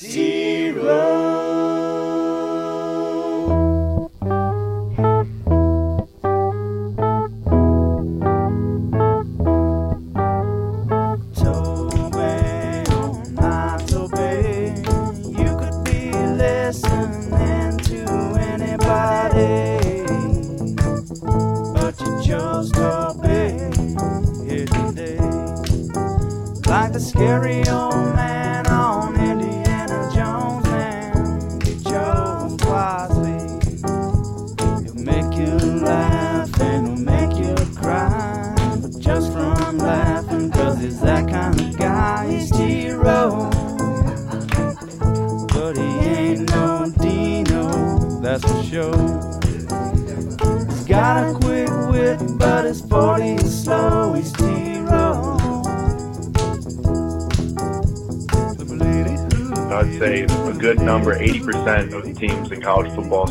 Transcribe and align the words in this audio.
Toby, 0.00 1.19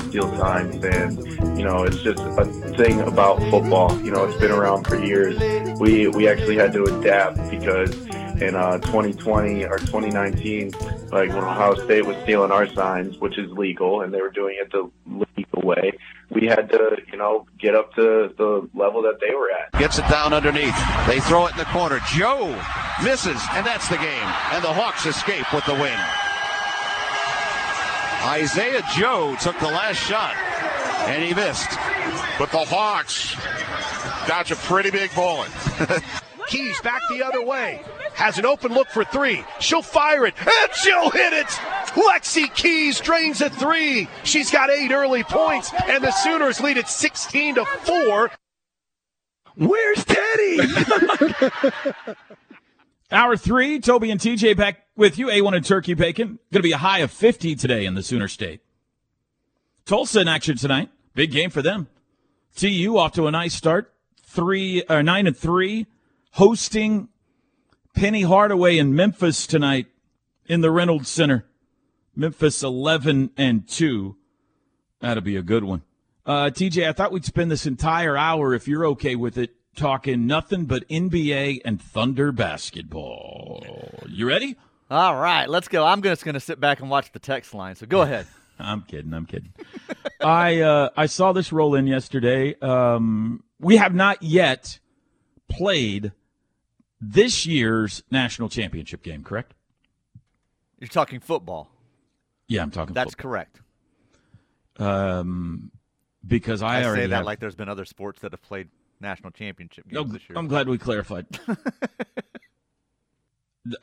steal 0.09 0.35
signs, 0.37 0.83
and 0.83 1.57
you 1.57 1.63
know 1.63 1.83
it's 1.83 2.01
just 2.01 2.19
a 2.19 2.45
thing 2.77 2.99
about 3.01 3.39
football. 3.49 3.97
You 4.01 4.11
know, 4.11 4.25
it's 4.25 4.39
been 4.39 4.51
around 4.51 4.85
for 4.85 4.97
years. 5.03 5.37
We 5.79 6.07
we 6.07 6.27
actually 6.27 6.57
had 6.57 6.73
to 6.73 6.83
adapt 6.83 7.37
because 7.49 7.95
in 8.41 8.55
uh, 8.55 8.77
2020 8.79 9.65
or 9.65 9.77
2019, 9.77 10.71
like 11.11 11.29
when 11.29 11.37
Ohio 11.37 11.75
State 11.75 12.05
was 12.05 12.17
stealing 12.23 12.51
our 12.51 12.67
signs, 12.73 13.17
which 13.19 13.37
is 13.37 13.51
legal, 13.51 14.01
and 14.01 14.13
they 14.13 14.21
were 14.21 14.31
doing 14.31 14.57
it 14.59 14.71
the 14.71 14.89
legal 15.05 15.67
way, 15.67 15.91
we 16.29 16.47
had 16.47 16.69
to 16.69 16.97
you 17.11 17.17
know 17.17 17.45
get 17.59 17.75
up 17.75 17.93
to 17.95 18.33
the 18.37 18.69
level 18.73 19.01
that 19.03 19.19
they 19.25 19.33
were 19.35 19.49
at. 19.51 19.79
Gets 19.79 19.99
it 19.99 20.07
down 20.09 20.33
underneath. 20.33 20.75
They 21.07 21.19
throw 21.19 21.47
it 21.47 21.51
in 21.53 21.57
the 21.57 21.65
corner. 21.65 21.99
Joe 22.13 22.47
misses, 23.03 23.41
and 23.53 23.65
that's 23.65 23.87
the 23.89 23.97
game. 23.97 24.29
And 24.51 24.63
the 24.63 24.73
Hawks 24.73 25.05
escape 25.05 25.51
with 25.53 25.65
the 25.65 25.73
win. 25.73 26.28
Isaiah 28.21 28.83
Joe 28.95 29.35
took 29.41 29.57
the 29.59 29.67
last 29.67 29.97
shot, 29.97 30.35
and 31.07 31.23
he 31.23 31.33
missed. 31.33 31.69
But 32.37 32.51
the 32.51 32.65
Hawks 32.65 33.35
dodge 34.27 34.51
a 34.51 34.55
pretty 34.55 34.91
big 34.91 35.13
bullet. 35.15 35.49
Keys 36.47 36.79
back 36.81 37.01
the 37.09 37.23
other 37.23 37.45
way. 37.45 37.81
Has 38.13 38.37
an 38.37 38.45
open 38.45 38.73
look 38.73 38.89
for 38.89 39.05
three. 39.05 39.43
She'll 39.59 39.81
fire 39.81 40.25
it, 40.25 40.33
and 40.39 40.73
she'll 40.73 41.09
hit 41.09 41.33
it. 41.33 41.47
Lexy 41.95 42.53
Keys 42.53 42.99
drains 42.99 43.41
a 43.41 43.49
three. 43.49 44.09
She's 44.23 44.51
got 44.51 44.69
eight 44.69 44.91
early 44.91 45.23
points, 45.23 45.71
and 45.87 46.03
the 46.03 46.11
Sooners 46.11 46.59
lead 46.59 46.77
it 46.77 46.87
16 46.87 47.55
to 47.55 47.65
four. 47.65 48.31
Where's 49.55 50.05
Teddy? 50.05 50.57
Hour 53.11 53.37
three, 53.37 53.79
Toby 53.79 54.11
and 54.11 54.19
TJ 54.19 54.55
back 54.55 54.85
with 54.95 55.17
you. 55.17 55.27
A1 55.27 55.55
and 55.55 55.65
turkey 55.65 55.95
bacon. 55.95 56.37
Going 56.51 56.61
to 56.61 56.61
be 56.61 56.73
a 56.73 56.77
high 56.77 56.99
of 56.99 57.11
50 57.11 57.55
today 57.55 57.85
in 57.85 57.95
the 57.95 58.03
Sooner 58.03 58.27
State. 58.27 58.61
Tulsa 59.85 60.21
in 60.21 60.27
action 60.27 60.57
tonight. 60.57 60.89
Big 61.15 61.31
game 61.31 61.49
for 61.49 61.63
them. 61.63 61.87
TU 62.55 62.97
off 62.97 63.13
to 63.13 63.25
a 63.25 63.31
nice 63.31 63.55
start. 63.55 63.91
Three 64.23 64.83
or 64.87 65.01
nine 65.01 65.25
and 65.25 65.35
three, 65.35 65.87
hosting 66.33 67.09
Penny 67.95 68.21
Hardaway 68.21 68.77
in 68.77 68.93
Memphis 68.93 69.47
tonight 69.47 69.87
in 70.45 70.61
the 70.61 70.69
Reynolds 70.69 71.09
Center. 71.09 71.45
Memphis 72.15 72.61
11 72.61 73.31
and 73.37 73.67
two. 73.67 74.17
That'll 74.99 75.23
be 75.23 75.35
a 75.35 75.41
good 75.41 75.63
one. 75.63 75.81
Uh, 76.27 76.51
TJ, 76.51 76.87
I 76.87 76.93
thought 76.93 77.11
we'd 77.11 77.25
spend 77.25 77.49
this 77.49 77.65
entire 77.65 78.15
hour, 78.15 78.53
if 78.53 78.67
you're 78.67 78.85
okay 78.87 79.15
with 79.15 79.35
it, 79.39 79.55
talking 79.79 80.27
nothing 80.27 80.65
but 80.65 80.87
NBA 80.89 81.61
and 81.63 81.81
Thunder 81.81 82.31
basketball. 82.31 84.03
You 84.07 84.27
ready? 84.27 84.57
All 84.91 85.15
right, 85.15 85.47
let's 85.49 85.67
go. 85.67 85.85
I'm 85.85 86.01
just 86.01 86.25
going 86.25 86.33
to 86.33 86.39
sit 86.39 86.59
back 86.59 86.81
and 86.81 86.89
watch 86.89 87.11
the 87.11 87.19
text 87.19 87.53
line. 87.53 87.75
So 87.75 87.85
go 87.85 88.01
ahead. 88.03 88.27
I'm 88.59 88.81
kidding. 88.81 89.13
I'm 89.13 89.25
kidding. 89.25 89.53
I 90.21 90.59
uh, 90.59 90.89
I 90.97 91.05
saw 91.05 91.31
this 91.31 91.53
roll 91.53 91.75
in 91.75 91.87
yesterday. 91.87 92.59
Um, 92.59 93.41
we 93.59 93.77
have 93.77 93.95
not 93.95 94.21
yet 94.21 94.79
played 95.47 96.11
this 96.99 97.45
year's 97.45 98.03
national 98.11 98.49
championship 98.49 99.01
game. 99.01 99.23
Correct? 99.23 99.53
You're 100.77 100.89
talking 100.89 101.21
football. 101.21 101.71
Yeah, 102.49 102.61
I'm 102.61 102.71
talking. 102.71 102.93
That's 102.93 103.11
football. 103.11 103.31
correct. 103.31 103.61
Um, 104.77 105.71
because 106.27 106.61
I, 106.61 106.81
I, 106.81 106.83
already 106.85 107.03
say 107.03 107.07
that 107.07 107.15
have- 107.17 107.25
like 107.25 107.39
there's 107.39 107.55
been 107.55 107.69
other 107.69 107.85
sports 107.85 108.19
that 108.21 108.33
have 108.33 108.41
played 108.41 108.67
national 109.01 109.31
championship 109.31 109.87
games 109.87 109.99
Oh, 109.99 110.03
this 110.11 110.27
year. 110.29 110.37
I'm 110.37 110.47
glad 110.47 110.67
we 110.67 110.77
clarified. 110.77 111.25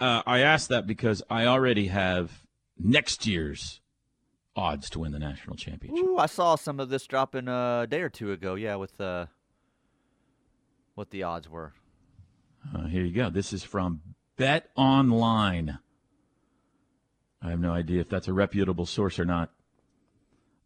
uh, 0.00 0.22
I 0.26 0.40
asked 0.40 0.68
that 0.68 0.86
because 0.86 1.22
I 1.30 1.46
already 1.46 1.88
have 1.88 2.42
next 2.78 3.26
year's 3.26 3.80
odds 4.54 4.88
to 4.90 4.98
win 5.00 5.12
the 5.12 5.18
national 5.18 5.56
championship. 5.56 6.04
Ooh, 6.04 6.18
I 6.18 6.26
saw 6.26 6.56
some 6.56 6.80
of 6.80 6.88
this 6.88 7.06
dropping 7.06 7.48
a 7.48 7.86
day 7.88 8.00
or 8.02 8.08
two 8.08 8.32
ago. 8.32 8.54
Yeah, 8.54 8.76
with 8.76 9.00
uh, 9.00 9.26
what 10.94 11.10
the 11.10 11.22
odds 11.22 11.48
were. 11.48 11.72
Uh, 12.74 12.86
here 12.86 13.04
you 13.04 13.14
go. 13.14 13.30
This 13.30 13.52
is 13.52 13.62
from 13.62 14.00
Bet 14.36 14.70
Online. 14.76 15.78
I 17.42 17.50
have 17.50 17.60
no 17.60 17.72
idea 17.72 18.00
if 18.00 18.08
that's 18.08 18.28
a 18.28 18.32
reputable 18.32 18.86
source 18.86 19.18
or 19.18 19.24
not. 19.24 19.50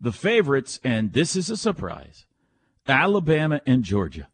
The 0.00 0.12
favorites, 0.12 0.80
and 0.82 1.12
this 1.12 1.36
is 1.36 1.50
a 1.50 1.56
surprise: 1.56 2.24
Alabama 2.88 3.60
and 3.66 3.82
Georgia, 3.84 4.28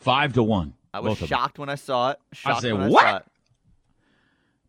five 0.00 0.32
to 0.34 0.42
one. 0.42 0.74
I 0.92 1.00
was 1.00 1.10
both 1.10 1.22
of 1.22 1.28
them. 1.28 1.38
shocked 1.38 1.58
when 1.58 1.68
I 1.68 1.76
saw 1.76 2.10
it. 2.10 2.18
Shocked 2.32 2.62
say, 2.62 2.72
when 2.72 2.82
I 2.82 2.88
"What?" 2.88 3.02
saw 3.02 3.16
it. 3.18 3.24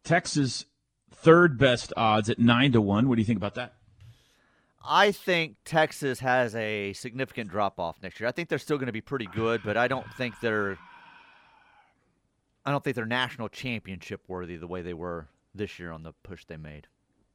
Texas, 0.04 0.66
third 1.12 1.58
best 1.58 1.94
odds 1.98 2.30
at 2.30 2.40
nine 2.40 2.72
to 2.74 2.82
one. 2.82 3.08
What 3.10 3.16
do 3.16 3.22
you 3.22 3.26
think 3.26 3.38
about 3.38 3.56
that? 3.56 3.74
I 4.88 5.12
think 5.12 5.58
Texas 5.64 6.20
has 6.22 6.56
a 6.56 6.94
significant 6.94 7.50
drop 7.52 7.80
off 7.80 8.02
next 8.02 8.20
year. 8.20 8.28
I 8.28 8.32
think 8.32 8.50
they're 8.50 8.58
still 8.58 8.78
going 8.78 8.88
to 8.88 8.92
be 8.92 9.02
pretty 9.02 9.28
good, 9.28 9.62
but 9.64 9.78
I 9.78 9.88
don't 9.88 10.12
think 10.14 10.40
they're. 10.40 10.78
I 12.66 12.72
don't 12.72 12.84
think 12.84 12.96
they're 12.96 13.06
national 13.06 13.50
championship 13.50 14.22
worthy 14.28 14.56
the 14.56 14.68
way 14.68 14.82
they 14.84 14.94
were 14.94 15.28
this 15.56 15.80
year 15.80 15.92
on 15.92 16.04
the 16.04 16.14
push 16.24 16.46
they 16.46 16.58
made. 16.58 16.88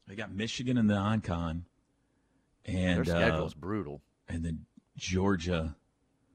They 0.07 0.15
got 0.15 0.33
Michigan 0.33 0.79
in 0.79 0.87
the 0.87 0.95
non-con, 0.95 1.65
and 2.65 3.05
Their 3.05 3.15
uh, 3.17 3.19
schedule's 3.19 3.55
brutal. 3.55 4.03
and 4.29 4.45
then 4.45 4.67
Georgia 4.97 5.77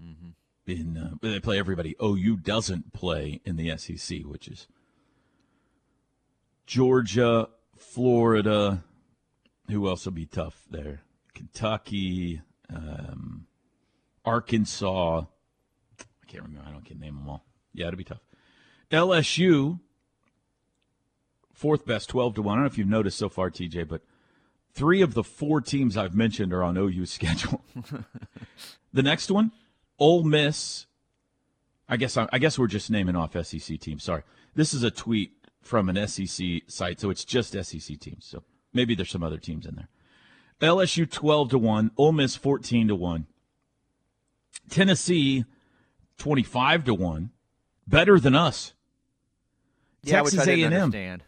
Mm-hmm. 0.01 0.29
In 0.71 0.97
uh, 0.97 1.15
they 1.21 1.39
play 1.39 1.59
everybody. 1.59 1.95
OU 2.01 2.37
doesn't 2.37 2.93
play 2.93 3.41
in 3.45 3.55
the 3.55 3.75
SEC, 3.77 4.21
which 4.21 4.47
is 4.47 4.67
Georgia, 6.65 7.49
Florida. 7.77 8.83
Who 9.69 9.87
else 9.87 10.05
will 10.05 10.13
be 10.13 10.25
tough 10.25 10.63
there? 10.69 11.01
Kentucky, 11.33 12.41
um, 12.73 13.45
Arkansas. 14.25 15.21
I 15.99 16.25
can't 16.27 16.43
remember. 16.43 16.67
I 16.67 16.71
don't 16.71 16.85
can 16.85 16.99
name 16.99 17.15
them 17.15 17.29
all. 17.29 17.45
Yeah, 17.73 17.87
it'll 17.87 17.97
be 17.97 18.03
tough. 18.03 18.23
LSU, 18.91 19.79
fourth 21.53 21.85
best, 21.85 22.09
twelve 22.09 22.35
to 22.35 22.41
one. 22.41 22.53
I 22.53 22.55
don't 22.57 22.63
know 22.63 22.71
if 22.71 22.77
you've 22.77 22.87
noticed 22.87 23.17
so 23.17 23.29
far, 23.29 23.49
TJ, 23.49 23.87
but 23.87 24.01
three 24.73 25.01
of 25.01 25.13
the 25.13 25.23
four 25.23 25.61
teams 25.61 25.97
I've 25.97 26.15
mentioned 26.15 26.53
are 26.53 26.63
on 26.63 26.77
OU's 26.77 27.11
schedule. 27.11 27.63
the 28.93 29.03
next 29.03 29.31
one, 29.31 29.51
Ole 30.01 30.23
Miss. 30.23 30.87
I 31.87 31.95
guess 31.95 32.17
I 32.17 32.39
guess 32.39 32.57
we're 32.57 32.67
just 32.67 32.89
naming 32.89 33.15
off 33.15 33.33
SEC 33.45 33.79
teams. 33.79 34.03
Sorry, 34.03 34.23
this 34.55 34.73
is 34.73 34.83
a 34.83 34.91
tweet 34.91 35.33
from 35.61 35.87
an 35.87 36.07
SEC 36.07 36.63
site, 36.67 36.99
so 36.99 37.09
it's 37.09 37.23
just 37.23 37.53
SEC 37.53 37.99
teams. 37.99 38.25
So 38.25 38.43
maybe 38.73 38.95
there's 38.95 39.11
some 39.11 39.23
other 39.23 39.37
teams 39.37 39.65
in 39.65 39.75
there. 39.75 39.89
LSU 40.59 41.09
twelve 41.09 41.49
to 41.49 41.57
one, 41.57 41.91
Ole 41.97 42.13
Miss 42.13 42.35
fourteen 42.35 42.87
to 42.87 42.95
one, 42.95 43.27
Tennessee 44.69 45.45
twenty 46.17 46.43
five 46.43 46.83
to 46.85 46.93
one, 46.93 47.29
better 47.87 48.19
than 48.19 48.35
us. 48.35 48.73
Yeah, 50.03 50.23
Texas 50.23 50.47
A&M 50.47 50.73
understand. 50.73 51.23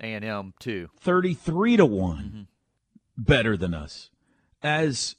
A 0.00 0.06
and 0.06 0.24
M 0.24 0.54
too. 0.58 0.88
33 1.00 1.76
to 1.76 1.86
one 1.86 2.24
mm-hmm. 2.24 2.42
better 3.18 3.56
than 3.56 3.74
us. 3.74 4.10
As 4.62 5.16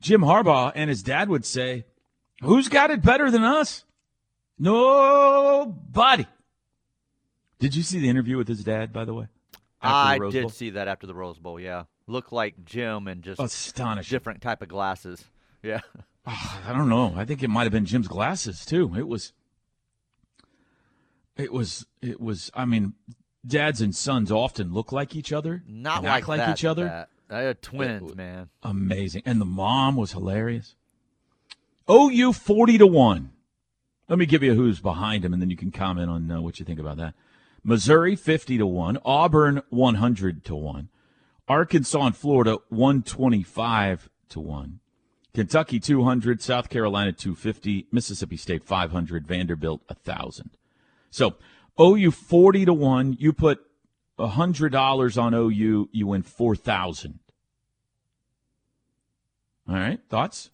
Jim 0.00 0.22
Harbaugh 0.22 0.72
and 0.74 0.90
his 0.90 1.04
dad 1.04 1.28
would 1.28 1.44
say, 1.44 1.84
who's 2.42 2.68
got 2.68 2.90
it 2.90 3.02
better 3.02 3.30
than 3.30 3.42
us? 3.44 3.84
Nobody. 4.58 6.26
Did 7.58 7.74
you 7.76 7.82
see 7.82 7.98
the 7.98 8.08
interview 8.08 8.36
with 8.36 8.48
his 8.48 8.64
dad, 8.64 8.92
by 8.92 9.04
the 9.04 9.14
way? 9.14 9.28
I 9.82 10.18
the 10.18 10.30
did 10.30 10.50
see 10.50 10.70
that 10.70 10.88
after 10.88 11.06
the 11.06 11.14
Rose 11.14 11.38
Bowl. 11.38 11.58
Yeah, 11.58 11.84
looked 12.06 12.32
like 12.32 12.64
Jim 12.64 13.06
and 13.08 13.22
just 13.22 13.40
Astonishing. 13.40 14.14
different 14.14 14.42
type 14.42 14.62
of 14.62 14.68
glasses. 14.68 15.24
Yeah, 15.62 15.80
Ah, 16.24 16.62
I 16.66 16.72
don't 16.72 16.88
know. 16.88 17.12
I 17.16 17.26
think 17.26 17.42
it 17.42 17.48
might 17.50 17.64
have 17.64 17.72
been 17.72 17.84
Jim's 17.84 18.08
glasses 18.08 18.64
too. 18.64 18.94
It 18.96 19.06
was. 19.06 19.34
It 21.36 21.52
was. 21.52 21.84
It 22.00 22.18
was. 22.18 22.50
I 22.54 22.64
mean, 22.64 22.94
dads 23.46 23.82
and 23.82 23.94
sons 23.94 24.32
often 24.32 24.72
look 24.72 24.90
like 24.90 25.14
each 25.14 25.34
other. 25.34 25.62
not 25.68 26.02
like 26.02 26.26
like 26.28 26.38
that, 26.38 26.50
each 26.58 26.64
other. 26.64 26.84
That. 26.84 27.08
They 27.28 27.46
are 27.46 27.52
twins, 27.52 28.14
man. 28.16 28.48
Amazing. 28.62 29.20
And 29.26 29.38
the 29.38 29.44
mom 29.44 29.96
was 29.96 30.12
hilarious. 30.12 30.76
OU 31.88 32.32
40 32.32 32.78
to 32.78 32.86
1. 32.86 33.30
Let 34.08 34.18
me 34.18 34.26
give 34.26 34.42
you 34.42 34.54
who's 34.54 34.80
behind 34.80 35.24
him, 35.24 35.32
and 35.32 35.40
then 35.40 35.50
you 35.50 35.56
can 35.56 35.70
comment 35.70 36.10
on 36.10 36.30
uh, 36.30 36.40
what 36.40 36.58
you 36.58 36.64
think 36.64 36.80
about 36.80 36.96
that. 36.96 37.14
Missouri 37.62 38.16
50 38.16 38.58
to 38.58 38.66
1. 38.66 38.98
Auburn 39.04 39.62
100 39.70 40.44
to 40.44 40.54
1. 40.54 40.88
Arkansas 41.48 42.06
and 42.06 42.16
Florida 42.16 42.58
125 42.68 44.08
to 44.30 44.40
1. 44.40 44.80
Kentucky 45.34 45.78
200. 45.78 46.42
South 46.42 46.68
Carolina 46.68 47.12
250. 47.12 47.86
Mississippi 47.92 48.36
State 48.36 48.64
500. 48.64 49.26
Vanderbilt 49.26 49.82
1,000. 49.88 50.50
So 51.10 51.36
OU 51.80 52.10
40 52.10 52.64
to 52.64 52.72
1. 52.72 53.16
You 53.18 53.32
put 53.32 53.60
$100 54.20 55.22
on 55.22 55.34
OU, 55.34 55.88
you 55.92 56.06
win 56.06 56.22
4000 56.22 57.18
All 59.68 59.74
right. 59.74 60.00
Thoughts? 60.08 60.50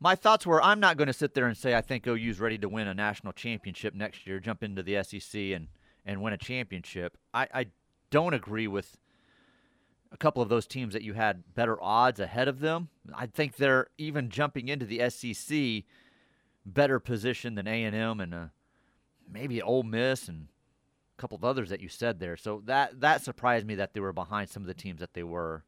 My 0.00 0.14
thoughts 0.14 0.46
were 0.46 0.62
I'm 0.62 0.80
not 0.80 0.96
going 0.96 1.08
to 1.08 1.12
sit 1.12 1.34
there 1.34 1.46
and 1.46 1.56
say 1.56 1.74
I 1.74 1.80
think 1.80 2.06
OU's 2.06 2.40
ready 2.40 2.58
to 2.58 2.68
win 2.68 2.88
a 2.88 2.94
national 2.94 3.32
championship 3.32 3.94
next 3.94 4.26
year, 4.26 4.38
jump 4.38 4.62
into 4.62 4.82
the 4.82 5.02
SEC 5.02 5.40
and, 5.40 5.68
and 6.06 6.22
win 6.22 6.32
a 6.32 6.38
championship. 6.38 7.16
I, 7.34 7.48
I 7.52 7.66
don't 8.10 8.34
agree 8.34 8.68
with 8.68 8.96
a 10.12 10.16
couple 10.16 10.42
of 10.42 10.48
those 10.48 10.66
teams 10.66 10.94
that 10.94 11.02
you 11.02 11.14
had 11.14 11.54
better 11.54 11.82
odds 11.82 12.20
ahead 12.20 12.48
of 12.48 12.60
them. 12.60 12.88
I 13.14 13.26
think 13.26 13.56
they're 13.56 13.88
even 13.98 14.30
jumping 14.30 14.68
into 14.68 14.86
the 14.86 15.10
SEC 15.10 15.84
better 16.64 16.98
position 16.98 17.54
than 17.54 17.66
A&M 17.66 18.20
and 18.20 18.34
uh, 18.34 18.46
maybe 19.30 19.60
Ole 19.60 19.82
Miss 19.82 20.28
and 20.28 20.48
a 21.16 21.20
couple 21.20 21.36
of 21.36 21.44
others 21.44 21.70
that 21.70 21.80
you 21.80 21.88
said 21.88 22.20
there. 22.20 22.36
So 22.36 22.62
that 22.66 23.00
that 23.00 23.22
surprised 23.22 23.66
me 23.66 23.74
that 23.76 23.94
they 23.94 24.00
were 24.00 24.12
behind 24.12 24.48
some 24.48 24.62
of 24.62 24.66
the 24.68 24.74
teams 24.74 25.00
that 25.00 25.14
they 25.14 25.22
were. 25.22 25.64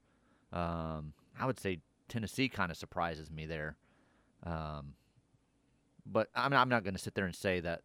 Um, 0.53 1.15
I 1.39 1.47
would 1.47 1.59
say 1.59 1.81
Tennessee 2.09 2.49
kind 2.49 2.71
of 2.71 2.77
surprises 2.77 3.31
me 3.31 3.47
there. 3.47 3.77
Um, 4.45 4.95
but 6.07 6.29
I'm, 6.35 6.53
I'm 6.53 6.69
not 6.69 6.83
going 6.85 6.95
to 6.95 7.01
sit 7.01 7.15
there 7.15 7.27
and 7.27 7.35
say 7.35 7.61
that 7.61 7.83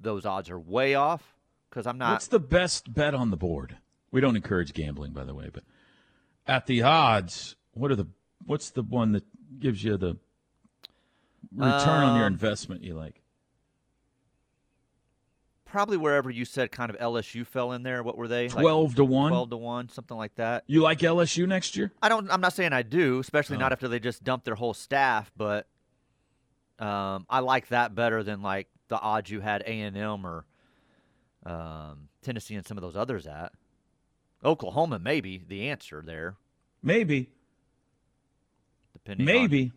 those 0.00 0.24
odds 0.26 0.50
are 0.50 0.58
way 0.58 0.94
off 0.94 1.34
because 1.68 1.86
I'm 1.86 1.98
not. 1.98 2.12
What's 2.12 2.28
the 2.28 2.40
best 2.40 2.92
bet 2.94 3.14
on 3.14 3.30
the 3.30 3.36
board? 3.36 3.76
We 4.12 4.20
don't 4.20 4.36
encourage 4.36 4.72
gambling, 4.72 5.12
by 5.12 5.24
the 5.24 5.34
way, 5.34 5.50
but 5.52 5.64
at 6.46 6.66
the 6.66 6.82
odds, 6.82 7.56
what 7.72 7.90
are 7.90 7.96
the 7.96 8.06
what's 8.46 8.70
the 8.70 8.82
one 8.82 9.12
that 9.12 9.24
gives 9.58 9.82
you 9.82 9.96
the 9.96 10.16
return 11.54 12.04
on 12.04 12.16
your 12.16 12.26
Um, 12.26 12.32
investment 12.32 12.82
you 12.84 12.94
like? 12.94 13.20
probably 15.64 15.96
wherever 15.96 16.30
you 16.30 16.44
said 16.44 16.70
kind 16.70 16.90
of 16.90 16.96
LSU 16.98 17.44
fell 17.46 17.72
in 17.72 17.82
there. 17.82 18.02
What 18.02 18.16
were 18.16 18.28
they? 18.28 18.48
Like 18.48 18.60
12 18.62 18.94
to 18.94 19.04
1? 19.04 19.30
Twelve 19.32 19.50
to 19.50 19.56
one, 19.56 19.88
something 19.90 20.16
like 20.16 20.34
that. 20.36 20.64
You 20.66 20.80
like 20.80 21.00
LSU 21.00 21.46
next 21.46 21.76
year? 21.76 21.92
I 22.00 22.08
don't. 22.08 22.30
I'm 22.30 22.40
not 22.40 22.52
saying 22.54 22.72
I 22.72 22.82
do, 22.82 23.18
especially 23.18 23.56
Oh. 23.56 23.60
not 23.60 23.72
after 23.72 23.88
they 23.88 23.98
just 23.98 24.24
dumped 24.24 24.44
their 24.46 24.54
whole 24.54 24.72
staff. 24.74 25.30
But 25.36 25.66
um, 26.78 27.26
I 27.30 27.40
like 27.40 27.68
that 27.68 27.94
better 27.94 28.22
than 28.22 28.42
like 28.42 28.68
the 28.88 28.98
odds 29.00 29.30
you 29.30 29.40
had 29.40 29.62
A 29.66 29.80
and 29.80 29.96
M 29.96 30.26
or 30.26 30.44
um, 31.44 32.08
Tennessee 32.22 32.54
and 32.54 32.66
some 32.66 32.76
of 32.76 32.82
those 32.82 32.96
others 32.96 33.26
at. 33.26 33.52
Oklahoma 34.44 34.98
maybe 34.98 35.42
the 35.48 35.68
answer 35.70 36.02
there, 36.04 36.36
Maybe. 36.82 37.30
depending. 38.92 39.28
on, 39.28 39.34
Maybe. 39.34 39.72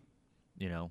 you 0.58 0.68
know, 0.68 0.90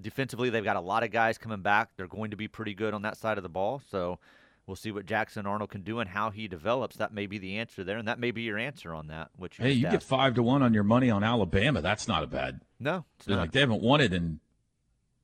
defensively 0.00 0.50
they've 0.50 0.62
got 0.64 0.76
a 0.76 0.80
lot 0.80 1.02
of 1.02 1.10
guys 1.10 1.38
coming 1.38 1.62
back. 1.62 1.90
They're 1.96 2.06
going 2.06 2.30
to 2.30 2.36
be 2.36 2.48
pretty 2.48 2.74
good 2.74 2.94
on 2.94 3.02
that 3.02 3.16
side 3.16 3.38
of 3.38 3.42
the 3.42 3.48
ball. 3.48 3.80
So 3.90 4.18
we'll 4.66 4.76
see 4.76 4.92
what 4.92 5.06
Jackson 5.06 5.46
Arnold 5.46 5.70
can 5.70 5.82
do 5.82 5.98
and 6.00 6.10
how 6.10 6.30
he 6.30 6.46
develops. 6.48 6.96
That 6.96 7.12
may 7.14 7.26
be 7.26 7.38
the 7.38 7.56
answer 7.58 7.82
there, 7.82 7.96
and 7.98 8.06
that 8.08 8.18
may 8.20 8.30
be 8.30 8.42
your 8.42 8.58
answer 8.58 8.94
on 8.94 9.06
that. 9.08 9.30
Which 9.36 9.56
Hey, 9.56 9.72
you 9.72 9.88
get 9.90 10.02
5 10.02 10.34
to 10.34 10.42
1 10.42 10.62
on 10.62 10.74
your 10.74 10.84
money 10.84 11.10
on 11.10 11.24
Alabama. 11.24 11.80
That's 11.80 12.06
not 12.06 12.22
a 12.22 12.26
bad. 12.26 12.60
no, 12.78 13.04
it's 13.18 13.26
not. 13.26 13.38
Like 13.38 13.52
they 13.52 13.60
haven't 13.60 13.82
won 13.82 14.00
it 14.00 14.12
in 14.12 14.38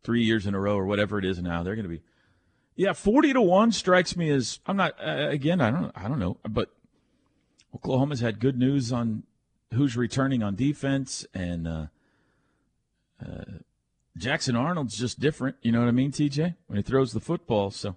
3 0.05 0.23
years 0.23 0.47
in 0.47 0.55
a 0.55 0.61
row 0.61 0.77
or 0.77 0.87
whatever 0.87 1.19
it 1.19 1.25
is 1.25 1.41
now. 1.41 1.63
They're 1.63 1.77
going 1.77 1.85
to 1.85 1.89
be 1.89 2.03
Yeah, 2.77 2.93
40 2.93 3.35
to 3.35 3.43
1 3.43 3.73
strikes 3.73 4.17
me 4.17 4.31
as 4.31 4.61
I'm 4.67 4.77
not 4.77 4.95
uh, 5.05 5.29
again, 5.29 5.61
I 5.61 5.71
don't 5.71 5.93
I 5.95 6.09
don't 6.09 6.19
know, 6.19 6.39
but 6.49 6.71
Oklahoma's 7.75 8.21
had 8.21 8.39
good 8.39 8.59
news 8.59 8.93
on 8.93 9.25
who's 9.73 9.97
returning 9.97 10.43
on 10.43 10.55
defense 10.55 11.27
and 11.33 11.67
uh, 11.67 11.87
uh, 13.25 13.45
Jackson 14.17 14.57
Arnold's 14.57 14.99
just 14.99 15.21
different, 15.21 15.57
you 15.63 15.73
know 15.73 15.81
what 15.81 15.89
I 15.89 15.93
mean, 15.93 16.13
TJ? 16.13 16.55
When 16.67 16.77
he 16.77 16.83
throws 16.83 17.13
the 17.13 17.21
football, 17.21 17.71
so 17.71 17.97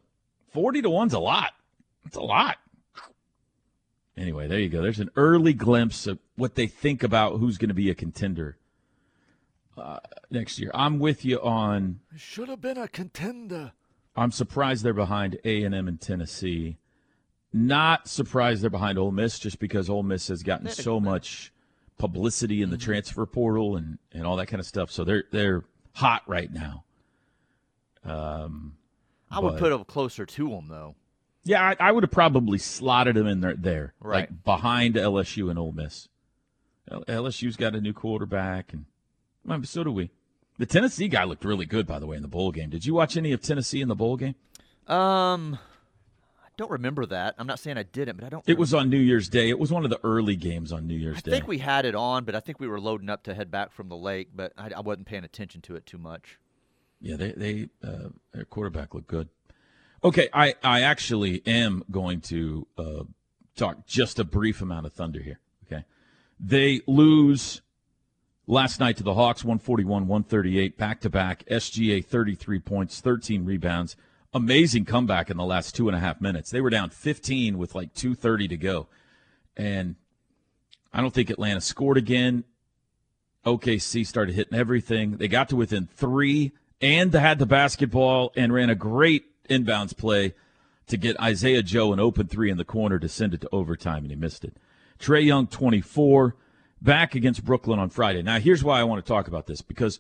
40 0.52 0.84
to 0.84 0.90
1's 0.90 1.14
a 1.14 1.20
lot. 1.20 1.54
It's 2.06 2.16
a 2.16 2.22
lot. 2.22 2.58
Anyway, 4.18 4.48
there 4.48 4.60
you 4.60 4.70
go. 4.70 4.82
There's 4.82 5.00
an 5.00 5.10
early 5.18 5.54
glimpse 5.54 6.08
of 6.08 6.20
what 6.38 6.56
they 6.56 6.68
think 6.68 7.04
about 7.04 7.40
who's 7.40 7.58
going 7.58 7.70
to 7.70 7.76
be 7.76 7.90
a 7.90 7.96
contender 7.96 8.58
uh, 9.78 10.00
next 10.32 10.60
year. 10.60 10.72
I'm 10.74 11.00
with 11.00 11.26
you 11.26 11.40
on 11.42 12.00
Should 12.16 12.50
have 12.50 12.62
been 12.62 12.78
a 12.78 12.88
contender. 12.88 13.74
I'm 14.16 14.32
surprised 14.32 14.84
they're 14.84 14.94
behind 14.94 15.38
A 15.44 15.64
and 15.64 15.76
M 15.76 15.88
and 15.88 16.00
Tennessee. 16.00 16.78
Not 17.52 18.08
surprised 18.08 18.62
they're 18.64 18.70
behind 18.70 18.98
Ole 18.98 19.12
Miss 19.12 19.40
just 19.40 19.60
because 19.60 19.90
Ole 19.90 20.04
Miss 20.04 20.28
has 20.30 20.44
gotten 20.44 20.70
so 20.70 21.00
much 21.00 21.52
publicity 21.98 22.62
in 22.62 22.70
the 22.70 22.78
transfer 22.78 23.26
portal 23.26 23.76
and, 23.78 23.98
and 24.12 24.26
all 24.26 24.36
that 24.38 24.48
kind 24.48 24.60
of 24.60 24.66
stuff. 24.66 24.92
So 24.92 25.04
they're 25.04 25.24
they're 25.32 25.64
hot 25.94 26.24
right 26.28 26.52
now. 26.52 26.84
Um, 28.04 28.76
I 29.32 29.40
would 29.40 29.52
but- 29.52 29.60
put 29.60 29.70
them 29.70 29.84
closer 29.86 30.26
to 30.26 30.50
them 30.50 30.68
though. 30.70 30.96
yeah, 31.44 31.62
I, 31.80 31.88
I 31.90 31.92
would 31.92 32.04
have 32.04 32.12
probably 32.12 32.58
slotted 32.58 33.16
them 33.16 33.28
in 33.28 33.40
there, 33.42 33.56
there 33.56 33.94
Right. 34.00 34.30
like 34.32 34.44
behind 34.44 34.96
LSU 34.96 35.50
and 35.50 35.58
Ole 35.60 35.72
Miss. 35.72 36.08
L- 36.90 37.04
LSU's 37.08 37.56
got 37.56 37.76
a 37.76 37.82
new 37.82 37.94
quarterback, 37.94 38.72
and 38.74 38.86
well, 39.46 39.64
so 39.64 39.84
do 39.84 39.92
we. 39.92 40.10
The 40.58 40.66
Tennessee 40.66 41.08
guy 41.08 41.24
looked 41.26 41.44
really 41.44 41.66
good, 41.66 41.86
by 41.86 42.00
the 42.00 42.08
way, 42.08 42.16
in 42.16 42.22
the 42.22 42.28
bowl 42.30 42.52
game. 42.52 42.70
Did 42.70 42.86
you 42.86 42.94
watch 42.94 43.18
any 43.18 43.32
of 43.34 43.42
Tennessee 43.42 43.82
in 43.82 43.88
the 43.90 43.96
bowl 43.96 44.16
game? 44.16 44.36
Um, 44.88 45.60
I 46.42 46.48
don't 46.56 46.72
remember 46.72 47.06
that. 47.08 47.36
I'm 47.38 47.48
not 47.48 47.60
saying 47.60 47.78
I 47.78 47.84
didn't, 47.84 48.16
but 48.18 48.26
I 48.26 48.30
don't. 48.30 48.48
It 48.48 48.58
was 48.58 48.74
on 48.74 48.90
New 48.90 49.00
Year's 49.00 49.28
Day. 49.28 49.50
It 49.50 49.60
was 49.60 49.72
one 49.72 49.84
of 49.84 49.90
the 49.90 50.00
early 50.04 50.38
games 50.38 50.72
on 50.72 50.88
New 50.88 50.96
Year's 50.96 51.18
I 51.18 51.22
Day. 51.22 51.32
I 51.32 51.34
think 51.36 51.48
we 51.48 51.58
had 51.58 51.86
it 51.86 51.96
on, 51.96 52.24
but 52.24 52.36
I 52.36 52.40
think 52.40 52.60
we 52.60 52.68
were 52.68 52.80
loading 52.80 53.10
up 53.10 53.24
to 53.24 53.34
head 53.34 53.52
back 53.52 53.74
from 53.74 53.90
the 53.90 53.98
lake, 53.98 54.30
but 54.34 54.54
I, 54.58 54.72
I 54.78 54.80
wasn't 54.80 55.08
paying 55.08 55.26
attention 55.26 55.62
to 55.62 55.76
it 55.76 55.86
too 55.86 55.98
much. 55.98 56.40
yeah, 57.02 57.18
they 57.18 57.32
they 57.34 57.70
uh, 57.84 58.10
their 58.34 58.46
quarterback 58.46 58.94
looked 58.94 59.08
good. 59.08 59.28
Okay, 60.04 60.30
I 60.34 60.56
I 60.64 60.82
actually 60.82 61.42
am 61.46 61.84
going 61.92 62.22
to 62.22 62.68
uh, 62.78 63.04
talk 63.58 63.86
just 63.86 64.20
a 64.20 64.24
brief 64.24 64.62
amount 64.62 64.86
of 64.86 64.94
thunder 64.94 65.22
here. 65.22 65.40
Okay, 65.66 65.84
they 66.40 66.82
lose 66.88 67.62
last 68.48 68.80
night 68.80 68.98
to 68.98 69.04
the 69.04 69.14
Hawks, 69.14 69.44
141-138, 69.44 70.78
back 70.78 71.02
to 71.02 71.10
back. 71.10 71.46
SGA 71.46 72.04
33 72.04 72.60
points, 72.60 73.02
13 73.02 73.46
rebounds. 73.46 73.96
Amazing 74.34 74.86
comeback 74.86 75.30
in 75.30 75.38
the 75.38 75.46
last 75.46 75.76
two 75.76 75.88
and 75.88 75.96
a 75.96 76.00
half 76.00 76.20
minutes. 76.20 76.52
They 76.52 76.62
were 76.62 76.70
down 76.70 76.90
15 76.90 77.58
with 77.58 77.74
like 77.74 77.94
2:30 77.94 78.50
to 78.50 78.58
go, 78.58 78.88
and 79.56 79.96
I 80.94 81.00
don't 81.00 81.14
think 81.14 81.30
Atlanta 81.30 81.62
scored 81.62 81.98
again. 81.98 82.44
OKC 83.46 84.06
started 84.06 84.36
hitting 84.36 84.58
everything. 84.58 85.18
They 85.18 85.30
got 85.30 85.48
to 85.50 85.56
within 85.56 85.88
three 85.88 86.52
and 86.82 87.14
had 87.14 87.40
the 87.40 87.46
basketball 87.46 88.34
and 88.36 88.52
ran 88.52 88.70
a 88.70 88.76
great 88.76 89.24
inbounds 89.48 89.96
play 89.96 90.34
to 90.88 90.98
get 90.98 91.20
Isaiah 91.20 91.64
Joe 91.64 91.94
an 91.94 92.00
open 92.00 92.28
three 92.28 92.52
in 92.52 92.58
the 92.58 92.66
corner 92.66 93.00
to 93.00 93.08
send 93.08 93.34
it 93.34 93.42
to 93.42 93.50
overtime, 93.52 94.04
and 94.04 94.10
he 94.10 94.16
missed 94.16 94.44
it. 94.44 94.58
Trae 95.00 95.26
Young, 95.26 95.48
24, 95.48 96.36
back 96.82 97.16
against 97.16 97.44
Brooklyn 97.44 97.80
on 97.80 97.90
Friday. 97.90 98.22
Now, 98.22 98.40
here's 98.40 98.64
why 98.64 98.80
I 98.80 98.84
want 98.84 99.04
to 99.04 99.08
talk 99.08 99.28
about 99.28 99.48
this 99.48 99.62
because 99.62 100.00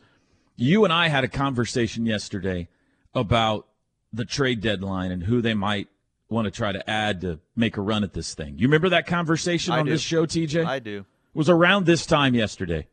you 0.55 0.84
and 0.84 0.94
I 0.94 1.08
had 1.08 1.24
a 1.24 1.27
conversation 1.27 2.05
yesterday 2.05 2.67
about 3.13 3.67
the 4.13 4.25
trade 4.25 4.62
deadline 4.62 5.12
and 5.12 5.24
who 5.24 5.41
they 5.41 5.53
might 5.53 5.88
want 6.29 6.46
to 6.46 6.51
try 6.51 6.72
to 6.72 6.89
add 6.89 7.22
to 7.22 7.39
make 7.55 7.77
a 7.77 7.82
run 7.82 8.03
at 8.03 8.13
this 8.13 8.34
thing. 8.34 8.58
You 8.58 8.67
remember 8.67 8.89
that 8.89 9.08
conversation 9.08 9.74
I 9.74 9.79
on 9.79 9.86
do. 9.86 9.91
this 9.91 10.01
show, 10.01 10.25
TJ? 10.25 10.65
I 10.65 10.79
do. 10.79 11.00
It 11.00 11.38
was 11.38 11.50
around 11.50 11.86
this 11.86 12.05
time 12.05 12.34
yesterday, 12.34 12.88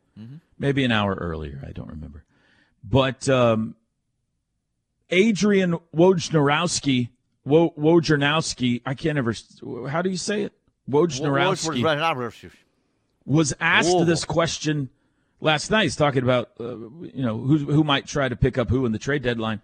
maybe 0.59 0.83
an 0.83 0.91
hour 0.91 1.15
earlier. 1.15 1.63
I 1.65 1.71
don't 1.71 1.89
remember. 1.89 2.23
But 2.83 3.29
um, 3.29 3.75
Adrian 5.09 5.79
Wojnarowski, 5.95 7.09
Wo- 7.45 7.73
Wojnarowski, 7.77 8.81
I 8.85 8.93
can't 8.93 9.17
ever. 9.17 9.33
How 9.89 10.01
do 10.01 10.09
you 10.09 10.17
say 10.17 10.43
it? 10.43 10.53
Wojnarowski 10.89 11.81
was 13.25 13.53
asked 13.59 13.89
Louisville. 13.89 14.05
this 14.05 14.25
question 14.25 14.89
last 15.39 15.71
night. 15.71 15.83
He's 15.83 15.95
talking 15.95 16.23
about 16.23 16.51
uh, 16.59 16.77
you 16.77 17.23
know 17.23 17.37
who 17.37 17.57
who 17.57 17.83
might 17.83 18.07
try 18.07 18.29
to 18.29 18.35
pick 18.35 18.57
up 18.57 18.69
who 18.69 18.85
in 18.85 18.91
the 18.91 18.99
trade 18.99 19.23
deadline, 19.23 19.61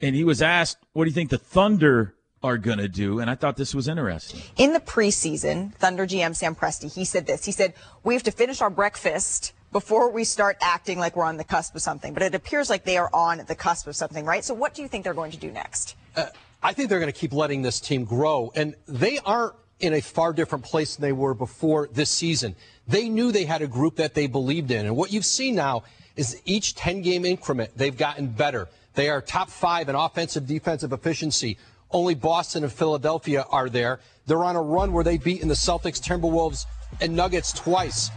and 0.00 0.14
he 0.14 0.24
was 0.24 0.42
asked, 0.42 0.78
"What 0.92 1.04
do 1.04 1.10
you 1.10 1.14
think 1.14 1.30
the 1.30 1.38
Thunder 1.38 2.14
are 2.42 2.58
going 2.58 2.78
to 2.78 2.88
do, 2.88 3.20
and 3.20 3.30
I 3.30 3.34
thought 3.34 3.56
this 3.56 3.74
was 3.74 3.88
interesting. 3.88 4.40
In 4.56 4.72
the 4.72 4.80
preseason, 4.80 5.72
Thunder 5.74 6.06
GM 6.06 6.34
Sam 6.34 6.54
Presti, 6.54 6.92
he 6.92 7.04
said 7.04 7.26
this. 7.26 7.44
He 7.44 7.52
said, 7.52 7.74
We 8.02 8.14
have 8.14 8.22
to 8.24 8.30
finish 8.30 8.60
our 8.60 8.70
breakfast 8.70 9.52
before 9.70 10.10
we 10.10 10.24
start 10.24 10.56
acting 10.60 10.98
like 10.98 11.16
we're 11.16 11.24
on 11.24 11.36
the 11.36 11.44
cusp 11.44 11.74
of 11.74 11.82
something. 11.82 12.12
But 12.12 12.22
it 12.22 12.34
appears 12.34 12.68
like 12.68 12.84
they 12.84 12.96
are 12.96 13.10
on 13.12 13.44
the 13.46 13.54
cusp 13.54 13.86
of 13.86 13.96
something, 13.96 14.24
right? 14.24 14.44
So 14.44 14.54
what 14.54 14.74
do 14.74 14.82
you 14.82 14.88
think 14.88 15.04
they're 15.04 15.14
going 15.14 15.30
to 15.30 15.38
do 15.38 15.50
next? 15.50 15.96
Uh, 16.16 16.26
I 16.62 16.72
think 16.72 16.88
they're 16.90 17.00
going 17.00 17.12
to 17.12 17.18
keep 17.18 17.32
letting 17.32 17.62
this 17.62 17.80
team 17.80 18.04
grow. 18.04 18.52
And 18.54 18.74
they 18.86 19.18
aren't 19.20 19.54
in 19.80 19.94
a 19.94 20.00
far 20.00 20.32
different 20.32 20.64
place 20.64 20.96
than 20.96 21.02
they 21.02 21.12
were 21.12 21.34
before 21.34 21.88
this 21.90 22.10
season. 22.10 22.54
They 22.88 23.08
knew 23.08 23.32
they 23.32 23.44
had 23.44 23.62
a 23.62 23.66
group 23.66 23.96
that 23.96 24.14
they 24.14 24.26
believed 24.26 24.70
in. 24.70 24.86
And 24.86 24.96
what 24.96 25.12
you've 25.12 25.24
seen 25.24 25.54
now 25.54 25.84
is 26.16 26.40
each 26.44 26.74
10 26.74 27.02
game 27.02 27.24
increment, 27.24 27.70
they've 27.76 27.96
gotten 27.96 28.28
better. 28.28 28.68
They 28.94 29.08
are 29.08 29.20
top 29.20 29.48
five 29.48 29.88
in 29.88 29.94
offensive 29.94 30.46
defensive 30.46 30.92
efficiency. 30.92 31.56
Only 31.90 32.14
Boston 32.14 32.64
and 32.64 32.72
Philadelphia 32.72 33.44
are 33.50 33.68
there. 33.68 34.00
They're 34.26 34.44
on 34.44 34.56
a 34.56 34.62
run 34.62 34.92
where 34.92 35.04
they've 35.04 35.22
beaten 35.22 35.48
the 35.48 35.54
Celtics, 35.54 36.00
Timberwolves, 36.00 36.66
and 37.00 37.16
Nuggets 37.16 37.52
twice. 37.52 38.10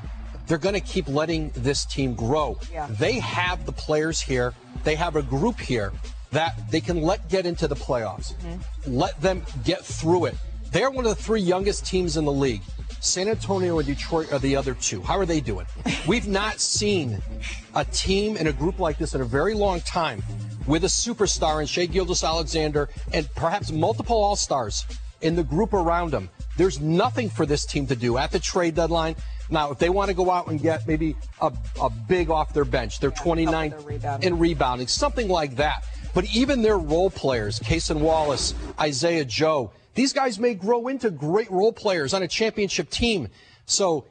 They're 0.47 0.57
going 0.57 0.75
to 0.75 0.81
keep 0.81 1.07
letting 1.07 1.51
this 1.55 1.85
team 1.85 2.13
grow. 2.13 2.59
Yeah. 2.71 2.87
They 2.89 3.13
have 3.19 3.65
the 3.65 3.71
players 3.71 4.21
here. 4.21 4.53
They 4.83 4.95
have 4.95 5.15
a 5.15 5.21
group 5.21 5.59
here 5.59 5.91
that 6.31 6.69
they 6.69 6.81
can 6.81 7.01
let 7.01 7.29
get 7.29 7.45
into 7.45 7.67
the 7.67 7.75
playoffs. 7.75 8.33
Mm-hmm. 8.35 8.95
Let 8.95 9.19
them 9.21 9.43
get 9.63 9.83
through 9.83 10.25
it. 10.25 10.35
They're 10.71 10.91
one 10.91 11.05
of 11.05 11.15
the 11.15 11.23
three 11.23 11.41
youngest 11.41 11.85
teams 11.85 12.17
in 12.17 12.25
the 12.25 12.31
league. 12.31 12.61
San 13.05 13.27
Antonio 13.27 13.77
and 13.77 13.87
Detroit 13.87 14.33
are 14.33 14.39
the 14.39 14.55
other 14.55 14.73
two. 14.73 15.01
How 15.01 15.17
are 15.17 15.25
they 15.25 15.39
doing? 15.39 15.67
We've 16.07 16.27
not 16.27 16.59
seen 16.59 17.21
a 17.75 17.85
team 17.85 18.35
and 18.37 18.47
a 18.47 18.53
group 18.53 18.79
like 18.79 18.97
this 18.97 19.13
in 19.13 19.21
a 19.21 19.25
very 19.25 19.53
long 19.53 19.81
time 19.81 20.23
with 20.65 20.83
a 20.83 20.87
superstar 20.87 21.61
in 21.61 21.67
Shai 21.67 21.85
Gilgeous-Alexander 21.85 22.89
and 23.13 23.29
perhaps 23.35 23.71
multiple 23.71 24.17
All 24.17 24.35
Stars 24.35 24.85
in 25.21 25.35
the 25.35 25.43
group 25.43 25.73
around 25.73 26.11
them. 26.11 26.29
There's 26.57 26.79
nothing 26.79 27.29
for 27.29 27.45
this 27.45 27.65
team 27.65 27.85
to 27.87 27.95
do 27.95 28.17
at 28.17 28.31
the 28.31 28.39
trade 28.39 28.75
deadline. 28.75 29.15
Now, 29.49 29.71
if 29.71 29.77
they 29.77 29.89
want 29.89 30.09
to 30.09 30.15
go 30.15 30.31
out 30.31 30.47
and 30.47 30.59
get 30.59 30.87
maybe 30.87 31.15
a, 31.41 31.53
a 31.79 31.89
big 31.89 32.31
off 32.31 32.53
their 32.53 32.65
bench, 32.65 32.99
they're 32.99 33.11
29th 33.11 34.23
in 34.23 34.39
rebounding, 34.39 34.87
something 34.87 35.27
like 35.27 35.55
that. 35.57 35.83
But 36.15 36.25
even 36.33 36.61
their 36.61 36.79
role 36.79 37.11
players, 37.11 37.59
Cason 37.59 37.99
Wallace, 37.99 38.55
Isaiah 38.79 39.25
Joe, 39.25 39.71
these 39.95 40.13
guys 40.13 40.37
may 40.37 40.53
grow 40.53 40.87
into 40.87 41.09
great 41.09 41.49
role 41.49 41.73
players 41.73 42.13
on 42.13 42.21
a 42.21 42.27
championship 42.27 42.89
team. 42.89 43.29
So 43.65 44.05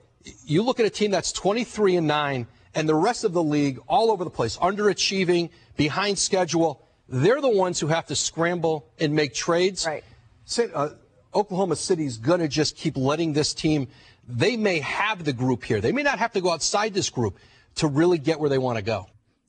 you 0.44 0.62
look 0.62 0.80
at 0.80 0.86
a 0.86 0.90
team 0.90 1.10
that's 1.10 1.30
23 1.32 1.96
and 1.96 2.06
9 2.06 2.46
and 2.74 2.88
the 2.88 2.94
rest 2.94 3.24
of 3.24 3.32
the 3.32 3.42
league 3.42 3.78
all 3.86 4.10
over 4.10 4.24
the 4.24 4.30
place, 4.30 4.56
underachieving, 4.56 5.50
behind 5.76 6.18
schedule. 6.18 6.82
They're 7.08 7.40
the 7.40 7.50
ones 7.50 7.78
who 7.78 7.86
have 7.88 8.06
to 8.06 8.16
scramble 8.16 8.88
and 8.98 9.14
make 9.14 9.34
trades. 9.34 9.86
Right. 9.86 10.02
Say, 10.46 10.70
uh, 10.74 10.90
Oklahoma 11.34 11.76
City's 11.76 12.16
going 12.16 12.40
to 12.40 12.48
just 12.48 12.76
keep 12.76 12.96
letting 12.96 13.32
this 13.32 13.54
team. 13.54 13.88
They 14.26 14.56
may 14.56 14.80
have 14.80 15.24
the 15.24 15.32
group 15.32 15.64
here. 15.64 15.80
They 15.80 15.92
may 15.92 16.02
not 16.02 16.18
have 16.18 16.32
to 16.32 16.40
go 16.40 16.50
outside 16.50 16.94
this 16.94 17.10
group 17.10 17.38
to 17.76 17.88
really 17.88 18.18
get 18.18 18.40
where 18.40 18.48
they 18.48 18.58
want 18.58 18.78
to 18.78 18.82
go. 18.82 19.06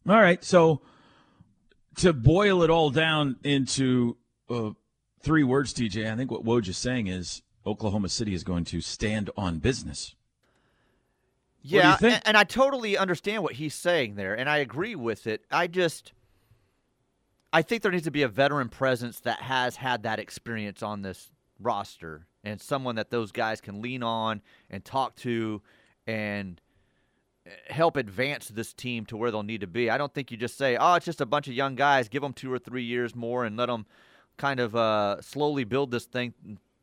All 0.07 0.19
right, 0.19 0.43
so 0.43 0.81
to 1.97 2.13
boil 2.13 2.63
it 2.63 2.69
all 2.69 2.89
down 2.89 3.37
into 3.43 4.17
uh, 4.49 4.71
three 5.25 5.43
words, 5.43 5.73
TJ, 5.73 6.09
I 6.09 6.15
think 6.15 6.31
what 6.31 6.45
Woj 6.45 6.69
is 6.69 6.77
saying 6.77 7.07
is 7.07 7.41
Oklahoma 7.65 8.09
City 8.09 8.33
is 8.33 8.43
going 8.43 8.63
to 8.65 8.79
stand 8.79 9.31
on 9.35 9.57
business. 9.57 10.15
What 11.67 11.71
do 11.71 11.75
you 11.75 11.81
Yeah, 11.81 11.97
think? 11.97 12.13
and, 12.13 12.27
and 12.27 12.37
I 12.37 12.43
totally 12.43 12.95
understand 12.95 13.41
what 13.41 13.53
he's 13.55 13.73
saying 13.73 14.15
there, 14.15 14.37
and 14.37 14.47
I 14.47 14.57
agree 14.57 14.93
with 14.95 15.25
it. 15.25 15.43
I 15.49 15.65
just, 15.65 16.13
I 17.51 17.63
think 17.63 17.81
there 17.81 17.91
needs 17.91 18.03
to 18.03 18.11
be 18.11 18.21
a 18.21 18.27
veteran 18.27 18.69
presence 18.69 19.19
that 19.21 19.41
has 19.41 19.77
had 19.77 20.03
that 20.03 20.19
experience 20.19 20.83
on 20.83 21.01
this 21.01 21.31
roster, 21.59 22.27
and 22.43 22.61
someone 22.61 22.95
that 22.95 23.09
those 23.09 23.31
guys 23.31 23.61
can 23.61 23.81
lean 23.81 24.03
on 24.03 24.41
and 24.69 24.85
talk 24.85 25.15
to, 25.17 25.63
and 26.05 26.61
eh, 27.47 27.49
help 27.69 27.97
advance 27.97 28.47
this 28.49 28.73
team 28.73 29.07
to 29.07 29.17
where 29.17 29.31
they'll 29.31 29.41
need 29.41 29.61
to 29.61 29.67
be. 29.67 29.89
I 29.89 29.97
don't 29.97 30.13
think 30.13 30.29
you 30.29 30.37
just 30.37 30.59
say, 30.59 30.77
"Oh, 30.79 30.93
it's 30.93 31.05
just 31.05 31.19
a 31.21 31.25
bunch 31.25 31.47
of 31.47 31.55
young 31.55 31.73
guys. 31.73 32.09
Give 32.09 32.21
them 32.21 32.33
two 32.33 32.53
or 32.53 32.59
three 32.59 32.83
years 32.83 33.15
more 33.15 33.43
and 33.43 33.57
let 33.57 33.65
them 33.67 33.87
kind 34.37 34.59
of 34.59 34.75
uh, 34.75 35.21
slowly 35.21 35.63
build 35.63 35.91
this 35.91 36.05
thing, 36.05 36.33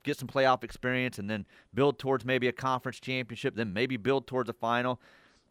get 0.03 0.19
some 0.19 0.29
playoff 0.29 0.65
experience, 0.65 1.19
and 1.19 1.29
then 1.29 1.47
build 1.75 1.99
towards 1.99 2.25
maybe 2.25 2.49
a 2.49 2.53
conference 2.53 3.01
championship, 3.01 3.55
then 3.55 3.73
maybe 3.73 3.97
build 3.97 4.27
towards 4.27 4.49
a 4.49 4.55
final." 4.55 5.01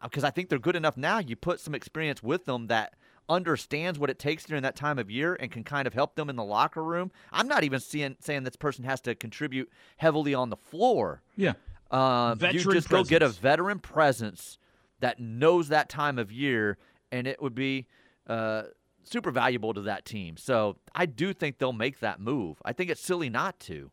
Because 0.03 0.23
I 0.23 0.31
think 0.31 0.49
they're 0.49 0.57
good 0.59 0.75
enough 0.75 0.97
now. 0.97 1.19
You 1.19 1.35
put 1.35 1.59
some 1.59 1.75
experience 1.75 2.23
with 2.23 2.45
them 2.45 2.67
that 2.67 2.95
understands 3.29 3.97
what 3.97 4.09
it 4.09 4.19
takes 4.19 4.45
during 4.45 4.63
that 4.63 4.75
time 4.75 4.99
of 4.99 5.09
year 5.09 5.37
and 5.39 5.49
can 5.51 5.63
kind 5.63 5.87
of 5.87 5.93
help 5.93 6.15
them 6.15 6.29
in 6.29 6.35
the 6.35 6.43
locker 6.43 6.83
room. 6.83 7.11
I'm 7.31 7.47
not 7.47 7.63
even 7.63 7.79
seeing 7.79 8.17
saying 8.19 8.43
this 8.43 8.55
person 8.55 8.83
has 8.83 8.99
to 9.01 9.15
contribute 9.15 9.71
heavily 9.97 10.33
on 10.33 10.49
the 10.49 10.57
floor. 10.57 11.21
Yeah. 11.35 11.53
Um, 11.91 12.39
you 12.51 12.59
just 12.71 12.89
go 12.89 13.03
get 13.03 13.21
a 13.21 13.29
veteran 13.29 13.79
presence 13.79 14.57
that 14.99 15.19
knows 15.19 15.69
that 15.69 15.89
time 15.89 16.17
of 16.17 16.31
year, 16.31 16.77
and 17.11 17.27
it 17.27 17.41
would 17.41 17.55
be 17.55 17.87
uh, 18.27 18.63
super 19.03 19.31
valuable 19.31 19.73
to 19.73 19.81
that 19.81 20.05
team. 20.05 20.37
So 20.37 20.77
I 20.95 21.05
do 21.05 21.33
think 21.33 21.57
they'll 21.57 21.73
make 21.73 21.99
that 21.99 22.19
move. 22.19 22.61
I 22.65 22.73
think 22.73 22.89
it's 22.89 23.01
silly 23.01 23.29
not 23.29 23.59
to. 23.61 23.91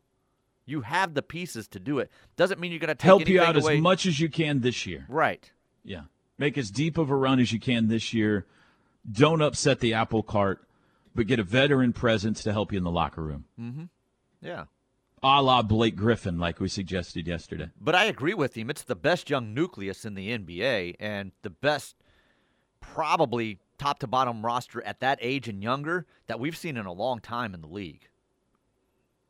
You 0.66 0.82
have 0.82 1.14
the 1.14 1.22
pieces 1.22 1.66
to 1.68 1.80
do 1.80 1.98
it. 1.98 2.10
Doesn't 2.36 2.60
mean 2.60 2.72
you're 2.72 2.78
going 2.80 2.94
to 2.94 3.02
Help 3.04 3.26
you 3.28 3.40
out 3.40 3.56
away. 3.56 3.76
as 3.76 3.80
much 3.80 4.04
as 4.04 4.20
you 4.20 4.28
can 4.28 4.60
this 4.60 4.86
year. 4.86 5.06
Right. 5.08 5.50
Yeah. 5.82 6.02
Make 6.36 6.58
as 6.58 6.70
deep 6.70 6.98
of 6.98 7.08
a 7.10 7.16
run 7.16 7.40
as 7.40 7.52
you 7.52 7.58
can 7.58 7.88
this 7.88 8.12
year. 8.12 8.46
Don't 9.10 9.40
upset 9.40 9.80
the 9.80 9.94
apple 9.94 10.22
cart, 10.22 10.60
but 11.14 11.26
get 11.26 11.38
a 11.38 11.42
veteran 11.42 11.94
presence 11.94 12.42
to 12.42 12.52
help 12.52 12.70
you 12.72 12.78
in 12.78 12.84
the 12.84 12.90
locker 12.90 13.22
room. 13.22 13.44
Mm-hmm. 13.58 13.84
Yeah. 14.42 14.64
A 15.22 15.42
la 15.42 15.62
Blake 15.62 15.96
Griffin, 15.96 16.38
like 16.38 16.60
we 16.60 16.68
suggested 16.68 17.26
yesterday. 17.26 17.70
But 17.80 17.94
I 17.94 18.04
agree 18.04 18.34
with 18.34 18.54
him. 18.56 18.68
It's 18.70 18.82
the 18.84 18.94
best 18.94 19.30
young 19.30 19.54
nucleus 19.54 20.04
in 20.04 20.14
the 20.14 20.36
NBA 20.36 20.96
and 21.00 21.32
the 21.42 21.50
best, 21.50 21.96
probably 22.80 23.58
top 23.78 24.00
to 24.00 24.06
bottom 24.06 24.44
roster 24.44 24.82
at 24.82 25.00
that 25.00 25.18
age 25.22 25.48
and 25.48 25.62
younger 25.62 26.06
that 26.26 26.40
we've 26.40 26.56
seen 26.56 26.76
in 26.76 26.86
a 26.86 26.92
long 26.92 27.20
time 27.20 27.54
in 27.54 27.60
the 27.60 27.68
league. 27.68 28.08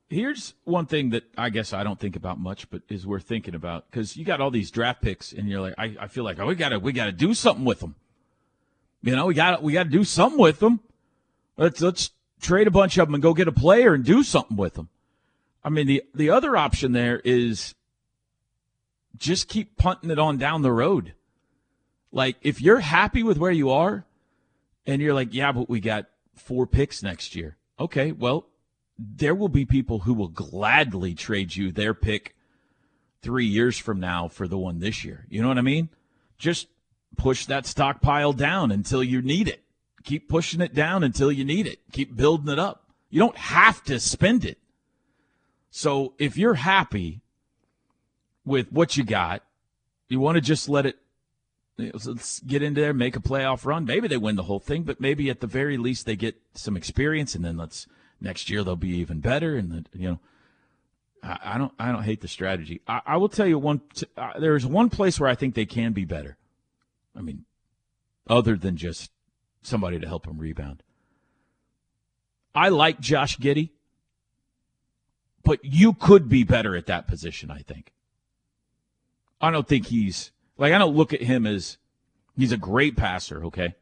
Here's 0.09 0.55
one 0.65 0.87
thing 0.87 1.11
that 1.11 1.25
I 1.37 1.51
guess 1.51 1.73
I 1.73 1.85
don't 1.85 2.01
think 2.01 2.17
about 2.17 2.39
much, 2.39 2.71
but 2.71 2.83
is 2.89 3.07
worth 3.07 3.25
thinking 3.25 3.55
about 3.55 3.91
because 3.91 4.17
you 4.17 4.25
got 4.25 4.41
all 4.41 4.51
these 4.51 4.71
draft 4.71 5.03
picks, 5.03 5.33
and 5.33 5.49
you're 5.49 5.61
like, 5.61 5.75
I, 5.77 5.97
I 6.01 6.07
feel 6.07 6.25
like, 6.25 6.39
oh, 6.39 6.47
we 6.47 6.55
gotta, 6.55 6.79
we 6.79 6.93
gotta 6.93 7.13
do 7.13 7.35
something 7.35 7.67
with 7.67 7.81
them. 7.81 7.95
You 9.03 9.15
know, 9.15 9.27
we 9.27 9.35
got, 9.35 9.63
we 9.63 9.73
got 9.73 9.85
to 9.85 9.91
do 9.91 10.05
something 10.05 10.41
with 10.41 10.59
them. 10.59 10.81
Let's 11.57 11.81
let's 11.81 12.11
trade 12.41 12.67
a 12.67 12.71
bunch 12.71 12.99
of 12.99 13.09
them 13.09 13.15
and 13.15 13.23
go 13.23 13.35
get 13.35 13.49
a 13.49 13.53
player 13.53 13.95
and 13.95 14.05
do 14.05 14.23
something 14.23 14.57
with 14.57 14.75
them. 14.75 14.89
I 15.63 15.71
mean, 15.71 15.87
the 15.87 16.03
the 16.15 16.31
other 16.31 16.57
option 16.57 16.93
there 16.93 17.21
is 17.25 17.75
just 19.17 19.49
keep 19.49 19.77
punting 19.77 20.11
it 20.11 20.19
on 20.19 20.37
down 20.37 20.63
the 20.63 20.73
road. 20.73 21.15
Like 22.13 22.37
if 22.43 22.61
you're 22.61 22.81
happy 22.81 23.23
with 23.23 23.39
where 23.39 23.51
you 23.51 23.71
are, 23.71 24.05
and 24.89 25.03
you're 25.03 25.15
like, 25.15 25.35
yeah, 25.35 25.53
but 25.53 25.69
we 25.69 25.79
got 25.79 26.07
four 26.35 26.67
picks 26.67 27.03
next 27.03 27.37
year. 27.37 27.59
Okay, 27.79 28.11
well, 28.11 28.47
there 28.99 29.35
will 29.35 29.51
be 29.51 29.65
people 29.65 30.01
who 30.01 30.15
will 30.15 30.29
gladly 30.29 31.15
trade 31.15 31.55
you 31.55 31.71
their 31.71 31.95
pick 31.95 32.35
three 33.23 33.45
years 33.45 33.79
from 33.79 34.01
now 34.01 34.27
for 34.29 34.49
the 34.49 34.59
one 34.59 34.81
this 34.81 35.05
year. 35.05 35.27
You 35.29 35.43
know 35.43 35.49
what 35.49 35.59
I 35.59 35.63
mean? 35.63 35.91
Just 36.39 36.69
push 37.17 37.45
that 37.47 37.67
stockpile 37.67 38.33
down 38.33 38.73
until 38.73 39.05
you 39.05 39.21
need 39.21 39.47
it. 39.47 39.63
Keep 40.05 40.29
pushing 40.29 40.63
it 40.63 40.75
down 40.75 41.05
until 41.05 41.31
you 41.31 41.45
need 41.45 41.67
it. 41.67 41.81
Keep 41.93 42.17
building 42.17 42.51
it 42.51 42.59
up. 42.59 42.89
You 43.11 43.21
don't 43.21 43.37
have 43.37 43.85
to 43.85 44.01
spend 44.01 44.45
it. 44.45 44.59
So 45.71 46.15
if 46.19 46.39
you're 46.39 46.55
happy 46.55 47.21
with 48.45 48.73
what 48.73 48.97
you 48.97 49.05
got, 49.05 49.43
you 50.09 50.19
want 50.19 50.37
to 50.37 50.41
just 50.41 50.69
let 50.69 50.87
it. 50.87 50.97
Let's 51.79 52.41
get 52.41 52.63
into 52.63 52.81
there, 52.81 52.93
make 52.93 53.15
a 53.15 53.21
playoff 53.21 53.65
run. 53.65 53.85
Maybe 53.85 54.09
they 54.09 54.17
win 54.17 54.35
the 54.35 54.43
whole 54.43 54.59
thing, 54.59 54.83
but 54.83 55.01
maybe 55.01 55.31
at 55.31 55.41
the 55.41 55.47
very 55.47 55.77
least 55.77 56.07
they 56.07 56.17
get 56.17 56.37
some 56.53 56.77
experience, 56.77 57.37
and 57.37 57.45
then 57.45 57.57
let's 57.57 57.87
next 58.21 58.51
year 58.51 58.65
they'll 58.65 58.75
be 58.75 58.97
even 58.97 59.21
better. 59.21 59.57
And 59.57 59.71
then 59.71 59.87
you 59.93 60.09
know, 60.09 60.21
I, 61.23 61.39
I 61.45 61.59
don't, 61.59 61.73
I 61.79 61.93
don't 61.93 62.03
hate 62.03 62.21
the 62.21 62.29
strategy. 62.29 62.81
I, 62.89 63.01
I 63.07 63.17
will 63.17 63.29
tell 63.29 63.47
you 63.47 63.59
one. 63.59 63.81
T- 63.95 64.07
uh, 64.17 64.41
there 64.41 64.57
is 64.57 64.67
one 64.67 64.91
place 64.91 65.21
where 65.21 65.31
I 65.31 65.37
think 65.37 65.55
they 65.55 65.67
can 65.67 65.93
be 65.93 66.05
better. 66.05 66.37
I 67.17 67.21
mean, 67.21 67.45
other 68.29 68.57
than 68.57 68.77
just 68.77 69.13
somebody 69.63 70.01
to 70.01 70.09
help 70.09 70.27
them 70.27 70.39
rebound. 70.39 70.83
I 72.55 72.71
like 72.71 72.99
Josh 72.99 73.39
Giddey, 73.39 73.71
but 75.45 75.65
you 75.65 75.93
could 75.93 76.29
be 76.29 76.43
better 76.43 76.75
at 76.75 76.87
that 76.87 77.07
position, 77.07 77.51
I 77.53 77.59
think. 77.61 77.93
I 79.41 79.53
don't 79.53 79.69
think 79.69 79.87
he's 79.87 80.33
like 80.59 80.73
I 80.73 80.79
don't 80.79 80.95
look 80.95 81.15
at 81.15 81.23
him 81.23 81.47
as 81.47 81.79
he's 82.37 82.53
a 82.53 82.57
great 82.57 82.97
passer, 82.97 83.45
okay? 83.47 83.75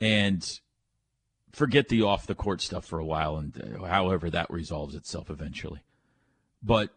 And 0.00 0.60
forget 1.52 1.88
the 1.88 2.02
off 2.02 2.26
the 2.26 2.34
court 2.34 2.60
stuff 2.60 2.84
for 2.84 2.98
a 2.98 3.04
while 3.04 3.36
and 3.36 3.78
uh, 3.80 3.84
however 3.86 4.30
that 4.30 4.50
resolves 4.50 4.94
itself 4.94 5.30
eventually. 5.30 5.82
But 6.62 6.90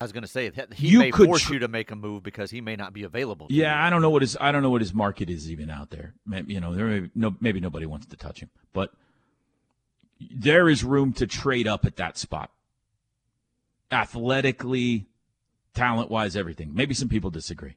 I 0.00 0.04
was 0.04 0.12
going 0.12 0.22
to 0.22 0.28
say 0.28 0.50
he 0.74 0.96
may 0.96 1.10
force 1.10 1.42
tr- 1.42 1.54
you 1.54 1.58
to 1.60 1.68
make 1.68 1.90
a 1.90 1.96
move 1.96 2.22
because 2.22 2.50
he 2.50 2.60
may 2.60 2.76
not 2.76 2.92
be 2.94 3.02
available. 3.02 3.48
Yeah, 3.50 3.74
you. 3.74 3.86
I 3.86 3.90
don't 3.90 4.00
know 4.00 4.10
what 4.10 4.22
his 4.22 4.36
I 4.40 4.52
don't 4.52 4.62
know 4.62 4.70
what 4.70 4.80
his 4.80 4.94
market 4.94 5.28
is 5.28 5.50
even 5.50 5.68
out 5.68 5.90
there. 5.90 6.14
Maybe, 6.26 6.54
you 6.54 6.60
know, 6.60 6.74
there 6.74 6.86
may, 6.86 7.10
no 7.14 7.36
maybe 7.40 7.60
nobody 7.60 7.86
wants 7.86 8.06
to 8.06 8.16
touch 8.16 8.40
him, 8.40 8.50
but 8.72 8.92
there 10.18 10.68
is 10.68 10.84
room 10.84 11.12
to 11.14 11.26
trade 11.26 11.68
up 11.68 11.84
at 11.84 11.96
that 11.96 12.16
spot. 12.16 12.50
Athletically, 13.90 15.06
talent 15.74 16.10
wise, 16.10 16.36
everything. 16.36 16.72
Maybe 16.74 16.94
some 16.94 17.08
people 17.08 17.30
disagree. 17.30 17.76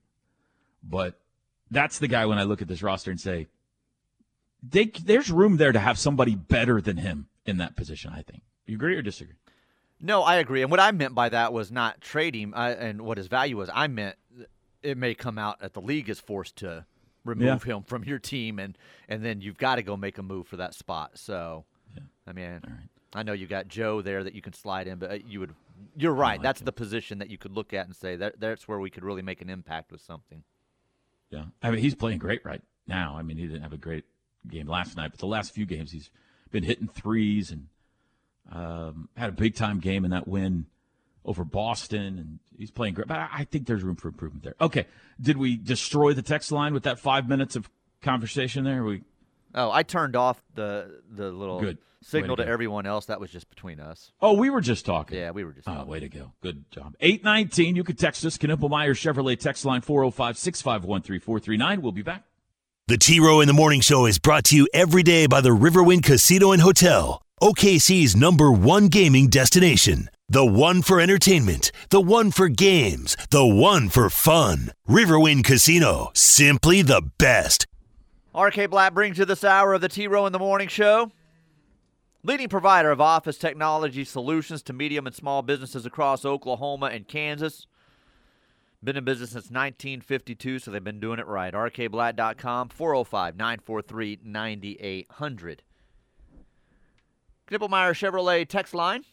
But 0.84 1.20
that's 1.72 2.00
the 2.00 2.08
guy 2.08 2.26
when 2.26 2.38
I 2.38 2.44
look 2.44 2.62
at 2.62 2.68
this 2.68 2.84
roster 2.84 3.12
and 3.12 3.20
say, 3.20 3.48
they, 4.62 4.86
there's 4.86 5.32
room 5.32 5.58
there 5.58 5.72
to 5.72 5.80
have 5.80 5.98
somebody 5.98 6.36
better 6.36 6.80
than 6.82 6.98
him 6.98 7.28
in 7.46 7.58
that 7.58 7.76
position, 7.76 8.12
I 8.16 8.22
think. 8.22 8.44
You 8.66 8.76
agree 8.76 8.96
or 8.96 9.02
disagree? 9.02 9.36
No, 10.00 10.22
I 10.24 10.36
agree. 10.36 10.62
And 10.62 10.72
what 10.72 10.80
I 10.80 10.92
meant 10.92 11.16
by 11.16 11.30
that 11.30 11.54
was 11.54 11.72
not 11.72 12.02
trade 12.02 12.36
him 12.36 12.54
uh, 12.56 12.76
and 12.78 13.02
what 13.02 13.18
his 13.18 13.28
value 13.28 13.58
was. 13.58 13.70
I 13.74 13.88
meant 13.88 14.16
it 14.82 14.98
may 14.98 15.14
come 15.16 15.38
out 15.38 15.60
that 15.60 15.74
the 15.74 15.82
league 15.82 16.10
is 16.10 16.20
forced 16.20 16.58
to 16.58 16.86
remove 17.24 17.66
Yeah. 17.66 17.76
him 17.78 17.84
from 17.84 18.04
your 18.04 18.20
team, 18.20 18.60
and 18.60 18.78
and 19.08 19.24
then 19.24 19.40
you've 19.40 19.58
got 19.58 19.76
to 19.76 19.84
go 19.84 19.96
make 19.96 20.18
a 20.18 20.24
move 20.24 20.46
for 20.48 20.58
that 20.58 20.74
spot. 20.74 21.12
So, 21.16 21.64
I 22.28 22.34
mean, 22.34 22.60
I 23.16 23.24
know 23.24 23.34
you 23.34 23.48
got 23.48 23.68
Joe 23.68 24.02
there 24.02 24.24
that 24.24 24.34
you 24.34 24.42
can 24.42 24.54
slide 24.54 24.88
in, 24.88 24.98
but 24.98 25.12
uh, 25.12 25.18
you 25.28 25.40
would. 25.40 25.54
You're 25.96 26.14
right. 26.14 26.42
That's 26.42 26.62
the 26.62 26.72
position 26.72 27.20
that 27.20 27.30
you 27.30 27.38
could 27.38 27.52
look 27.52 27.74
at 27.74 27.86
and 27.86 27.96
say 27.96 28.16
that 28.16 28.40
that's 28.40 28.68
where 28.68 28.80
we 28.80 28.90
could 28.90 29.04
really 29.04 29.22
make 29.22 29.42
an 29.42 29.50
impact 29.50 29.92
with 29.92 30.02
something. 30.02 30.44
Yeah. 31.30 31.46
I 31.62 31.72
mean, 31.72 31.80
he's 31.80 31.96
playing 31.96 32.20
great 32.20 32.44
right 32.46 32.62
now. 32.88 33.16
I 33.18 33.24
mean, 33.24 33.38
he 33.38 33.48
didn't 33.48 33.62
have 33.64 33.74
a 33.74 33.78
great 33.78 34.06
game 34.48 34.68
last 34.68 34.98
night, 34.98 35.12
but 35.12 35.20
the 35.20 35.28
last 35.28 35.54
few 35.54 35.66
games 35.66 35.92
he's 35.92 36.10
been 36.52 36.64
hitting 36.64 36.88
threes 36.88 37.52
and 37.52 37.68
um, 38.52 39.10
had 39.16 39.30
a 39.30 39.34
big 39.34 39.56
time 39.56 39.80
game 39.80 40.06
in 40.06 40.12
that 40.12 40.28
win 40.28 40.66
over 41.26 41.46
Boston, 41.46 42.20
and 42.20 42.40
he's 42.58 42.72
playing 42.72 42.94
great. 42.94 43.08
But 43.08 43.18
I 43.18 43.30
I 43.32 43.44
think 43.46 43.68
there's 43.68 43.84
room 43.84 43.96
for 43.96 44.10
improvement 44.10 44.44
there. 44.44 44.56
Okay. 44.60 44.86
Did 45.22 45.38
we 45.38 45.56
destroy 45.56 46.14
the 46.14 46.22
text 46.22 46.52
line 46.52 46.74
with 46.74 46.84
that 46.84 47.00
five 47.00 47.28
minutes 47.28 47.56
of 47.56 47.70
conversation 48.02 48.64
there? 48.64 48.84
We 48.84 49.04
Oh, 49.56 49.72
I 49.72 49.84
turned 49.84 50.16
off 50.16 50.42
the 50.56 51.02
the 51.10 51.32
little 51.32 51.60
Good. 51.60 51.78
signal 52.02 52.36
to 52.38 52.44
to 52.44 52.50
everyone 52.50 52.86
else. 52.86 53.06
That 53.06 53.20
was 53.20 53.32
just 53.32 53.50
between 53.50 53.80
us. 53.80 54.12
Oh, 54.22 54.34
we 54.34 54.50
were 54.50 54.62
just 54.62 54.86
talking. 54.86 55.18
Yeah, 55.18 55.32
we 55.32 55.44
were 55.44 55.54
just. 55.54 55.68
Oh, 55.68 55.86
way 55.86 56.00
to 56.00 56.10
go. 56.10 56.32
Good 56.42 56.70
job. 56.72 56.96
819, 57.00 57.76
you 57.76 57.84
can 57.84 57.96
text 57.96 58.26
us, 58.26 58.38
Knippelmeyer 58.38 58.92
Chevrolet 58.92 59.40
text 59.40 59.66
line 59.66 59.82
405 59.82 60.38
651 60.38 61.02
3439. 61.02 61.82
We'll 61.82 61.92
be 61.92 62.02
back. 62.02 62.24
The 62.88 62.98
T 62.98 63.20
Row 63.20 63.40
in 63.40 63.48
the 63.48 63.54
Morning 63.54 63.82
Show 63.82 64.06
is 64.06 64.20
brought 64.20 64.44
to 64.46 64.58
you 64.58 64.68
every 64.74 65.04
day 65.04 65.28
by 65.28 65.40
the 65.40 65.50
Riverwind 65.50 66.04
Casino 66.04 66.52
and 66.52 66.62
Hotel, 66.62 67.22
OKC's 67.42 68.16
number 68.16 68.52
one 68.52 68.88
gaming 68.88 69.28
destination. 69.28 70.10
The 70.28 70.46
one 70.46 70.82
for 70.82 71.00
entertainment, 71.00 71.72
the 71.90 72.02
one 72.02 72.32
for 72.32 72.50
games, 72.50 73.16
the 73.30 73.46
one 73.46 73.88
for 73.90 74.10
fun. 74.10 74.72
Riverwind 74.90 75.44
Casino, 75.44 76.12
simply 76.14 76.82
the 76.82 77.04
best. 77.18 77.68
RK 78.36 78.72
Black 78.72 78.96
brings 78.96 79.20
you 79.20 79.26
this 79.26 79.44
hour 79.44 79.74
of 79.74 79.82
the 79.82 79.90
T 79.90 80.08
Row 80.08 80.26
in 80.26 80.34
the 80.34 80.40
Morning 80.40 80.68
Show. 80.68 81.12
Leading 82.24 82.50
provider 82.50 82.90
of 82.90 83.00
office 83.00 83.38
technology 83.38 84.04
solutions 84.04 84.64
to 84.64 84.74
medium 84.74 85.06
and 85.06 85.16
small 85.16 85.44
businesses 85.44 85.86
across 85.86 86.26
Oklahoma 86.26 86.88
and 86.88 87.08
Kansas. 87.08 87.68
Been 88.84 88.98
in 88.98 89.04
business 89.04 89.32
since 89.32 89.46
1952, 89.46 90.60
so 90.60 90.72
they've 90.72 90.84
been 90.84 91.00
doing 91.00 91.20
it 91.20 91.28
right. 91.28 91.54
RKBlack.com, 91.54 92.70
405 92.70 93.36
943 93.36 94.20
9800. 94.24 95.64
Knippelmeyer 97.52 97.94
Chevrolet 97.94 98.48
text 98.48 98.74
line. 98.74 99.04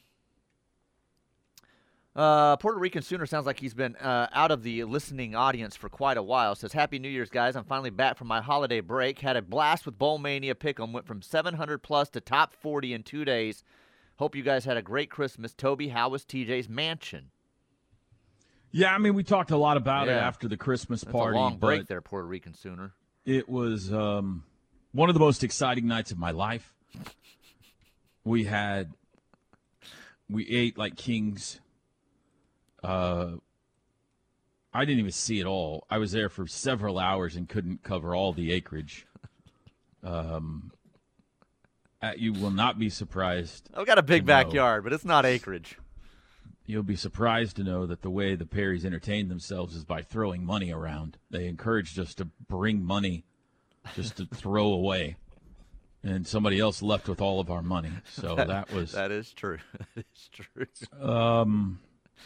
Uh, 2.20 2.54
Puerto 2.58 2.78
Rican 2.78 3.00
Sooner 3.00 3.24
sounds 3.24 3.46
like 3.46 3.58
he's 3.58 3.72
been 3.72 3.96
uh, 3.96 4.28
out 4.34 4.50
of 4.50 4.62
the 4.62 4.84
listening 4.84 5.34
audience 5.34 5.74
for 5.74 5.88
quite 5.88 6.18
a 6.18 6.22
while. 6.22 6.54
Says, 6.54 6.74
Happy 6.74 6.98
New 6.98 7.08
Year's, 7.08 7.30
guys. 7.30 7.56
I'm 7.56 7.64
finally 7.64 7.88
back 7.88 8.18
from 8.18 8.28
my 8.28 8.42
holiday 8.42 8.80
break. 8.80 9.20
Had 9.20 9.38
a 9.38 9.42
blast 9.42 9.86
with 9.86 9.98
Bowl 9.98 10.18
Mania 10.18 10.54
Pick'em. 10.54 10.92
Went 10.92 11.06
from 11.06 11.22
700 11.22 11.78
plus 11.78 12.10
to 12.10 12.20
top 12.20 12.52
40 12.52 12.92
in 12.92 13.02
two 13.04 13.24
days. 13.24 13.64
Hope 14.16 14.36
you 14.36 14.42
guys 14.42 14.66
had 14.66 14.76
a 14.76 14.82
great 14.82 15.08
Christmas. 15.08 15.54
Toby, 15.54 15.88
how 15.88 16.10
was 16.10 16.26
TJ's 16.26 16.68
mansion? 16.68 17.30
Yeah, 18.70 18.94
I 18.94 18.98
mean, 18.98 19.14
we 19.14 19.24
talked 19.24 19.50
a 19.50 19.56
lot 19.56 19.78
about 19.78 20.08
it 20.08 20.12
after 20.12 20.46
the 20.46 20.58
Christmas 20.58 21.00
That's 21.00 21.12
party. 21.12 21.38
long 21.38 21.56
break 21.56 21.86
there, 21.86 22.02
Puerto 22.02 22.28
Rican 22.28 22.52
Sooner. 22.52 22.92
It 23.24 23.48
was 23.48 23.90
um, 23.94 24.44
one 24.92 25.08
of 25.08 25.14
the 25.14 25.20
most 25.20 25.42
exciting 25.42 25.86
nights 25.86 26.10
of 26.12 26.18
my 26.18 26.32
life. 26.32 26.74
We 28.24 28.44
had, 28.44 28.92
we 30.28 30.46
ate 30.50 30.76
like 30.76 30.96
kings. 30.98 31.60
Uh, 32.82 33.32
I 34.72 34.84
didn't 34.84 35.00
even 35.00 35.12
see 35.12 35.40
it 35.40 35.46
all. 35.46 35.86
I 35.90 35.98
was 35.98 36.12
there 36.12 36.28
for 36.28 36.46
several 36.46 36.98
hours 36.98 37.36
and 37.36 37.48
couldn't 37.48 37.82
cover 37.82 38.14
all 38.14 38.32
the 38.32 38.52
acreage. 38.52 39.06
Um, 40.04 40.72
uh, 42.00 42.12
you 42.16 42.32
will 42.32 42.50
not 42.52 42.78
be 42.78 42.88
surprised. 42.88 43.68
I've 43.74 43.86
got 43.86 43.98
a 43.98 44.02
big 44.02 44.24
backyard, 44.24 44.84
but 44.84 44.92
it's 44.92 45.04
not 45.04 45.26
acreage. 45.26 45.76
You'll 46.66 46.82
be 46.84 46.96
surprised 46.96 47.56
to 47.56 47.64
know 47.64 47.84
that 47.86 48.02
the 48.02 48.10
way 48.10 48.36
the 48.36 48.46
Perrys 48.46 48.84
entertain 48.84 49.28
themselves 49.28 49.74
is 49.74 49.84
by 49.84 50.02
throwing 50.02 50.44
money 50.44 50.72
around. 50.72 51.18
They 51.30 51.46
encouraged 51.46 51.98
us 51.98 52.14
to 52.14 52.26
bring 52.48 52.84
money 52.84 53.24
just 53.96 54.16
to 54.18 54.26
throw 54.26 54.72
away. 54.72 55.16
And 56.02 56.26
somebody 56.26 56.60
else 56.60 56.80
left 56.80 57.08
with 57.08 57.20
all 57.20 57.40
of 57.40 57.50
our 57.50 57.60
money. 57.60 57.90
So 58.12 58.34
that 58.36 58.72
was 58.72 58.92
that 58.92 59.10
is 59.10 59.32
true. 59.32 59.58
that 59.94 60.06
is 60.14 60.30
true. 60.32 60.66
um 61.06 61.80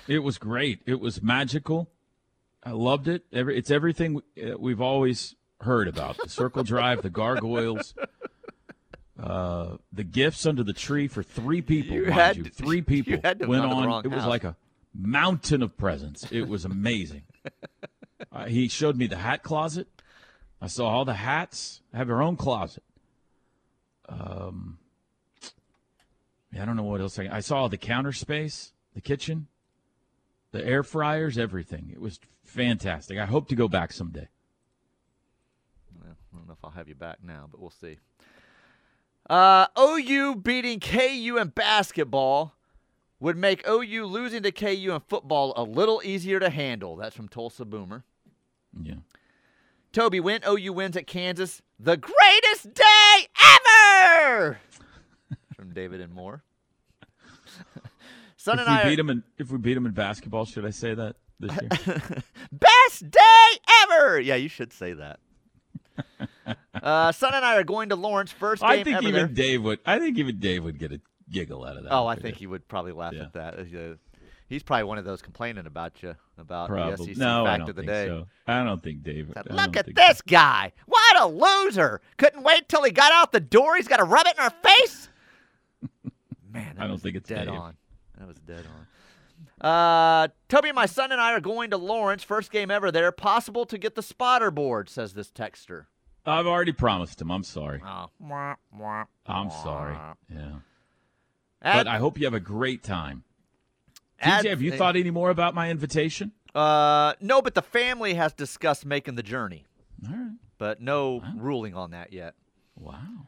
it 0.08 0.20
was 0.20 0.38
great. 0.38 0.80
It 0.86 1.00
was 1.00 1.22
magical. 1.22 1.90
I 2.62 2.70
loved 2.70 3.08
it. 3.08 3.24
Every, 3.32 3.58
it's 3.58 3.70
everything 3.70 4.22
uh, 4.42 4.58
we've 4.58 4.80
always 4.80 5.34
heard 5.60 5.88
about. 5.88 6.16
The 6.22 6.28
circle 6.28 6.62
drive, 6.62 7.02
the 7.02 7.10
gargoyles, 7.10 7.94
uh, 9.22 9.76
the 9.92 10.04
gifts 10.04 10.46
under 10.46 10.62
the 10.62 10.72
tree 10.72 11.08
for 11.08 11.22
three 11.22 11.62
people. 11.62 11.96
You 11.96 12.06
had 12.06 12.36
you. 12.36 12.42
to- 12.44 12.50
three 12.50 12.78
you 12.78 12.84
people 12.84 13.18
had 13.22 13.40
to 13.40 13.46
went 13.46 13.62
gone 13.62 13.70
to 13.70 13.82
the 13.82 13.88
on. 13.88 14.04
It 14.04 14.08
was 14.08 14.20
house. 14.20 14.28
like 14.28 14.44
a 14.44 14.56
mountain 14.94 15.62
of 15.62 15.76
presents. 15.76 16.30
It 16.30 16.48
was 16.48 16.64
amazing. 16.64 17.22
uh, 18.32 18.46
he 18.46 18.68
showed 18.68 18.96
me 18.96 19.06
the 19.06 19.16
hat 19.16 19.42
closet. 19.42 19.88
I 20.60 20.66
saw 20.66 20.88
all 20.88 21.04
the 21.04 21.14
hats. 21.14 21.82
Have 21.92 22.08
your 22.08 22.22
own 22.22 22.36
closet. 22.36 22.82
Um, 24.08 24.78
I 26.58 26.64
don't 26.64 26.76
know 26.76 26.84
what 26.84 27.00
else. 27.00 27.18
I, 27.18 27.28
I 27.30 27.40
saw 27.40 27.68
the 27.68 27.76
counter 27.76 28.12
space, 28.12 28.72
the 28.94 29.00
kitchen, 29.00 29.48
the 30.54 30.64
air 30.64 30.84
fryers, 30.84 31.36
everything. 31.36 31.90
It 31.92 32.00
was 32.00 32.20
fantastic. 32.44 33.18
I 33.18 33.26
hope 33.26 33.48
to 33.48 33.56
go 33.56 33.66
back 33.66 33.92
someday. 33.92 34.28
Well, 36.00 36.12
I 36.12 36.36
don't 36.36 36.46
know 36.46 36.52
if 36.52 36.64
I'll 36.64 36.70
have 36.70 36.88
you 36.88 36.94
back 36.94 37.18
now, 37.24 37.48
but 37.50 37.60
we'll 37.60 37.70
see. 37.70 37.98
Uh, 39.28 39.66
OU 39.76 40.36
beating 40.36 40.78
KU 40.78 41.38
in 41.40 41.48
basketball 41.48 42.54
would 43.18 43.36
make 43.36 43.66
OU 43.68 44.06
losing 44.06 44.44
to 44.44 44.52
KU 44.52 44.92
in 44.92 45.00
football 45.08 45.54
a 45.56 45.64
little 45.64 46.00
easier 46.04 46.38
to 46.38 46.50
handle. 46.50 46.94
That's 46.94 47.16
from 47.16 47.26
Tulsa 47.26 47.64
Boomer. 47.64 48.04
Yeah. 48.80 48.94
Toby, 49.92 50.20
when 50.20 50.40
OU 50.48 50.72
wins 50.72 50.96
at 50.96 51.08
Kansas, 51.08 51.62
the 51.80 51.96
greatest 51.96 52.74
day 52.74 53.28
ever! 53.66 54.60
from 55.56 55.72
David 55.72 56.00
and 56.00 56.12
Moore. 56.12 56.44
Son 58.44 58.58
if 58.58 58.66
and 58.68 58.76
we 58.76 58.82
I 58.82 58.88
beat 58.90 58.98
him 58.98 59.08
in 59.08 59.22
if 59.38 59.50
we 59.50 59.56
beat 59.56 59.74
him 59.74 59.86
in 59.86 59.92
basketball, 59.92 60.44
should 60.44 60.66
I 60.66 60.70
say 60.70 60.92
that 60.92 61.16
this 61.40 61.50
year? 61.50 61.98
Best 62.52 63.10
day 63.10 63.58
ever! 63.84 64.20
Yeah, 64.20 64.34
you 64.34 64.50
should 64.50 64.70
say 64.70 64.92
that. 64.92 65.18
uh, 66.74 67.10
Son 67.12 67.32
and 67.32 67.42
I 67.42 67.56
are 67.56 67.64
going 67.64 67.88
to 67.88 67.96
Lawrence. 67.96 68.32
First 68.32 68.60
game 68.60 68.70
I 68.70 68.84
think 68.84 69.00
even 69.02 69.14
there. 69.14 69.26
Dave 69.28 69.62
would. 69.62 69.78
I 69.86 69.98
think 69.98 70.18
even 70.18 70.38
Dave 70.40 70.62
would 70.62 70.78
get 70.78 70.92
a 70.92 71.00
giggle 71.30 71.64
out 71.64 71.78
of 71.78 71.84
that. 71.84 71.92
Oh, 71.92 72.06
I 72.06 72.16
think 72.16 72.34
did. 72.34 72.40
he 72.40 72.46
would 72.46 72.68
probably 72.68 72.92
laugh 72.92 73.14
Yeah. 73.14 73.22
at 73.22 73.32
that. 73.32 73.58
Uh, 73.58 73.94
He's 74.46 74.62
probably 74.62 74.84
one 74.84 74.98
of 74.98 75.06
those 75.06 75.22
complaining 75.22 75.64
about 75.64 76.02
you 76.02 76.14
about 76.36 76.68
Probably. 76.68 77.06
the 77.06 77.14
SEC 77.14 77.16
no, 77.16 77.46
fact 77.46 77.66
of 77.70 77.76
the 77.76 77.80
think 77.80 77.86
day. 77.90 78.06
so. 78.08 78.26
I 78.46 78.62
don't 78.62 78.82
think 78.82 79.02
Dave. 79.02 79.32
I 79.34 79.42
Look 79.54 79.76
at 79.78 79.94
this 79.94 80.20
guy. 80.20 80.72
What 80.84 81.22
a 81.22 81.26
loser. 81.26 82.02
Couldn't 82.18 82.42
wait 82.42 82.68
till 82.68 82.82
he 82.82 82.90
got 82.90 83.10
out 83.10 83.32
the 83.32 83.40
door. 83.40 83.76
He's 83.76 83.88
got 83.88 83.96
to 83.96 84.04
rub 84.04 84.26
it 84.26 84.34
in 84.36 84.44
our 84.44 84.50
face. 84.50 85.08
Man, 86.52 86.76
I 86.78 86.86
don't 86.86 87.00
think 87.00 87.16
it's 87.16 87.28
dead 87.30 87.46
Dave. 87.46 87.54
on. 87.58 87.76
That 88.18 88.28
was 88.28 88.38
dead 88.38 88.64
on. 88.66 88.86
Uh, 89.60 90.28
Toby, 90.48 90.72
my 90.72 90.86
son 90.86 91.10
and 91.12 91.20
I 91.20 91.32
are 91.32 91.40
going 91.40 91.70
to 91.70 91.76
Lawrence. 91.76 92.22
First 92.22 92.52
game 92.52 92.70
ever 92.70 92.90
there. 92.92 93.10
Possible 93.12 93.66
to 93.66 93.76
get 93.78 93.94
the 93.94 94.02
spotter 94.02 94.50
board, 94.50 94.88
says 94.88 95.14
this 95.14 95.30
texter. 95.30 95.86
I've 96.26 96.46
already 96.46 96.72
promised 96.72 97.20
him. 97.20 97.30
I'm 97.30 97.44
sorry. 97.44 97.82
Oh. 97.86 98.06
I'm 99.26 99.50
sorry. 99.50 99.96
Yeah. 100.32 100.52
Add- 101.62 101.84
but 101.84 101.88
I 101.88 101.98
hope 101.98 102.18
you 102.18 102.26
have 102.26 102.34
a 102.34 102.40
great 102.40 102.82
time. 102.82 103.24
add- 104.20 104.44
TJ, 104.44 104.50
have 104.50 104.62
you 104.62 104.72
uh, 104.72 104.76
thought 104.76 104.96
any 104.96 105.10
more 105.10 105.30
about 105.30 105.54
my 105.54 105.70
invitation? 105.70 106.32
Uh, 106.54 107.14
no, 107.20 107.42
but 107.42 107.54
the 107.54 107.62
family 107.62 108.14
has 108.14 108.32
discussed 108.32 108.86
making 108.86 109.16
the 109.16 109.22
journey, 109.24 109.64
All 110.06 110.14
right. 110.14 110.30
but 110.56 110.80
no 110.80 111.20
ruling 111.36 111.74
on 111.74 111.90
that 111.90 112.12
yet. 112.12 112.34
Wow. 112.78 113.26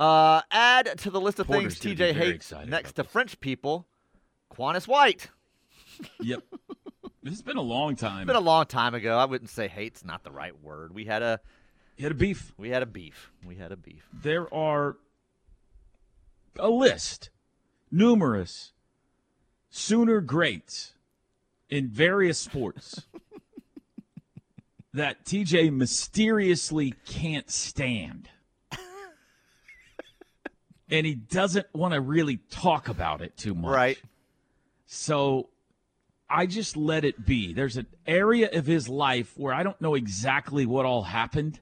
Uh, 0.00 0.40
add 0.50 0.98
to 0.98 1.10
the 1.10 1.20
list 1.20 1.38
of 1.38 1.46
Porter's 1.46 1.78
things 1.78 1.98
TJ 1.98 2.14
hates 2.14 2.52
next 2.66 2.94
to 2.94 3.04
French 3.04 3.38
people. 3.38 3.86
Quannas 4.52 4.88
White. 4.88 5.28
Yep. 6.20 6.42
this 7.22 7.34
has 7.34 7.42
been 7.42 7.58
a 7.58 7.62
long 7.62 7.94
time. 7.94 8.22
It's 8.22 8.26
been 8.26 8.36
a 8.36 8.40
long 8.40 8.64
time 8.64 8.94
ago. 8.94 9.18
I 9.18 9.26
wouldn't 9.26 9.50
say 9.50 9.68
hate's 9.68 10.04
not 10.04 10.24
the 10.24 10.30
right 10.30 10.58
word. 10.62 10.94
We 10.94 11.04
had 11.04 11.22
a 11.22 11.40
you 11.96 12.04
had 12.04 12.12
a 12.12 12.16
beef. 12.16 12.52
we 12.56 12.70
had 12.70 12.82
a 12.82 12.86
beef. 12.86 13.30
We 13.46 13.56
had 13.56 13.72
a 13.72 13.76
beef. 13.76 14.08
There 14.10 14.52
are 14.52 14.96
a 16.58 16.70
list, 16.70 17.28
numerous 17.92 18.72
Sooner 19.72 20.20
greats 20.20 20.94
in 21.68 21.88
various 21.88 22.38
sports 22.38 23.06
that 24.92 25.24
TJ 25.24 25.72
mysteriously 25.72 26.94
can't 27.06 27.48
stand. 27.48 28.28
And 30.90 31.06
he 31.06 31.14
doesn't 31.14 31.66
want 31.74 31.94
to 31.94 32.00
really 32.00 32.38
talk 32.50 32.88
about 32.88 33.22
it 33.22 33.36
too 33.36 33.54
much. 33.54 33.70
Right. 33.72 33.98
So 34.86 35.48
I 36.28 36.46
just 36.46 36.76
let 36.76 37.04
it 37.04 37.24
be. 37.24 37.52
There's 37.52 37.76
an 37.76 37.86
area 38.06 38.50
of 38.52 38.66
his 38.66 38.88
life 38.88 39.32
where 39.36 39.52
I 39.52 39.62
don't 39.62 39.80
know 39.80 39.94
exactly 39.94 40.66
what 40.66 40.86
all 40.86 41.02
happened 41.02 41.60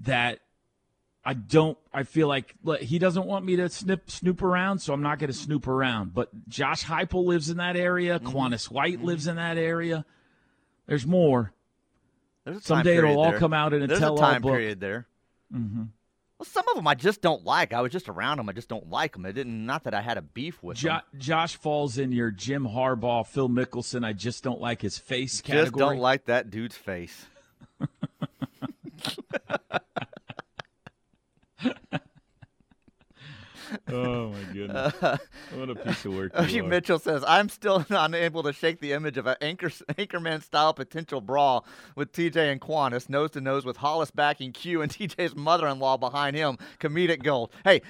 that 0.00 0.40
I 1.24 1.34
don't. 1.34 1.76
I 1.92 2.04
feel 2.04 2.28
like 2.28 2.54
he 2.80 2.98
doesn't 2.98 3.26
want 3.26 3.44
me 3.44 3.56
to 3.56 3.68
snip 3.68 4.10
snoop 4.10 4.42
around, 4.42 4.78
so 4.78 4.92
I'm 4.92 5.02
not 5.02 5.18
going 5.18 5.28
to 5.28 5.36
snoop 5.36 5.66
around. 5.66 6.14
But 6.14 6.48
Josh 6.48 6.84
Heupel 6.84 7.24
lives 7.24 7.50
in 7.50 7.58
that 7.58 7.76
area. 7.76 8.18
Mm-hmm. 8.18 8.74
White 8.74 9.02
lives 9.02 9.26
in 9.26 9.36
that 9.36 9.58
area. 9.58 10.04
There's 10.86 11.06
more. 11.06 11.52
There's 12.44 12.64
Someday 12.64 12.96
it'll 12.96 13.18
all 13.18 13.30
there. 13.30 13.38
come 13.38 13.52
out 13.52 13.74
in 13.74 13.82
a 13.82 13.86
There's 13.86 14.00
tell-all 14.00 14.18
a 14.18 14.32
time 14.32 14.42
book. 14.42 14.52
period 14.52 14.80
there. 14.80 15.06
Mm-hmm. 15.54 15.82
Well, 16.38 16.46
some 16.46 16.68
of 16.68 16.76
them 16.76 16.86
I 16.86 16.94
just 16.94 17.20
don't 17.20 17.44
like. 17.44 17.72
I 17.72 17.80
was 17.80 17.90
just 17.90 18.08
around 18.08 18.36
them. 18.36 18.48
I 18.48 18.52
just 18.52 18.68
don't 18.68 18.88
like 18.88 19.14
them. 19.14 19.26
It 19.26 19.32
didn't. 19.32 19.66
Not 19.66 19.82
that 19.84 19.94
I 19.94 20.00
had 20.02 20.18
a 20.18 20.22
beef 20.22 20.62
with 20.62 20.76
Jo- 20.76 20.90
them. 20.90 21.00
Josh 21.18 21.56
falls 21.56 21.98
in 21.98 22.12
your 22.12 22.30
Jim 22.30 22.64
Harbaugh, 22.64 23.26
Phil 23.26 23.48
Mickelson. 23.48 24.04
I 24.04 24.12
just 24.12 24.44
don't 24.44 24.60
like 24.60 24.80
his 24.80 24.98
face 24.98 25.42
Just 25.42 25.72
don't 25.72 25.98
like 25.98 26.26
that 26.26 26.50
dude's 26.50 26.76
face. 26.76 27.26
oh 33.90 34.28
my 34.30 34.42
goodness! 34.52 34.76
what 35.54 35.70
a 35.70 35.74
piece 35.74 36.04
of 36.04 36.14
work! 36.14 36.36
Hugh. 36.46 36.64
Mitchell 36.64 36.98
says, 36.98 37.24
I'm 37.26 37.48
still 37.48 37.84
unable 37.90 38.42
to 38.42 38.52
shake 38.52 38.80
the 38.80 38.92
image 38.92 39.18
of 39.18 39.26
an 39.26 39.36
anchor, 39.40 39.68
Anchorman 39.68 40.42
style 40.42 40.74
potential 40.74 41.20
brawl 41.20 41.66
with 41.96 42.12
TJ 42.12 42.52
and 42.52 42.60
Quannas, 42.60 43.08
nose 43.08 43.30
to 43.32 43.40
nose 43.40 43.64
with 43.64 43.76
Hollis 43.76 44.10
backing 44.10 44.52
Q 44.52 44.82
and 44.82 44.90
TJ's 44.92 45.34
mother 45.36 45.66
in 45.68 45.78
law 45.78 45.96
behind 45.96 46.36
him. 46.36 46.58
Comedic 46.80 47.22
gold. 47.22 47.52
Hey, 47.64 47.82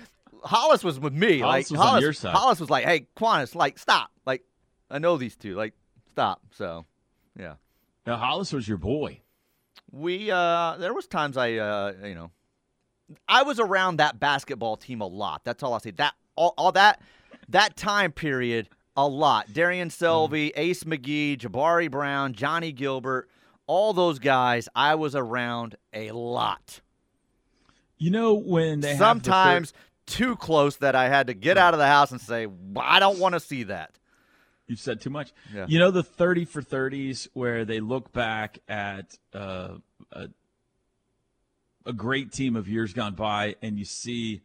Hollis 0.42 0.84
was 0.84 1.00
with 1.00 1.12
me. 1.12 1.40
Hollis 1.40 1.70
like 1.70 1.70
was 1.70 1.80
on 1.80 1.86
Hollis, 1.86 2.02
your 2.02 2.12
side. 2.12 2.34
Hollis 2.34 2.60
was 2.60 2.70
like, 2.70 2.84
hey, 2.84 3.06
Quannas, 3.16 3.54
like, 3.54 3.78
stop. 3.78 4.10
Like, 4.26 4.42
I 4.90 4.98
know 4.98 5.16
these 5.16 5.36
two. 5.36 5.54
Like, 5.54 5.74
stop. 6.12 6.40
So, 6.52 6.86
yeah. 7.38 7.54
Now, 8.06 8.16
Hollis 8.16 8.52
was 8.52 8.66
your 8.66 8.78
boy. 8.78 9.20
We 9.90 10.30
uh 10.30 10.76
there 10.78 10.92
was 10.92 11.06
times 11.06 11.38
I 11.38 11.54
uh 11.54 11.92
you 12.04 12.14
know 12.14 12.30
I 13.26 13.42
was 13.42 13.58
around 13.58 13.96
that 13.96 14.20
basketball 14.20 14.76
team 14.76 15.00
a 15.00 15.06
lot. 15.06 15.44
That's 15.44 15.62
all 15.62 15.72
I'll 15.72 15.80
say. 15.80 15.92
That 15.92 16.14
all, 16.38 16.54
all 16.56 16.72
that 16.72 17.00
that 17.48 17.76
time 17.76 18.12
period 18.12 18.68
a 18.96 19.06
lot. 19.06 19.52
Darian 19.52 19.90
Selvey, 19.90 20.52
Ace 20.56 20.84
McGee, 20.84 21.38
Jabari 21.38 21.90
Brown, 21.90 22.32
Johnny 22.32 22.72
Gilbert, 22.72 23.28
all 23.66 23.92
those 23.92 24.18
guys 24.18 24.68
I 24.74 24.94
was 24.94 25.14
around 25.14 25.76
a 25.92 26.12
lot. 26.12 26.80
You 27.98 28.10
know 28.10 28.34
when 28.34 28.80
they 28.80 28.90
have 28.90 28.98
the 28.98 29.04
Sometimes 29.04 29.72
too 30.06 30.36
close 30.36 30.76
that 30.76 30.94
I 30.94 31.08
had 31.08 31.26
to 31.26 31.34
get 31.34 31.58
out 31.58 31.74
of 31.74 31.78
the 31.78 31.86
house 31.86 32.12
and 32.12 32.20
say, 32.20 32.46
I 32.76 33.00
don't 33.00 33.18
want 33.18 33.34
to 33.34 33.40
see 33.40 33.64
that. 33.64 33.98
You've 34.66 34.80
said 34.80 35.00
too 35.00 35.10
much. 35.10 35.32
Yeah. 35.52 35.66
You 35.68 35.78
know 35.78 35.90
the 35.90 36.02
30 36.02 36.44
for 36.44 36.62
30s 36.62 37.28
where 37.32 37.64
they 37.64 37.80
look 37.80 38.12
back 38.12 38.58
at 38.68 39.18
uh, 39.34 39.76
a, 40.12 40.28
a 41.86 41.92
great 41.92 42.32
team 42.32 42.54
of 42.54 42.68
years 42.68 42.92
gone 42.92 43.14
by 43.14 43.56
and 43.62 43.78
you 43.78 43.84
see 43.84 44.42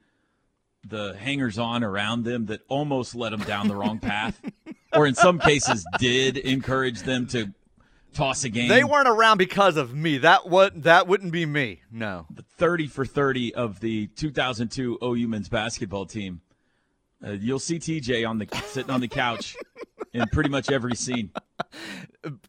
the 0.85 1.15
hangers 1.17 1.57
on 1.57 1.83
around 1.83 2.23
them 2.23 2.47
that 2.47 2.61
almost 2.67 3.15
led 3.15 3.33
them 3.33 3.41
down 3.41 3.67
the 3.67 3.75
wrong 3.75 3.99
path, 3.99 4.39
or 4.93 5.07
in 5.07 5.15
some 5.15 5.39
cases 5.39 5.85
did 5.97 6.37
encourage 6.37 7.01
them 7.03 7.27
to 7.27 7.53
toss 8.13 8.43
a 8.43 8.49
game. 8.49 8.69
They 8.69 8.83
weren't 8.83 9.07
around 9.07 9.37
because 9.37 9.77
of 9.77 9.93
me. 9.93 10.19
That 10.19 10.49
what 10.49 10.83
that 10.83 11.07
wouldn't 11.07 11.31
be 11.31 11.45
me. 11.45 11.81
No. 11.91 12.27
The 12.33 12.43
30 12.57 12.87
for 12.87 13.05
30 13.05 13.55
of 13.55 13.79
the 13.79 14.07
2002 14.07 14.99
OU 15.03 15.27
men's 15.27 15.49
basketball 15.49 16.05
team. 16.05 16.41
Uh, 17.25 17.31
you'll 17.31 17.59
see 17.59 17.79
TJ 17.79 18.27
on 18.27 18.37
the 18.37 18.47
sitting 18.65 18.91
on 18.91 18.99
the 19.01 19.07
couch 19.07 19.55
in 20.13 20.27
pretty 20.27 20.49
much 20.49 20.69
every 20.69 20.95
scene, 20.95 21.31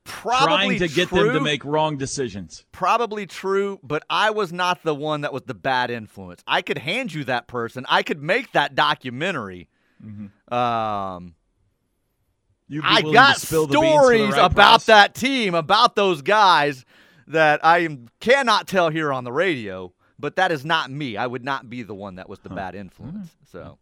Probably 0.04 0.46
trying 0.46 0.78
to 0.78 0.88
get 0.88 1.10
them 1.10 1.32
to 1.32 1.40
make 1.40 1.64
wrong 1.64 1.96
decisions. 1.96 2.64
probably 2.70 3.26
true, 3.26 3.80
but 3.82 4.04
I 4.08 4.30
was 4.30 4.52
not 4.52 4.82
the 4.84 4.94
one 4.94 5.22
that 5.22 5.32
was 5.32 5.42
the 5.42 5.54
bad 5.54 5.90
influence. 5.90 6.42
I 6.46 6.62
could 6.62 6.78
hand 6.78 7.12
you 7.12 7.24
that 7.24 7.48
person. 7.48 7.84
I 7.88 8.02
could 8.02 8.22
make 8.22 8.52
that 8.52 8.74
documentary. 8.74 9.68
Um, 10.48 11.34
You'd 12.68 12.82
be 12.82 12.88
I 12.88 13.02
got 13.02 13.34
to 13.36 13.46
spill 13.46 13.66
the 13.66 13.80
the 13.80 13.86
stories 13.86 14.32
right 14.32 14.44
about 14.44 14.54
price. 14.54 14.86
that 14.86 15.14
team, 15.14 15.54
about 15.54 15.96
those 15.96 16.22
guys 16.22 16.84
that 17.26 17.60
I 17.64 17.98
cannot 18.20 18.68
tell 18.68 18.90
here 18.90 19.12
on 19.12 19.24
the 19.24 19.32
radio. 19.32 19.92
But 20.18 20.36
that 20.36 20.52
is 20.52 20.64
not 20.64 20.90
me. 20.90 21.16
I 21.16 21.26
would 21.26 21.44
not 21.44 21.68
be 21.68 21.82
the 21.82 21.94
one 21.94 22.14
that 22.14 22.28
was 22.28 22.38
the 22.38 22.48
bad 22.48 22.74
influence. 22.74 23.34
So, 23.50 23.78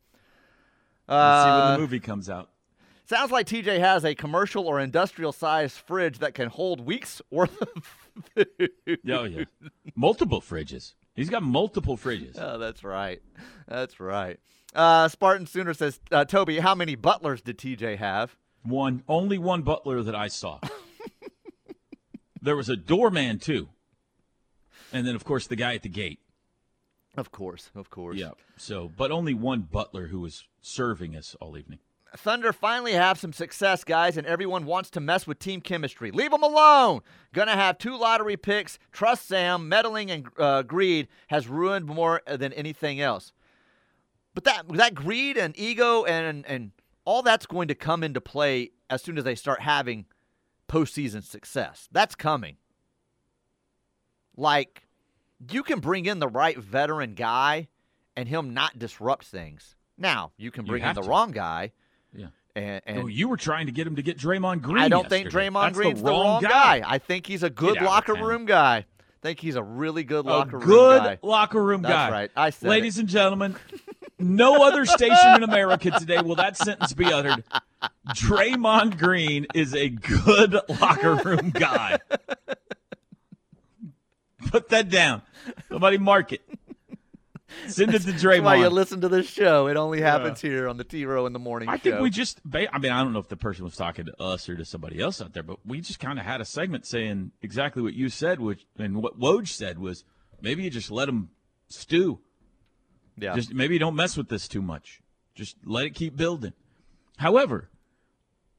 Let's 1.09 1.44
see 1.44 1.50
when 1.50 1.61
uh, 1.61 1.72
the 1.72 1.78
movie 1.78 2.00
comes 2.00 2.31
out. 2.31 2.48
Sounds 3.12 3.31
like 3.31 3.46
TJ 3.46 3.79
has 3.79 4.05
a 4.05 4.14
commercial 4.14 4.66
or 4.66 4.81
industrial 4.81 5.33
sized 5.33 5.77
fridge 5.77 6.18
that 6.20 6.35
can 6.35 6.48
hold 6.48 6.81
weeks 6.81 7.20
worth 7.31 7.61
of 7.61 8.01
food. 8.35 8.68
Oh 9.11 9.25
yeah, 9.25 9.44
multiple 9.94 10.40
fridges. 10.40 10.94
He's 11.14 11.29
got 11.29 11.42
multiple 11.42 11.98
fridges. 11.98 12.38
Oh, 12.38 12.59
that's 12.59 12.83
right. 12.83 13.20
That's 13.68 14.01
right. 14.01 14.40
Uh, 14.75 15.09
Spartan 15.09 15.46
Sooner 15.46 15.75
says, 15.75 16.01
uh, 16.11 16.25
Toby, 16.25 16.59
how 16.59 16.75
many 16.75 16.94
butlers 16.94 17.42
did 17.42 17.59
TJ 17.59 17.98
have? 17.98 18.35
One, 18.62 19.03
only 19.07 19.37
one 19.37 19.61
butler 19.61 20.03
that 20.03 20.14
I 20.14 20.29
saw. 20.29 20.61
there 22.40 22.57
was 22.57 22.70
a 22.70 22.77
doorman 22.77 23.38
too, 23.38 23.68
and 24.92 25.07
then 25.07 25.14
of 25.14 25.25
course 25.25 25.46
the 25.46 25.57
guy 25.57 25.75
at 25.75 25.83
the 25.83 25.90
gate. 25.90 26.20
Of 27.14 27.31
course, 27.31 27.70
of 27.75 27.90
course. 27.90 28.16
Yeah. 28.16 28.31
So, 28.57 28.90
but 28.96 29.11
only 29.11 29.35
one 29.35 29.68
butler 29.70 30.07
who 30.07 30.20
was 30.20 30.44
serving 30.62 31.14
us 31.14 31.37
all 31.40 31.59
evening. 31.59 31.81
Thunder 32.16 32.53
finally 32.53 32.92
have 32.92 33.18
some 33.18 33.33
success, 33.33 33.85
guys, 33.85 34.16
and 34.16 34.27
everyone 34.27 34.66
wants 34.66 34.90
to 34.90 35.01
mess 35.01 35.27
with 35.27 35.38
team 35.38 35.61
chemistry. 35.61 36.11
Leave 36.11 36.31
them 36.31 36.42
alone. 36.42 37.01
Gonna 37.33 37.57
have 37.57 37.79
two 37.79 37.96
lottery 37.96 38.37
picks. 38.37 38.79
Trust 38.92 39.27
Sam. 39.27 39.68
Meddling 39.68 40.11
and 40.11 40.27
uh, 40.38 40.62
greed 40.62 41.09
has 41.29 41.48
ruined 41.48 41.87
more 41.87 42.20
than 42.27 42.53
anything 42.53 43.01
else. 43.01 43.33
But 44.35 44.44
that 44.44 44.68
that 44.70 44.94
greed 44.94 45.37
and 45.37 45.59
ego 45.59 46.05
and 46.05 46.44
and 46.46 46.72
all 47.05 47.22
that's 47.22 47.46
going 47.46 47.68
to 47.68 47.75
come 47.75 48.05
into 48.05 48.20
play 48.20 48.70
as 48.90 49.03
soon 49.03 49.18
as 49.18 49.25
they 49.25 49.35
start 49.35 49.61
having 49.61 50.07
postseason 50.68 51.22
success. 51.22 51.88
That's 51.92 52.14
coming. 52.14 52.57
Like 54.37 54.87
you 55.51 55.62
can 55.62 55.81
bring 55.81 56.07
in 56.07 56.18
the 56.18 56.29
right 56.29 56.57
veteran 56.59 57.14
guy 57.14 57.68
and 58.16 58.29
him 58.29 58.55
not 58.55 58.79
disrupt 58.79 59.25
things. 59.25 59.77
Now 59.98 60.33
you 60.37 60.51
can 60.51 60.64
You 60.66 60.72
bring 60.72 60.83
in 60.83 60.94
the 60.94 61.03
to. 61.03 61.09
wrong 61.09 61.33
guy. 61.33 61.72
And, 62.55 62.83
and 62.85 62.99
oh, 62.99 63.07
you 63.07 63.29
were 63.29 63.37
trying 63.38 63.67
to 63.67 63.73
get 63.73 63.87
him 63.87 63.97
to 63.97 64.03
get 64.03 64.19
Draymond 64.19 64.61
Green. 64.61 64.83
I 64.83 64.88
don't 64.88 65.09
think 65.09 65.25
yesterday. 65.27 65.49
Draymond 65.49 65.62
That's 65.62 65.77
Green's 65.79 66.03
the 66.03 66.11
wrong, 66.11 66.43
guy. 66.43 66.83
I 66.87 66.99
think 66.99 67.27
he's 67.27 67.43
a 67.43 67.51
good 67.51 67.75
Get 67.75 67.83
out 67.83 68.09
of 68.09 68.09
locker 68.09 68.15
room 68.15 68.45
guy. 68.45 68.77
I 68.79 68.85
think 69.23 69.41
he's 69.41 69.55
a 69.57 69.62
really 69.62 70.05
good 70.05 70.27
locker 70.27 70.57
a 70.57 70.59
room 70.59 70.69
good 70.69 71.03
guy. 71.03 71.19
locker 71.23 71.62
room 71.62 71.83
That's 71.83 71.95
guy. 71.95 72.11
right. 72.11 72.31
I 72.37 72.51
said 72.51 72.69
Ladies 72.69 72.99
and 72.99 73.09
gentlemen, 73.09 73.57
no 74.19 74.65
other 74.67 74.85
station 74.85 75.35
in 75.37 75.43
America 75.45 75.93
today 75.93 76.21
will 76.21 76.35
that 76.37 76.57
sentence 76.57 76.93
be 76.93 77.07
uttered. 77.07 77.43
Draymond 78.09 78.99
Green 78.99 79.47
is 79.55 79.75
a 79.75 79.88
good 79.88 80.59
locker 80.81 81.15
room 81.15 81.51
guy. 81.51 81.99
Put 84.51 84.69
that 84.71 84.91
down. 84.91 85.23
Somebody 85.69 85.99
mark 85.99 86.33
it. 86.33 86.43
Send 87.69 87.95
it 87.95 88.03
to 88.03 88.12
That's 88.12 88.25
why 88.25 88.57
you 88.57 88.69
listen 88.69 89.01
to 89.03 89.09
this 89.09 89.27
show. 89.27 89.67
It 89.69 89.77
only 89.77 90.01
happens 90.01 90.41
here 90.41 90.69
on 90.69 90.77
the 90.77 90.85
T 90.85 91.05
Row 91.05 91.27
in 91.27 91.33
the 91.33 91.38
Morning 91.38 91.69
I 91.69 91.77
Show. 91.77 91.83
think 91.83 92.01
we 92.01 92.11
just. 92.11 92.41
I 92.53 92.79
mean, 92.79 92.93
I 92.93 93.03
don't 93.03 93.12
know 93.12 93.19
if 93.19 93.29
the 93.29 93.37
person 93.37 93.65
was 93.65 93.77
talking 93.77 94.07
to 94.07 94.23
us 94.23 94.49
or 94.49 94.57
to 94.57 94.65
somebody 94.65 95.01
else 95.01 95.21
out 95.21 95.33
there, 95.33 95.43
but 95.43 95.59
we 95.65 95.81
just 95.81 96.01
kind 96.01 96.19
of 96.19 96.25
had 96.25 96.41
a 96.41 96.45
segment 96.45 96.87
saying 96.87 97.33
exactly 97.43 97.83
what 97.83 97.95
you 97.95 98.09
said, 98.09 98.41
which 98.41 98.67
and 98.79 99.03
what 99.03 99.19
Woj 99.19 99.49
said 99.49 99.79
was 99.79 100.05
maybe 100.41 100.62
you 100.65 100.71
just 100.71 100.91
let 100.91 101.07
them 101.07 101.31
stew. 101.69 102.21
yeah. 103.17 103.35
Just 103.35 103.53
maybe 103.53 103.79
don't 103.79 103.95
mess 103.97 104.17
with 104.17 104.29
this 104.29 104.49
too 104.49 104.62
much. 104.62 105.01
Just 105.35 105.57
let 105.65 105.87
it 105.87 105.95
keep 105.95 106.17
building. 106.17 106.53
However, 107.19 107.69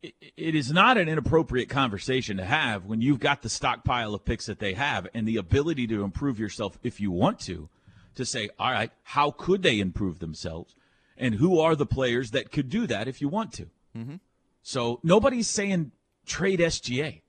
it, 0.02 0.16
it 0.36 0.56
is 0.56 0.72
not 0.72 0.98
an 0.98 1.08
inappropriate 1.08 1.70
conversation 1.70 2.38
to 2.38 2.46
have 2.46 2.86
when 2.86 3.02
you've 3.02 3.20
got 3.20 3.42
the 3.42 3.50
stockpile 3.50 4.14
of 4.14 4.26
picks 4.26 4.48
that 4.48 4.60
they 4.60 4.74
have 4.74 5.08
and 5.14 5.28
the 5.28 5.38
ability 5.38 5.88
to 5.88 6.04
improve 6.04 6.40
yourself 6.40 6.78
if 6.84 7.00
you 7.00 7.12
want 7.12 7.40
to. 7.42 7.70
To 8.16 8.26
say, 8.26 8.50
all 8.60 8.72
right, 8.72 8.92
how 9.04 9.32
could 9.32 9.64
they 9.64 9.80
improve 9.80 10.20
themselves, 10.20 10.76
and 11.18 11.36
who 11.36 11.60
are 11.60 11.76
the 11.76 11.86
players 11.86 12.32
that 12.32 12.52
could 12.52 12.70
do 12.70 12.86
that 12.88 13.08
if 13.08 13.22
you 13.22 13.28
want 13.28 13.54
to? 13.54 13.70
Mm-hmm. 13.98 14.16
So 14.62 15.00
nobody's 15.04 15.48
saying 15.48 15.92
trade 16.26 16.60
SGA. 16.60 17.22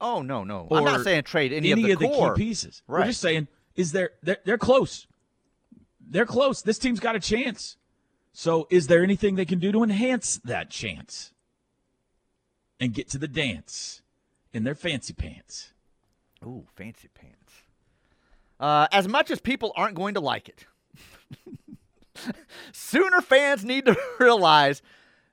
oh 0.00 0.22
no, 0.22 0.44
no. 0.44 0.66
I'm 0.70 0.84
not 0.84 1.04
saying 1.04 1.24
trade 1.24 1.52
any, 1.52 1.72
any 1.72 1.90
of 1.90 1.98
the 1.98 2.08
core 2.08 2.34
key 2.34 2.44
pieces. 2.44 2.82
Right. 2.86 3.00
We're 3.00 3.06
just 3.06 3.20
saying 3.20 3.48
is 3.76 3.92
there 3.92 4.10
they're, 4.22 4.38
they're 4.44 4.58
close. 4.58 5.06
They're 6.00 6.26
close. 6.26 6.62
This 6.62 6.78
team's 6.78 7.00
got 7.00 7.14
a 7.14 7.20
chance. 7.20 7.76
So, 8.32 8.66
is 8.70 8.86
there 8.86 9.02
anything 9.02 9.34
they 9.34 9.44
can 9.44 9.58
do 9.58 9.72
to 9.72 9.82
enhance 9.82 10.40
that 10.44 10.70
chance 10.70 11.32
and 12.78 12.94
get 12.94 13.08
to 13.10 13.18
the 13.18 13.28
dance 13.28 14.02
in 14.52 14.64
their 14.64 14.74
fancy 14.74 15.12
pants? 15.12 15.72
Ooh, 16.44 16.66
fancy 16.74 17.08
pants. 17.12 17.36
Uh, 18.60 18.86
as 18.92 19.08
much 19.08 19.30
as 19.30 19.40
people 19.40 19.72
aren't 19.74 19.94
going 19.96 20.14
to 20.14 20.20
like 20.20 20.48
it, 20.48 20.66
Sooner 22.72 23.20
fans 23.20 23.64
need 23.64 23.86
to 23.86 23.96
realize 24.20 24.82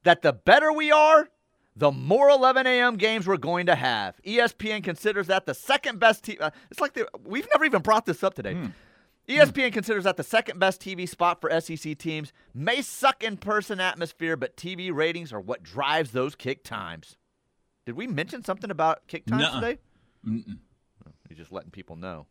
that 0.04 0.22
the 0.22 0.34
better 0.34 0.72
we 0.72 0.92
are, 0.92 1.30
the 1.76 1.92
more 1.92 2.30
11 2.30 2.66
a.m. 2.66 2.96
games 2.96 3.28
we're 3.28 3.38
going 3.38 3.66
to 3.68 3.76
have. 3.76 4.16
ESPN 4.26 4.84
considers 4.84 5.28
that 5.28 5.46
the 5.46 5.54
second 5.54 6.00
best. 6.00 6.24
T- 6.24 6.38
uh, 6.40 6.50
it's 6.72 6.80
like 6.80 6.98
we've 7.24 7.48
never 7.54 7.66
even 7.66 7.82
brought 7.82 8.06
this 8.06 8.24
up 8.24 8.34
today. 8.34 8.58
E 9.30 9.36
ESPN 9.38 9.74
considers 9.74 10.06
that 10.06 10.16
the 10.16 10.24
second 10.24 10.60
best 10.60 10.82
TV 10.82 11.08
spot 11.08 11.42
for 11.42 11.52
SEC 11.60 11.98
teams 11.98 12.32
may 12.54 12.82
suck 12.82 13.24
in 13.24 13.36
person 13.38 13.80
atmosphere, 13.80 14.38
but 14.38 14.56
TV 14.56 14.94
ratings 14.94 15.34
are 15.34 15.42
what 15.42 15.62
drives 15.62 16.12
those 16.12 16.34
kick 16.34 16.64
times. 16.64 17.18
Did 17.86 17.96
we 17.96 18.08
mention 18.08 18.44
something 18.44 18.72
about 18.72 19.06
kick 19.08 19.26
times 19.26 19.42
Nuh-uh. 19.42 19.60
today? 19.60 19.80
Mm-mm. 20.26 20.58
You're 21.30 21.38
just 21.38 21.52
letting 21.52 21.72
people 21.72 21.98
know. 21.98 22.26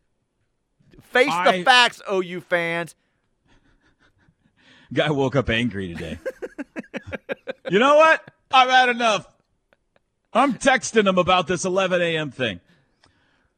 Face 1.01 1.31
I- 1.31 1.57
the 1.57 1.63
facts, 1.63 2.01
OU 2.11 2.41
fans. 2.41 2.95
Guy 4.93 5.11
woke 5.11 5.35
up 5.35 5.49
angry 5.49 5.93
today. 5.93 6.17
you 7.69 7.79
know 7.79 7.97
what? 7.97 8.31
I've 8.51 8.69
had 8.69 8.89
enough. 8.89 9.27
I'm 10.33 10.53
texting 10.53 11.07
him 11.07 11.17
about 11.17 11.47
this 11.47 11.65
11 11.65 12.01
a.m. 12.01 12.31
thing. 12.31 12.61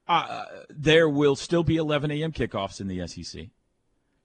Uh, 0.07 0.45
there 0.69 1.07
will 1.07 1.35
still 1.35 1.63
be 1.63 1.75
11 1.75 2.09
a.m. 2.09 2.31
kickoffs 2.31 2.81
in 2.81 2.87
the 2.87 3.05
SEC. 3.07 3.47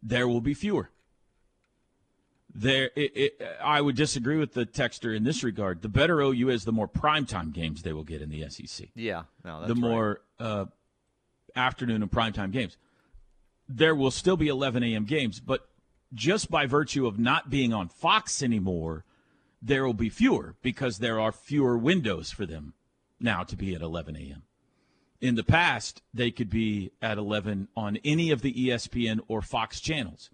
There 0.03 0.27
will 0.27 0.41
be 0.41 0.55
fewer. 0.55 0.91
There, 2.55 2.91
it, 2.95 3.13
it, 3.17 3.49
I 3.63 3.81
would 3.81 3.97
disagree 3.97 4.39
with 4.39 4.55
the 4.55 4.65
texter 4.65 5.15
in 5.15 5.25
this 5.25 5.43
regard. 5.43 5.83
The 5.83 5.89
better 5.89 6.21
OU 6.21 6.49
is, 6.51 6.65
the 6.65 6.73
more 6.73 6.89
primetime 6.89 7.53
games 7.53 7.83
they 7.83 7.93
will 7.93 8.05
get 8.05 8.23
in 8.23 8.31
the 8.31 8.49
SEC. 8.49 8.89
Yeah, 8.95 9.25
no, 9.45 9.61
that's 9.61 9.69
the 9.69 9.75
right. 9.75 9.91
more 9.91 10.21
uh, 10.39 10.67
afternoon 11.57 12.01
and 12.03 12.11
primetime 12.11 12.53
games. 12.53 12.79
There 13.69 13.95
will 13.95 14.11
still 14.11 14.37
be 14.37 14.49
11 14.49 14.83
a.m. 14.83 15.05
games, 15.05 15.41
but 15.41 15.69
just 16.13 16.51
by 16.51 16.67
virtue 16.67 17.07
of 17.07 17.19
not 17.19 17.51
being 17.51 17.73
on 17.73 17.89
Fox 17.89 18.43
anymore, 18.43 19.05
there 19.61 19.85
will 19.85 19.95
be 19.95 20.11
fewer 20.11 20.57
because 20.63 20.99
there 20.99 21.19
are 21.19 21.33
fewer 21.33 21.79
windows 21.79 22.31
for 22.31 22.45
them 22.47 22.75
now 23.19 23.43
to 23.43 23.57
be 23.57 23.75
at 23.75 23.81
11 23.81 24.17
a.m. 24.17 24.43
In 25.21 25.37
the 25.37 25.45
past, 25.45 26.03
they 26.13 26.31
could 26.31 26.51
be 26.51 26.93
at 27.01 27.17
11 27.17 27.69
on 27.77 27.99
any 28.05 28.31
of 28.31 28.43
the 28.43 28.53
ESPN 28.53 29.21
or 29.27 29.41
Fox 29.41 29.81
channels. 29.81 30.29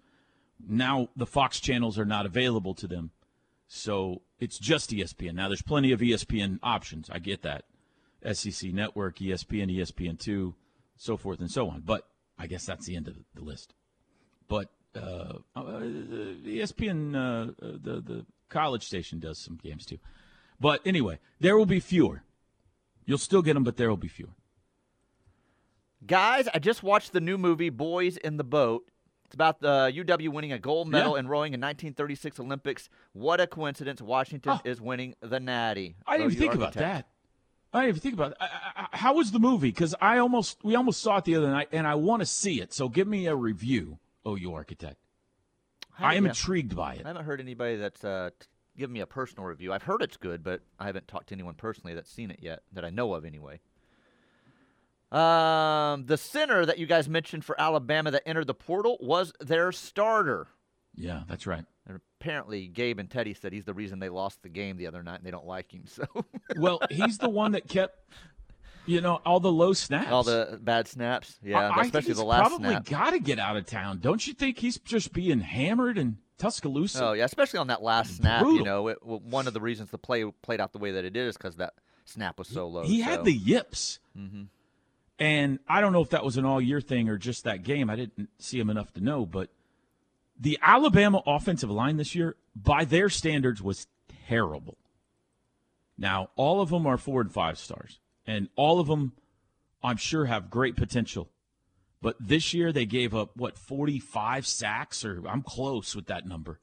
Now 0.67 1.09
the 1.15 1.25
Fox 1.25 1.59
channels 1.59 1.97
are 1.97 2.05
not 2.05 2.25
available 2.25 2.73
to 2.75 2.87
them, 2.87 3.11
so 3.67 4.21
it's 4.39 4.59
just 4.59 4.91
ESPN. 4.91 5.33
Now 5.33 5.47
there's 5.47 5.61
plenty 5.61 5.93
of 5.93 6.01
ESPN 6.01 6.59
options. 6.61 7.09
I 7.09 7.19
get 7.19 7.41
that. 7.43 7.63
SEC 8.33 8.73
Network, 8.73 9.17
ESPN, 9.19 9.75
ESPN2, 9.75 10.53
so 10.97 11.17
forth 11.17 11.39
and 11.39 11.49
so 11.49 11.69
on. 11.69 11.81
But 11.81 12.07
I 12.41 12.47
guess 12.47 12.65
that's 12.65 12.87
the 12.87 12.95
end 12.95 13.07
of 13.07 13.15
the 13.35 13.41
list. 13.43 13.75
But 14.47 14.69
uh, 14.95 15.33
uh, 15.55 15.61
ESPN, 15.61 17.15
uh, 17.15 17.19
uh, 17.65 17.71
the 17.81 18.01
the 18.01 18.25
college 18.49 18.83
station 18.85 19.19
does 19.19 19.37
some 19.37 19.57
games 19.61 19.85
too. 19.85 19.99
But 20.59 20.81
anyway, 20.85 21.19
there 21.39 21.55
will 21.57 21.67
be 21.67 21.79
fewer. 21.79 22.23
You'll 23.05 23.19
still 23.19 23.41
get 23.43 23.53
them, 23.53 23.63
but 23.63 23.77
there 23.77 23.89
will 23.89 23.97
be 23.97 24.07
fewer. 24.07 24.33
Guys, 26.05 26.47
I 26.53 26.59
just 26.59 26.81
watched 26.81 27.13
the 27.13 27.21
new 27.21 27.37
movie 27.37 27.69
Boys 27.69 28.17
in 28.17 28.37
the 28.37 28.43
Boat. 28.43 28.89
It's 29.25 29.35
about 29.35 29.61
the 29.61 29.91
UW 29.95 30.29
winning 30.29 30.51
a 30.51 30.59
gold 30.59 30.87
medal 30.89 31.13
Yeah. 31.13 31.19
in 31.19 31.27
rowing 31.27 31.53
in 31.53 31.61
1936 31.61 32.39
Olympics. 32.39 32.89
What 33.13 33.39
a 33.39 33.47
coincidence! 33.47 34.01
Washington 34.01 34.53
Oh. 34.53 34.61
is 34.65 34.81
winning 34.81 35.15
the 35.21 35.39
Natty. 35.39 35.95
I 36.07 36.17
didn't 36.17 36.31
even 36.33 36.39
think 36.41 36.55
about 36.55 36.73
that. 36.73 37.07
I 37.73 37.81
didn't 37.81 37.89
even 37.89 38.01
think 38.01 38.13
about 38.15 38.37
that. 38.37 38.41
I, 38.41 38.87
I, 38.91 38.97
how 38.97 39.13
was 39.15 39.31
the 39.31 39.39
movie? 39.39 39.69
Because 39.69 39.95
I 40.01 40.17
almost 40.17 40.63
we 40.63 40.75
almost 40.75 41.01
saw 41.01 41.17
it 41.17 41.25
the 41.25 41.35
other 41.35 41.49
night, 41.49 41.69
and 41.71 41.87
I 41.87 41.95
want 41.95 42.21
to 42.21 42.25
see 42.25 42.61
it. 42.61 42.73
So 42.73 42.89
give 42.89 43.07
me 43.07 43.27
a 43.27 43.35
review, 43.35 43.99
OU 44.27 44.53
Architect. 44.53 44.97
I 45.97 46.15
am 46.15 46.25
yeah. 46.25 46.29
intrigued 46.29 46.75
by 46.75 46.95
it. 46.95 47.05
I 47.05 47.09
haven't 47.09 47.25
heard 47.25 47.39
anybody 47.39 47.77
that's 47.77 48.03
uh, 48.03 48.31
t- 48.39 48.47
given 48.77 48.93
me 48.93 49.01
a 49.01 49.05
personal 49.05 49.45
review. 49.45 49.71
I've 49.71 49.83
heard 49.83 50.01
it's 50.01 50.17
good, 50.17 50.43
but 50.43 50.61
I 50.79 50.85
haven't 50.85 51.07
talked 51.07 51.27
to 51.29 51.35
anyone 51.35 51.53
personally 51.53 51.93
that's 51.93 52.11
seen 52.11 52.31
it 52.31 52.39
yet, 52.41 52.63
that 52.73 52.83
I 52.83 52.89
know 52.89 53.13
of 53.13 53.23
anyway. 53.25 53.59
Um, 55.11 56.05
the 56.05 56.17
center 56.17 56.65
that 56.65 56.79
you 56.79 56.85
guys 56.85 57.09
mentioned 57.09 57.43
for 57.43 57.59
Alabama 57.59 58.11
that 58.11 58.23
entered 58.25 58.47
the 58.47 58.53
portal 58.53 58.97
was 59.01 59.33
their 59.39 59.71
starter. 59.71 60.47
Yeah, 60.95 61.23
that's 61.27 61.47
right. 61.47 61.63
And 61.87 61.99
apparently, 62.19 62.67
Gabe 62.67 62.99
and 62.99 63.09
Teddy 63.09 63.33
said 63.33 63.53
he's 63.53 63.65
the 63.65 63.73
reason 63.73 63.99
they 63.99 64.09
lost 64.09 64.43
the 64.43 64.49
game 64.49 64.77
the 64.77 64.87
other 64.87 65.03
night, 65.03 65.17
and 65.17 65.25
they 65.25 65.31
don't 65.31 65.47
like 65.47 65.71
him. 65.71 65.83
So 65.87 66.05
Well, 66.57 66.79
he's 66.89 67.17
the 67.17 67.29
one 67.29 67.53
that 67.53 67.67
kept, 67.67 67.97
you 68.85 69.01
know, 69.01 69.21
all 69.25 69.39
the 69.39 69.51
low 69.51 69.73
snaps. 69.73 70.11
all 70.11 70.23
the 70.23 70.59
bad 70.61 70.87
snaps, 70.87 71.39
yeah, 71.43 71.59
I, 71.69 71.79
I 71.79 71.81
especially 71.83 72.09
he's 72.09 72.17
the 72.17 72.23
last 72.25 72.47
probably 72.47 72.69
snap. 72.69 72.85
got 72.85 73.09
to 73.11 73.19
get 73.19 73.39
out 73.39 73.55
of 73.57 73.65
town. 73.65 73.99
Don't 73.99 74.25
you 74.25 74.33
think 74.33 74.57
he's 74.59 74.77
just 74.79 75.13
being 75.13 75.39
hammered 75.39 75.97
in 75.97 76.17
Tuscaloosa? 76.37 77.05
Oh 77.07 77.13
yeah, 77.13 77.25
especially 77.25 77.59
on 77.59 77.67
that 77.67 77.81
last 77.81 78.17
snap. 78.17 78.43
You 78.43 78.63
know, 78.63 78.87
it, 78.89 78.97
one 79.03 79.47
of 79.47 79.53
the 79.53 79.61
reasons 79.61 79.89
the 79.91 79.97
play 79.97 80.25
played 80.41 80.59
out 80.59 80.73
the 80.73 80.79
way 80.79 80.91
that 80.91 81.05
it 81.05 81.13
did 81.13 81.27
is 81.27 81.37
because 81.37 81.55
that 81.57 81.73
snap 82.05 82.37
was 82.37 82.47
so 82.47 82.67
low. 82.67 82.83
He 82.83 82.99
so. 82.99 83.05
had 83.05 83.23
the 83.23 83.33
yips. 83.33 83.99
Mhm. 84.17 84.47
And 85.19 85.59
I 85.67 85.81
don't 85.81 85.93
know 85.93 86.01
if 86.01 86.09
that 86.09 86.23
was 86.23 86.37
an 86.37 86.45
all 86.45 86.59
year 86.59 86.81
thing 86.81 87.07
or 87.07 87.17
just 87.17 87.43
that 87.43 87.61
game. 87.63 87.89
I 87.91 87.95
didn't 87.95 88.29
see 88.39 88.59
him 88.59 88.71
enough 88.71 88.91
to 88.93 89.01
know, 89.01 89.25
but 89.25 89.49
the 90.41 90.57
Alabama 90.61 91.21
offensive 91.27 91.69
line 91.69 91.97
this 91.97 92.15
year, 92.15 92.35
by 92.55 92.83
their 92.83 93.09
standards, 93.09 93.61
was 93.61 93.85
terrible. 94.27 94.77
Now, 95.97 96.31
all 96.35 96.61
of 96.61 96.71
them 96.71 96.87
are 96.87 96.97
four 96.97 97.21
and 97.21 97.31
five 97.31 97.59
stars, 97.59 97.99
and 98.25 98.49
all 98.55 98.79
of 98.79 98.87
them, 98.87 99.13
I'm 99.83 99.97
sure, 99.97 100.25
have 100.25 100.49
great 100.49 100.75
potential. 100.75 101.29
But 102.01 102.15
this 102.19 102.55
year, 102.55 102.71
they 102.71 102.87
gave 102.87 103.13
up, 103.13 103.37
what, 103.37 103.55
45 103.55 104.47
sacks, 104.47 105.05
or 105.05 105.21
I'm 105.27 105.43
close 105.43 105.95
with 105.95 106.07
that 106.07 106.27
number. 106.27 106.59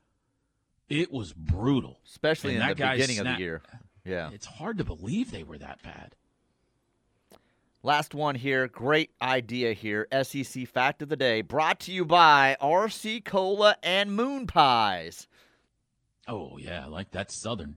It 0.89 1.13
was 1.13 1.33
brutal. 1.33 2.01
especially 2.09 2.57
And 2.57 2.63
in 2.63 2.69
that 2.69 2.77
the 2.77 2.91
beginning 2.91 3.19
of 3.21 3.27
the 3.27 3.41
year. 3.41 3.63
Yeah. 4.05 4.31
It's 4.33 4.47
hard 4.47 4.79
to 4.79 4.85
believe 4.85 5.31
they 5.31 5.45
were 5.45 5.59
that 5.59 5.83
bad. 5.85 6.17
Last 7.83 8.15
one 8.15 8.35
here. 8.35 8.67
Great 8.67 9.11
idea 9.23 9.73
here. 9.73 10.09
SEC 10.23 10.67
fact 10.67 11.01
of 11.01 11.09
the 11.09 11.17
day 11.17 11.43
brought 11.43 11.81
to 11.81 11.93
you 11.93 12.05
by 12.05 12.57
RC 12.61 13.25
Cola 13.25 13.77
and 13.83 14.15
Moon 14.15 14.47
Pies. 14.47 15.29
Oh 16.27 16.59
yeah, 16.59 16.85
I 16.85 16.89
like 16.89 17.13
that 17.13 17.31
Southern. 17.31 17.77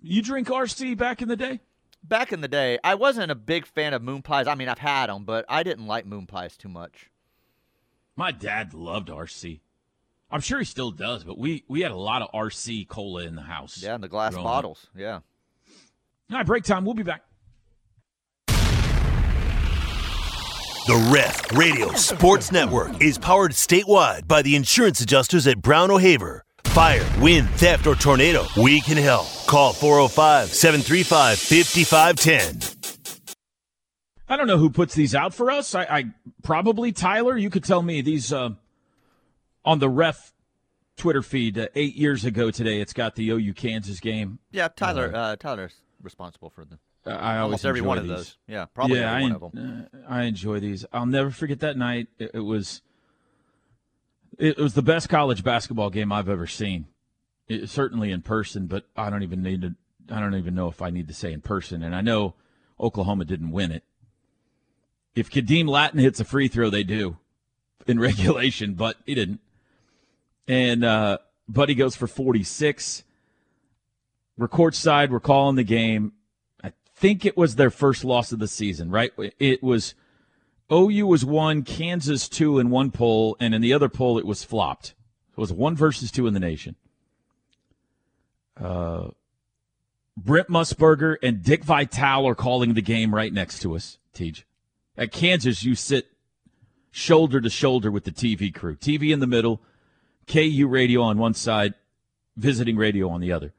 You 0.00 0.22
drink 0.22 0.48
RC 0.48 0.96
back 0.96 1.20
in 1.22 1.28
the 1.28 1.36
day? 1.36 1.60
Back 2.02 2.32
in 2.32 2.40
the 2.40 2.48
day, 2.48 2.78
I 2.82 2.94
wasn't 2.94 3.30
a 3.30 3.34
big 3.34 3.66
fan 3.66 3.92
of 3.92 4.02
moon 4.02 4.22
pies. 4.22 4.46
I 4.46 4.54
mean, 4.54 4.68
I've 4.68 4.78
had 4.78 5.08
them, 5.08 5.24
but 5.24 5.44
I 5.48 5.64
didn't 5.64 5.86
like 5.86 6.06
moon 6.06 6.26
pies 6.26 6.56
too 6.56 6.68
much. 6.68 7.10
My 8.16 8.30
dad 8.30 8.72
loved 8.72 9.08
RC. 9.08 9.60
I'm 10.30 10.40
sure 10.40 10.58
he 10.60 10.64
still 10.64 10.90
does, 10.90 11.24
but 11.24 11.38
we 11.38 11.64
we 11.68 11.80
had 11.80 11.90
a 11.90 11.96
lot 11.96 12.22
of 12.22 12.30
RC 12.32 12.86
cola 12.88 13.24
in 13.24 13.34
the 13.34 13.42
house. 13.42 13.82
Yeah, 13.82 13.94
in 13.94 14.00
the 14.00 14.08
glass 14.08 14.32
growing 14.32 14.46
up. 14.46 14.52
bottles. 14.52 14.86
Yeah. 14.96 15.20
All 16.30 16.36
right, 16.38 16.46
break 16.46 16.64
time. 16.64 16.84
We'll 16.84 16.94
be 16.94 17.02
back. 17.02 17.22
The 20.88 21.10
Ref 21.12 21.52
Radio 21.52 21.92
Sports 21.92 22.50
Network 22.50 23.02
is 23.02 23.18
powered 23.18 23.50
statewide 23.50 24.26
by 24.26 24.40
the 24.40 24.56
insurance 24.56 25.02
adjusters 25.02 25.46
at 25.46 25.60
Brown 25.60 25.90
O'Haver. 25.90 26.46
Fire, 26.64 27.06
wind, 27.20 27.50
theft, 27.50 27.86
or 27.86 27.94
tornado, 27.94 28.46
we 28.56 28.80
can 28.80 28.96
help. 28.96 29.26
Call 29.46 29.74
405 29.74 30.48
735 30.48 31.38
5510. 31.38 33.36
I 34.30 34.36
don't 34.38 34.46
know 34.46 34.56
who 34.56 34.70
puts 34.70 34.94
these 34.94 35.14
out 35.14 35.34
for 35.34 35.50
us. 35.50 35.74
I, 35.74 35.82
I 35.82 36.04
probably 36.42 36.92
Tyler. 36.92 37.36
You 37.36 37.50
could 37.50 37.64
tell 37.64 37.82
me 37.82 38.00
these 38.00 38.32
uh, 38.32 38.52
on 39.66 39.80
the 39.80 39.90
ref 39.90 40.32
Twitter 40.96 41.20
feed 41.20 41.58
uh, 41.58 41.66
eight 41.74 41.96
years 41.96 42.24
ago 42.24 42.50
today. 42.50 42.80
It's 42.80 42.94
got 42.94 43.14
the 43.14 43.28
OU 43.28 43.52
Kansas 43.52 44.00
game. 44.00 44.38
Yeah, 44.52 44.68
Tyler. 44.68 45.12
Uh, 45.14 45.36
Tyler's 45.36 45.74
responsible 46.02 46.48
for 46.48 46.64
the 46.64 46.76
Uh, 46.76 46.87
I 47.08 47.38
always 47.38 47.64
almost 47.64 47.66
every 47.66 47.80
one 47.80 47.98
of 47.98 48.06
those. 48.06 48.36
Yeah, 48.46 48.66
probably 48.66 48.98
yeah, 49.00 49.12
every 49.12 49.20
I, 49.20 49.22
one 49.22 49.32
of 49.32 49.52
them. 49.52 49.88
uh, 49.92 49.98
I 50.08 50.22
enjoy 50.24 50.60
these. 50.60 50.84
I'll 50.92 51.06
never 51.06 51.30
forget 51.30 51.60
that 51.60 51.76
night. 51.76 52.08
It, 52.18 52.32
it 52.34 52.40
was 52.40 52.82
it 54.38 54.56
was 54.56 54.74
the 54.74 54.82
best 54.82 55.08
college 55.08 55.42
basketball 55.42 55.90
game 55.90 56.12
I've 56.12 56.28
ever 56.28 56.46
seen. 56.46 56.86
It, 57.48 57.68
certainly 57.68 58.10
in 58.12 58.22
person, 58.22 58.66
but 58.66 58.84
I 58.96 59.10
don't 59.10 59.22
even 59.22 59.42
need 59.42 59.62
to. 59.62 59.74
I 60.10 60.20
don't 60.20 60.34
even 60.34 60.54
know 60.54 60.68
if 60.68 60.80
I 60.80 60.90
need 60.90 61.08
to 61.08 61.14
say 61.14 61.32
in 61.32 61.40
person. 61.40 61.82
And 61.82 61.94
I 61.94 62.00
know 62.00 62.34
Oklahoma 62.80 63.24
didn't 63.24 63.50
win 63.50 63.72
it. 63.72 63.82
If 65.14 65.30
Khadeem 65.30 65.68
Lattin 65.68 65.98
hits 65.98 66.20
a 66.20 66.24
free 66.24 66.48
throw, 66.48 66.70
they 66.70 66.84
do 66.84 67.18
in 67.86 67.98
regulation, 68.00 68.74
but 68.74 68.96
he 69.04 69.14
didn't. 69.14 69.40
And 70.46 70.84
uh, 70.84 71.18
Buddy 71.48 71.74
goes 71.74 71.96
for 71.96 72.06
46. 72.06 73.04
We're 74.36 74.48
courtside. 74.48 75.10
We're 75.10 75.20
calling 75.20 75.56
the 75.56 75.64
game. 75.64 76.12
Think 76.98 77.24
it 77.24 77.36
was 77.36 77.54
their 77.54 77.70
first 77.70 78.04
loss 78.04 78.32
of 78.32 78.40
the 78.40 78.48
season, 78.48 78.90
right? 78.90 79.12
It 79.38 79.62
was 79.62 79.94
OU 80.72 81.06
was 81.06 81.24
one, 81.24 81.62
Kansas 81.62 82.28
two 82.28 82.58
in 82.58 82.70
one 82.70 82.90
poll, 82.90 83.36
and 83.38 83.54
in 83.54 83.62
the 83.62 83.72
other 83.72 83.88
poll 83.88 84.18
it 84.18 84.26
was 84.26 84.42
flopped. 84.42 84.94
It 85.30 85.40
was 85.40 85.52
one 85.52 85.76
versus 85.76 86.10
two 86.10 86.26
in 86.26 86.34
the 86.34 86.40
nation. 86.40 86.74
Uh, 88.60 89.10
Brent 90.16 90.48
Musburger 90.48 91.14
and 91.22 91.40
Dick 91.40 91.62
Vitale 91.62 92.26
are 92.26 92.34
calling 92.34 92.74
the 92.74 92.82
game 92.82 93.14
right 93.14 93.32
next 93.32 93.60
to 93.62 93.76
us, 93.76 93.98
Teach. 94.12 94.44
At 94.96 95.12
Kansas, 95.12 95.62
you 95.62 95.76
sit 95.76 96.08
shoulder 96.90 97.40
to 97.40 97.48
shoulder 97.48 97.92
with 97.92 98.02
the 98.02 98.10
TV 98.10 98.52
crew. 98.52 98.74
TV 98.74 99.12
in 99.12 99.20
the 99.20 99.28
middle, 99.28 99.60
KU 100.26 100.66
radio 100.66 101.02
on 101.02 101.16
one 101.16 101.34
side, 101.34 101.74
visiting 102.36 102.76
radio 102.76 103.08
on 103.08 103.20
the 103.20 103.30
other. 103.30 103.52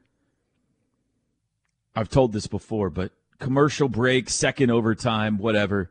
I've 1.96 2.10
told 2.10 2.34
this 2.34 2.46
before, 2.46 2.90
but 2.90 3.12
commercial 3.40 3.88
break, 3.88 4.30
second 4.30 4.70
overtime, 4.70 5.38
whatever. 5.38 5.90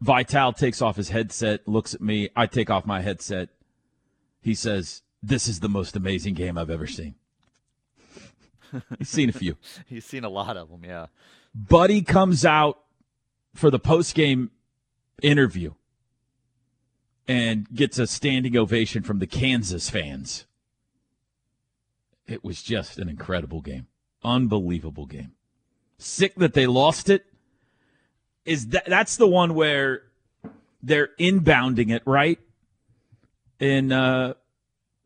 Vital 0.00 0.52
takes 0.52 0.82
off 0.82 0.96
his 0.96 1.10
headset, 1.10 1.66
looks 1.68 1.94
at 1.94 2.00
me. 2.00 2.28
I 2.34 2.46
take 2.46 2.68
off 2.68 2.84
my 2.84 3.00
headset. 3.00 3.50
He 4.40 4.54
says, 4.54 5.02
This 5.22 5.46
is 5.46 5.60
the 5.60 5.68
most 5.68 5.94
amazing 5.94 6.34
game 6.34 6.58
I've 6.58 6.70
ever 6.70 6.86
seen. 6.86 7.14
He's 8.98 9.08
seen 9.08 9.28
a 9.28 9.32
few. 9.32 9.56
He's 9.86 10.04
seen 10.04 10.24
a 10.24 10.28
lot 10.28 10.56
of 10.56 10.68
them, 10.68 10.84
yeah. 10.84 11.06
Buddy 11.54 12.02
comes 12.02 12.44
out 12.44 12.80
for 13.54 13.70
the 13.70 13.78
post 13.78 14.14
game 14.14 14.50
interview 15.22 15.72
and 17.26 17.66
gets 17.74 17.98
a 17.98 18.06
standing 18.06 18.56
ovation 18.56 19.02
from 19.02 19.18
the 19.18 19.26
Kansas 19.26 19.88
fans. 19.88 20.46
It 22.26 22.44
was 22.44 22.62
just 22.62 22.98
an 22.98 23.08
incredible 23.08 23.60
game. 23.60 23.86
Unbelievable 24.22 25.06
game. 25.06 25.35
Sick 25.98 26.34
that 26.36 26.54
they 26.54 26.66
lost 26.66 27.08
it. 27.08 27.24
Is 28.44 28.68
that 28.68 28.84
that's 28.86 29.16
the 29.16 29.26
one 29.26 29.54
where 29.54 30.02
they're 30.82 31.10
inbounding 31.18 31.90
it, 31.90 32.02
right? 32.04 32.38
in 33.58 33.92
uh 33.92 34.34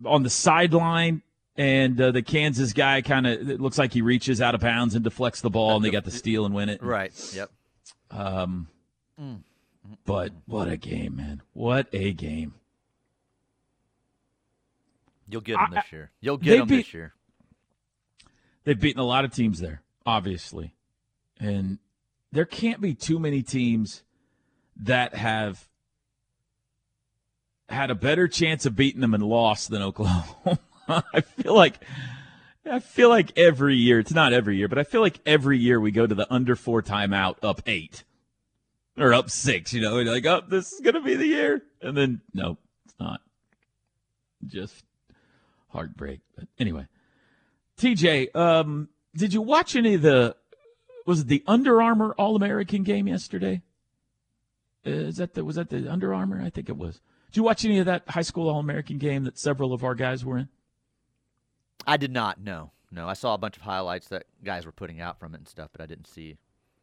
on 0.05 0.23
the 0.23 0.31
sideline 0.31 1.23
and 1.57 2.01
uh, 2.01 2.11
the 2.11 2.23
Kansas 2.23 2.73
guy 2.73 3.03
kind 3.03 3.27
of 3.27 3.43
looks 3.61 3.77
like 3.77 3.93
he 3.93 4.01
reaches 4.01 4.41
out 4.41 4.55
of 4.55 4.63
bounds 4.63 4.95
and 4.95 5.05
deflects 5.05 5.43
the 5.43 5.51
ball, 5.51 5.77
and 5.77 5.85
they 5.85 5.91
got 5.91 6.05
the 6.05 6.11
steal 6.11 6.47
and 6.47 6.55
win 6.55 6.71
it. 6.71 6.83
Right. 6.83 7.13
Yep. 7.35 7.51
Um, 8.11 8.69
but 10.07 10.33
what 10.47 10.69
a 10.69 10.79
game, 10.79 11.17
man! 11.17 11.43
What 11.53 11.89
a 11.93 12.13
game! 12.13 12.55
You'll 15.29 15.43
get 15.43 15.59
them 15.59 15.69
I- 15.71 15.75
this 15.75 15.93
year. 15.93 16.11
You'll 16.21 16.39
get 16.39 16.59
them 16.59 16.69
beat- 16.69 16.77
this 16.77 16.95
year. 16.95 17.13
They've 18.65 18.81
beaten 18.81 19.01
a 19.01 19.05
lot 19.05 19.25
of 19.25 19.33
teams 19.35 19.61
there, 19.61 19.83
obviously, 20.07 20.75
and 21.41 21.79
there 22.31 22.45
can't 22.45 22.81
be 22.81 22.95
too 22.95 23.19
many 23.19 23.43
teams 23.43 24.03
that 24.77 25.15
have 25.15 25.69
had 27.69 27.91
a 27.91 27.95
better 27.95 28.29
chance 28.29 28.67
of 28.67 28.77
beating 28.77 29.01
them 29.01 29.15
and 29.15 29.23
lost 29.23 29.71
than 29.71 29.83
Oklahoma. 29.83 30.59
I 30.89 31.21
feel 31.21 31.55
like 31.55 31.81
I 32.71 32.79
feel 32.79 33.09
like 33.09 33.37
every 33.39 33.77
year, 33.77 33.99
it's 33.99 34.13
not 34.13 34.33
every 34.33 34.57
year, 34.57 34.69
but 34.69 34.79
I 34.79 34.85
feel 34.85 35.01
like 35.01 35.19
every 35.25 35.59
year 35.59 35.81
we 35.81 35.91
go 35.91 36.07
to 36.07 36.15
the 36.15 36.33
under 36.33 36.55
four 36.55 36.83
timeout 36.83 37.37
up 37.43 37.63
eight 37.67 38.05
or 38.99 39.15
up 39.15 39.31
six, 39.31 39.73
you 39.73 39.81
know, 39.81 39.99
and 39.99 40.09
like, 40.09 40.27
oh, 40.27 40.43
this 40.47 40.73
is 40.73 40.81
to 40.81 41.01
be 41.01 41.15
the 41.15 41.27
year. 41.27 41.63
And 41.81 41.97
then, 41.97 42.21
no, 42.35 42.59
it's 42.85 42.95
not. 43.01 43.21
Just 44.47 44.85
heartbreak. 45.69 46.21
But 46.37 46.49
anyway, 46.59 46.87
TJ, 47.79 48.35
um, 48.37 48.89
did 49.17 49.33
you 49.33 49.41
watch 49.41 49.75
any 49.75 49.95
of 49.95 50.03
the, 50.03 50.37
was 51.07 51.21
it 51.21 51.29
the 51.29 51.43
Under 51.47 51.81
Armour 51.83 52.15
All 52.19 52.37
American 52.37 52.83
game 52.83 53.09
yesterday? 53.09 53.63
Uh, 54.87 54.91
Is 54.91 55.17
that 55.17 55.35
the, 55.35 55.45
was 55.45 55.57
that 55.57 55.69
the 55.71 55.91
Under 55.91 56.15
Armour? 56.15 56.41
I 56.43 56.51
think 56.51 56.69
it 56.69 56.77
was. 56.77 57.01
Did 57.31 57.37
you 57.39 57.43
watch 57.43 57.65
any 57.65 57.79
of 57.79 57.87
that 57.87 58.05
high 58.09 58.23
school 58.23 58.49
All 58.49 58.59
American 58.61 58.99
game 58.99 59.25
that 59.25 59.39
several 59.39 59.73
of 59.73 59.85
our 59.85 59.95
guys 59.95 60.25
were 60.25 60.39
in? 60.39 60.49
I 61.87 61.97
did 61.97 62.13
not. 62.13 62.41
No, 62.41 62.73
no. 62.91 63.09
I 63.09 63.13
saw 63.15 63.35
a 63.35 63.39
bunch 63.39 63.57
of 63.57 63.63
highlights 63.63 64.09
that 64.09 64.25
guys 64.45 64.67
were 64.67 64.73
putting 64.73 65.01
out 65.01 65.19
from 65.19 65.35
it 65.35 65.39
and 65.39 65.49
stuff, 65.49 65.71
but 65.73 65.81
I 65.81 65.87
didn't 65.87 66.07
see. 66.07 66.37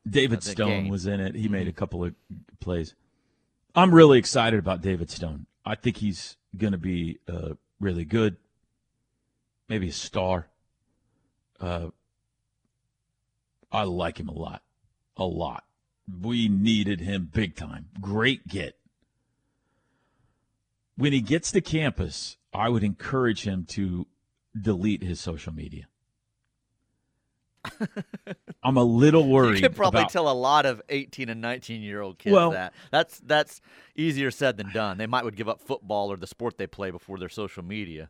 David 0.09 0.37
Uh, 0.37 0.41
the 0.41 0.49
Stone 0.51 0.69
game. 0.69 0.87
was 0.89 1.05
in 1.05 1.19
it. 1.19 1.35
He 1.35 1.43
Mm-hmm. 1.43 1.51
made 1.53 1.67
a 1.67 1.73
couple 1.73 2.03
of 2.03 2.13
plays. 2.59 2.95
I'm 3.75 3.93
really 3.93 4.17
excited 4.19 4.57
about 4.59 4.81
David 4.81 5.09
Stone. 5.11 5.45
I 5.65 5.75
think 5.75 5.97
he's 5.97 6.37
going 6.55 6.71
to 6.71 6.77
be 6.79 7.19
uh, 7.27 7.53
really 7.79 8.05
good, 8.05 8.37
maybe 9.69 9.89
a 9.89 9.93
star. 9.93 10.47
Uh, 11.59 11.89
I 13.71 13.83
like 13.83 14.19
him 14.19 14.29
a 14.29 14.33
lot, 14.33 14.63
a 15.17 15.25
lot. 15.25 15.63
We 16.21 16.47
needed 16.47 17.01
him 17.01 17.29
big 17.33 17.55
time. 17.55 17.87
Great 17.99 18.47
get. 18.47 18.77
When 20.95 21.13
he 21.13 21.21
gets 21.21 21.51
to 21.51 21.61
campus, 21.61 22.37
I 22.53 22.69
would 22.69 22.83
encourage 22.83 23.43
him 23.43 23.65
to 23.69 24.07
delete 24.59 25.03
his 25.03 25.19
social 25.19 25.53
media. 25.53 25.87
I'm 28.63 28.77
a 28.77 28.83
little 28.83 29.27
worried. 29.27 29.55
You 29.61 29.67
could 29.67 29.75
probably 29.75 30.01
about- 30.01 30.11
tell 30.11 30.29
a 30.29 30.33
lot 30.33 30.65
of 30.65 30.81
18 30.89 31.29
and 31.29 31.41
19 31.41 31.81
year 31.81 32.01
old 32.01 32.17
kids 32.17 32.33
Well- 32.33 32.51
that. 32.51 32.73
That's 32.91 33.19
that's 33.19 33.61
easier 33.95 34.31
said 34.31 34.57
than 34.57 34.71
done. 34.71 34.97
They 34.97 35.07
might 35.07 35.25
would 35.25 35.35
give 35.35 35.49
up 35.49 35.61
football 35.61 36.11
or 36.11 36.17
the 36.17 36.27
sport 36.27 36.57
they 36.57 36.67
play 36.67 36.91
before 36.91 37.17
their 37.19 37.29
social 37.29 37.63
media. 37.63 38.09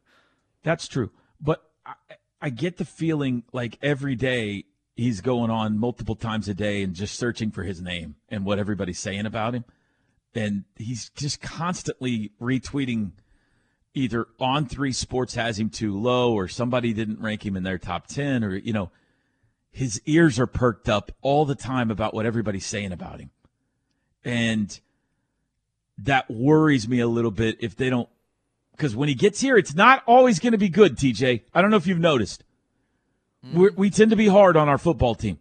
That's 0.63 0.88
true. 0.88 1.12
But 1.41 1.63
I, 1.86 1.93
I 2.41 2.50
get 2.50 2.78
the 2.78 2.86
feeling 2.86 3.43
like 3.52 3.78
every 3.82 4.15
day 4.15 4.65
he's 4.98 5.22
going 5.22 5.52
on 5.52 5.78
multiple 5.78 6.16
times 6.16 6.50
a 6.50 6.54
day 6.54 6.82
and 6.82 6.96
just 6.96 7.18
searching 7.18 7.52
for 7.52 7.64
his 7.64 7.82
name 7.82 8.16
and 8.30 8.44
what 8.44 8.60
everybody's 8.60 9.00
saying 9.00 9.28
about 9.28 9.54
him. 9.54 9.64
And 10.34 10.66
he's 10.76 11.10
just 11.10 11.40
constantly 11.40 12.32
retweeting 12.42 13.12
either 13.94 14.28
on 14.40 14.66
three 14.66 14.92
sports 14.92 15.36
has 15.36 15.60
him 15.60 15.70
too 15.70 15.98
low 15.98 16.34
or 16.34 16.48
somebody 16.48 16.94
didn't 16.94 17.22
rank 17.22 17.46
him 17.46 17.56
in 17.56 17.64
their 17.64 17.78
top 17.78 18.08
10 18.08 18.44
or, 18.44 18.56
you 18.56 18.74
know, 18.74 18.92
his 19.72 20.02
ears 20.06 20.40
are 20.40 20.48
perked 20.48 20.90
up 20.90 21.12
all 21.22 21.46
the 21.46 21.56
time 21.56 21.92
about 21.92 22.14
what 22.14 22.26
everybody's 22.26 22.66
saying 22.66 22.92
about 22.92 23.20
him. 23.20 23.30
And 24.26 24.80
that 26.00 26.30
worries 26.30 26.88
me 26.88 27.00
a 27.00 27.08
little 27.08 27.32
bit 27.32 27.58
if 27.60 27.76
they 27.76 27.90
don't 27.90 28.10
because 28.72 28.96
when 28.96 29.10
he 29.10 29.16
gets 29.16 29.42
here, 29.42 29.58
it's 29.58 29.74
not 29.74 30.04
always 30.06 30.40
going 30.40 30.52
to 30.52 30.58
be 30.58 30.70
good. 30.70 30.98
TJ, 30.98 31.44
I 31.54 31.62
don't 31.62 31.72
know 31.72 31.78
if 31.78 31.88
you've 31.88 31.98
noticed. 31.98 32.44
We're, 33.54 33.71
we 33.76 33.89
tend 33.89 34.10
to 34.12 34.17
be 34.17 34.28
hard 34.28 34.58
on 34.58 34.67
our 34.69 34.78
football 34.78 35.15
team. 35.15 35.39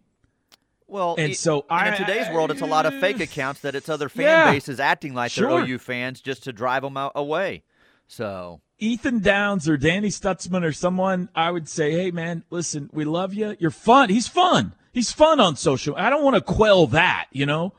Well, 0.87 1.15
And 1.17 1.31
i- 1.31 1.33
so 1.33 1.65
and 1.69 1.79
I- 1.81 1.87
in 1.89 1.97
today's 1.97 2.29
world, 2.33 2.49
it's 2.51 2.61
a 2.61 2.65
lot 2.65 2.85
of 2.85 2.93
fake 2.99 3.19
accounts 3.19 3.59
that 3.61 3.75
it's 3.75 3.89
other 3.89 4.07
fan 4.09 4.25
Yeah. 4.25 4.51
bases 4.51 4.79
acting 4.79 5.13
like 5.13 5.31
Sure. 5.31 5.49
they're 5.49 5.65
OU 5.65 5.79
fans 5.79 6.21
just 6.21 6.43
to 6.45 6.53
drive 6.53 6.83
them 6.83 6.95
out, 6.95 7.11
away. 7.15 7.63
So 8.07 8.61
Ethan 8.79 9.19
Downs 9.19 9.67
or 9.67 9.75
Danny 9.75 10.07
Stutsman 10.09 10.63
or 10.63 10.71
someone, 10.71 11.27
I 11.35 11.51
would 11.51 11.67
say, 11.67 11.91
hey 11.91 12.11
man, 12.11 12.43
listen, 12.49 12.89
we 12.93 13.03
love 13.03 13.33
you. 13.33 13.57
You're 13.59 13.71
fun. 13.71 14.09
He's 14.09 14.27
fun. 14.27 14.73
He's 14.93 15.11
fun 15.11 15.39
on 15.41 15.55
social. 15.57 15.93
I 15.97 16.09
don't 16.09 16.23
want 16.23 16.35
to 16.35 16.41
quell 16.41 16.87
that, 16.87 17.25
you 17.31 17.45
know. 17.45 17.73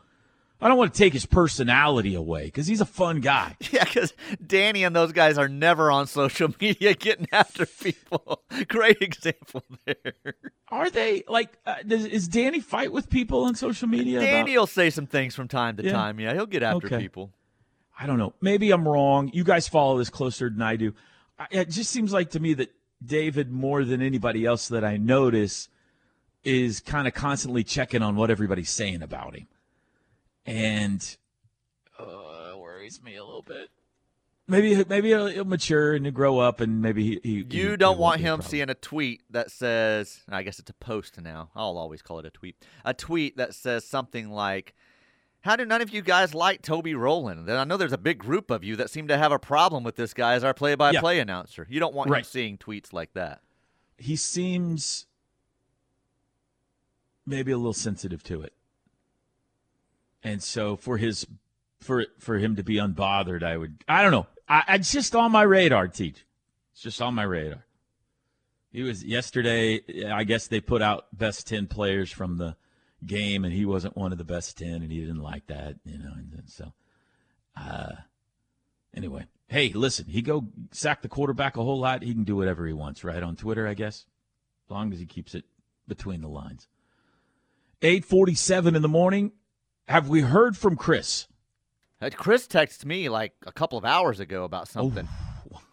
I 0.61 0.67
don't 0.69 0.77
want 0.77 0.93
to 0.93 0.99
take 0.99 1.13
his 1.13 1.25
personality 1.27 2.15
away 2.17 2.47
because 2.47 2.67
he's 2.67 2.81
a 2.81 2.85
fun 2.87 3.21
guy. 3.21 3.57
yeah, 3.71 3.85
because 3.85 4.13
Danny 4.45 4.83
and 4.83 4.95
those 4.97 5.13
guys 5.13 5.39
are 5.39 5.49
never 5.49 5.91
on 5.91 6.07
social 6.09 6.49
media 6.61 6.95
getting 6.95 7.29
after 7.33 7.65
people. 7.67 8.43
Great 8.69 9.01
example 9.01 9.63
there. 9.87 10.15
Are 10.71 10.91
they 10.91 11.23
like? 11.29 11.51
Uh, 11.65 11.77
does, 11.87 12.05
is 12.05 12.27
Danny 12.29 12.61
fight 12.61 12.93
with 12.93 13.09
people 13.09 13.45
on 13.45 13.55
social 13.55 13.89
media? 13.89 14.19
about- 14.19 14.27
Danny 14.27 14.59
will 14.59 14.67
say 14.67 14.91
some 14.91 15.07
things 15.07 15.35
from 15.35 15.47
time 15.49 15.77
to 15.77 15.85
Yeah. 15.85 15.93
time. 15.93 16.19
Yeah, 16.19 16.35
he'll 16.35 16.47
get 16.47 16.63
after 16.63 16.87
Okay. 16.89 16.99
people. 16.99 17.33
I 18.01 18.07
don't 18.07 18.19
know. 18.19 18.35
Maybe 18.41 18.71
I'm 18.71 18.87
wrong. 18.87 19.31
You 19.33 19.45
guys 19.45 19.67
follow 19.69 19.99
this 19.99 20.11
closer 20.11 20.51
than 20.51 20.63
I 20.63 20.77
do. 20.77 20.95
I, 21.39 21.47
it 21.51 21.71
just 21.71 21.91
seems 21.91 22.13
like 22.13 22.31
to 22.31 22.41
me 22.41 22.55
that 22.55 22.73
David, 23.05 23.51
more 23.51 23.85
than 23.85 24.03
anybody 24.03 24.45
else 24.45 24.69
that 24.69 24.85
I 24.85 24.97
notice, 24.97 25.69
is 26.45 26.81
kind 26.81 27.07
of 27.09 27.15
constantly 27.15 27.63
checking 27.65 28.03
on 28.03 28.17
what 28.17 28.31
everybody's 28.31 28.71
saying 28.71 29.03
about 29.03 29.37
him, 29.37 29.47
and 30.49 31.17
uh, 31.99 32.53
worries 32.57 33.03
me 33.03 33.17
a 33.17 33.25
little 33.25 33.43
bit. 33.43 33.69
Maybe 34.51 34.83
maybe 34.89 35.09
he'll, 35.09 35.27
he'll 35.27 35.45
mature 35.45 35.93
and 35.95 36.07
he'll 36.07 36.15
grow 36.15 36.39
up, 36.39 36.61
and 36.61 36.81
maybe 36.81 37.03
he. 37.05 37.21
he 37.23 37.29
he- 37.51 37.57
You 37.59 37.71
he 37.73 37.77
don't 37.77 37.91
won't 37.99 38.01
want 38.01 38.21
him 38.23 38.41
seeing 38.43 38.71
a 38.71 38.75
tweet 38.75 39.23
that 39.31 39.51
says, 39.51 40.21
I 40.29 40.43
guess 40.43 40.59
it's 40.59 40.71
a 40.71 40.75
post 40.75 41.21
now. 41.21 41.51
I'll 41.55 41.77
always 41.77 42.01
call 42.01 42.19
it 42.19 42.25
a 42.25 42.31
tweet. 42.31 42.57
A 42.85 42.95
tweet 42.95 43.37
that 43.37 43.55
says 43.55 43.85
something 43.85 44.31
like, 44.31 44.75
How 45.43 45.55
do 45.57 45.67
none 45.67 45.83
of 45.83 45.91
you 45.91 46.01
guys 46.01 46.35
like 46.35 46.63
Toby 46.63 46.95
Rowland? 46.95 47.47
Then 47.47 47.59
I 47.59 47.65
know 47.65 47.77
there's 47.77 47.93
a 47.93 47.99
big 47.99 48.19
group 48.19 48.51
of 48.51 48.65
you 48.65 48.75
that 48.77 48.89
seem 48.89 49.07
to 49.09 49.19
have 49.19 49.33
a 49.33 49.39
problem 49.39 49.85
with 49.85 49.97
this 49.97 50.15
guy 50.15 50.33
as 50.33 50.45
our 50.45 50.55
play 50.55 50.75
by 50.75 50.93
play 51.01 51.21
announcer. 51.21 51.67
You 51.69 51.79
don't 51.81 51.95
want 51.95 52.09
him 52.09 52.15
seeing 52.25 52.57
tweets 52.57 52.91
like 52.93 53.13
that. 53.13 53.43
he 53.99 54.17
seems 54.17 55.05
maybe 57.27 57.53
a 57.53 57.57
little 57.59 57.75
sensitive 57.75 58.23
to 58.25 58.41
it. 58.41 58.55
And 60.23 60.43
so 60.43 60.77
for 60.77 60.99
his 60.99 61.27
for 61.81 62.07
for 62.19 62.39
him 62.39 62.57
to 62.57 62.65
be 62.65 62.77
unbothered, 62.77 63.43
I 63.43 63.57
would 63.57 63.85
I 63.89 64.03
don't 64.03 64.13
know. 64.13 64.27
I, 64.49 64.65
it's 64.71 64.93
just 64.93 65.15
on 65.15 65.33
my 65.33 65.43
radar, 65.43 65.89
teach. 65.89 66.25
It's 66.73 66.83
just 66.83 67.03
on 67.03 67.15
my 67.15 67.25
radar. 67.25 67.65
He 68.71 68.83
was 68.83 69.05
yesterday. 69.05 69.81
I 70.07 70.25
guess 70.25 70.47
they 70.47 70.61
put 70.61 70.83
out 70.83 71.07
best 71.17 71.47
ten 71.47 71.67
players 71.67 72.11
from 72.11 72.39
the 72.39 72.57
game, 73.05 73.45
and 73.45 73.53
he 73.53 73.65
wasn't 73.65 73.97
one 73.97 74.13
of 74.13 74.19
the 74.19 74.25
best 74.25 74.59
ten, 74.59 74.83
and 74.83 74.91
he 74.91 75.01
didn't 75.01 75.23
like 75.23 75.47
that, 75.47 75.77
you 75.85 75.99
know. 75.99 76.13
And 76.15 76.33
then 76.33 76.47
so, 76.47 76.73
uh, 77.57 77.93
anyway, 78.95 79.27
Hey, 79.49 79.73
listen, 79.73 80.07
he 80.07 80.21
go 80.21 80.47
sack 80.73 81.01
the 81.01 81.09
quarterback 81.09 81.57
a 81.57 81.65
whole 81.65 81.81
lot. 81.81 82.03
He 82.03 82.13
can 82.13 82.25
do 82.25 82.37
whatever 82.37 82.67
he 82.67 82.75
wants, 82.75 83.03
right? 83.03 83.23
On 83.23 83.35
Twitter, 83.35 83.67
I 83.67 83.73
guess, 83.73 84.05
as 84.67 84.71
long 84.71 84.93
as 84.93 84.99
he 84.99 85.07
keeps 85.07 85.35
it 85.35 85.45
between 85.87 86.21
the 86.21 86.29
lines. 86.29 86.69
8:47 87.81 88.77
in 88.77 88.83
the 88.83 88.89
morning. 88.89 89.33
Have 89.89 90.09
we 90.09 90.21
heard 90.21 90.57
from 90.57 90.77
Chris? 90.77 91.27
Uh, 92.01 92.11
Chris 92.15 92.47
texted 92.47 92.85
me 92.85 93.09
like 93.09 93.33
a 93.47 93.53
couple 93.53 93.79
of 93.79 93.85
hours 93.85 94.21
ago 94.21 94.45
about 94.45 94.69
something. 94.69 95.09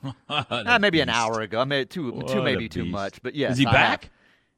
What 0.01 0.15
Ah, 0.29 0.75
a 0.75 0.79
maybe 0.79 0.99
an 0.99 1.09
hour 1.09 1.41
ago. 1.41 1.63
Two, 1.85 2.11
What 2.11 2.27
two 2.27 2.39
a 2.39 2.43
maybe 2.43 2.69
too 2.69 2.85
much. 2.85 3.21
But 3.23 3.33
yes, 3.33 3.53
Is 3.53 3.57
he 3.57 3.65
I 3.65 3.69
have. 3.71 3.75
back? 4.01 4.09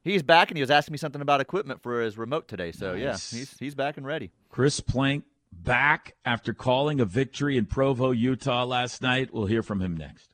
He's 0.03 0.21
back, 0.21 0.49
and 0.51 0.57
he 0.57 0.61
was 0.61 0.69
asking 0.69 0.91
me 0.91 0.97
something 0.97 1.21
about 1.21 1.39
equipment 1.41 1.81
for 1.81 2.01
his 2.01 2.17
remote 2.17 2.47
today. 2.49 2.71
So 2.73 2.95
Nice. 2.95 3.33
yeah, 3.33 3.39
he's 3.39 3.57
he's 3.57 3.75
back 3.75 3.95
and 3.97 4.05
ready. 4.05 4.31
Chris 4.49 4.79
Plank 4.81 5.23
back 5.53 6.15
after 6.25 6.53
calling 6.53 6.99
a 6.99 7.05
victory 7.05 7.57
in 7.57 7.65
Provo, 7.65 8.11
Utah 8.11 8.65
last 8.65 9.01
night. 9.01 9.33
We'll 9.33 9.45
hear 9.45 9.63
from 9.63 9.81
him 9.81 9.95
next. 9.95 10.29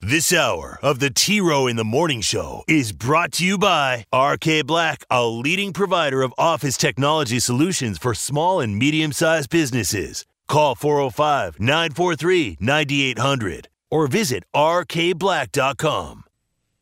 This 0.00 0.32
hour 0.32 0.78
of 0.80 1.00
the 1.00 1.10
T 1.10 1.40
Row 1.40 1.66
in 1.66 1.74
the 1.74 1.82
Morning 1.82 2.20
Show 2.20 2.62
is 2.68 2.92
brought 2.92 3.32
to 3.32 3.44
you 3.44 3.58
by 3.58 4.04
RK 4.14 4.64
Black, 4.64 5.04
a 5.10 5.26
leading 5.26 5.72
provider 5.72 6.22
of 6.22 6.32
office 6.38 6.76
technology 6.76 7.40
solutions 7.40 7.98
for 7.98 8.14
small 8.14 8.60
and 8.60 8.78
medium 8.78 9.10
sized 9.10 9.50
businesses. 9.50 10.24
Call 10.46 10.76
405 10.76 11.58
943 11.58 12.58
9800 12.60 13.68
or 13.90 14.06
visit 14.06 14.44
rkblack.com. 14.54 16.24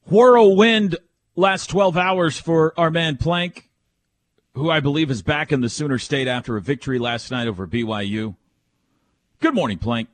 Whirlwind 0.04 0.98
last 1.34 1.70
12 1.70 1.96
hours 1.96 2.38
for 2.38 2.78
our 2.78 2.90
man 2.90 3.16
Plank, 3.16 3.70
who 4.52 4.68
I 4.68 4.80
believe 4.80 5.10
is 5.10 5.22
back 5.22 5.52
in 5.52 5.62
the 5.62 5.70
Sooner 5.70 5.96
State 5.96 6.28
after 6.28 6.58
a 6.58 6.60
victory 6.60 6.98
last 6.98 7.30
night 7.30 7.48
over 7.48 7.66
BYU. 7.66 8.36
Good 9.40 9.54
morning, 9.54 9.78
Plank. 9.78 10.10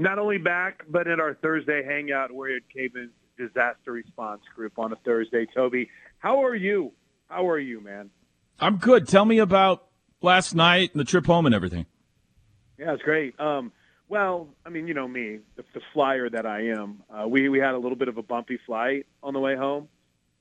Not 0.00 0.18
only 0.18 0.38
back, 0.38 0.84
but 0.88 1.06
in 1.06 1.20
our 1.20 1.34
Thursday 1.34 1.84
hangout, 1.84 2.32
we're 2.32 2.56
at 2.56 2.62
Caven's 2.74 3.12
Disaster 3.36 3.92
Response 3.92 4.42
Group 4.54 4.78
on 4.78 4.92
a 4.92 4.96
Thursday. 4.96 5.46
Toby, 5.54 5.90
how 6.18 6.44
are 6.44 6.54
you? 6.54 6.92
How 7.28 7.48
are 7.48 7.58
you, 7.58 7.80
man? 7.80 8.10
I'm 8.58 8.76
good. 8.76 9.06
Tell 9.06 9.24
me 9.24 9.38
about 9.38 9.86
last 10.22 10.54
night 10.54 10.90
and 10.92 11.00
the 11.00 11.04
trip 11.04 11.26
home 11.26 11.46
and 11.46 11.54
everything. 11.54 11.86
Yeah, 12.78 12.94
it's 12.94 13.02
great. 13.02 13.38
Um, 13.38 13.72
well, 14.08 14.48
I 14.64 14.70
mean, 14.70 14.88
you 14.88 14.94
know 14.94 15.06
me, 15.06 15.40
the, 15.56 15.64
the 15.74 15.80
flyer 15.92 16.28
that 16.30 16.46
I 16.46 16.68
am. 16.68 17.02
Uh, 17.10 17.28
we 17.28 17.48
we 17.48 17.58
had 17.58 17.74
a 17.74 17.78
little 17.78 17.96
bit 17.96 18.08
of 18.08 18.16
a 18.16 18.22
bumpy 18.22 18.58
flight 18.66 19.06
on 19.22 19.34
the 19.34 19.40
way 19.40 19.54
home, 19.54 19.88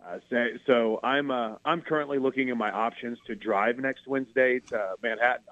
uh, 0.03 0.20
so, 0.30 0.45
so 0.66 0.99
I'm 1.03 1.30
uh, 1.32 1.55
I'm 1.66 1.82
currently 1.82 2.18
looking 2.18 2.49
at 2.49 2.57
my 2.57 2.72
options 2.72 3.18
to 3.28 3.36
drive 3.36 3.78
next 3.78 4.07
Wednesday 4.07 4.60
to 4.70 4.95
Manhattan. 5.03 5.43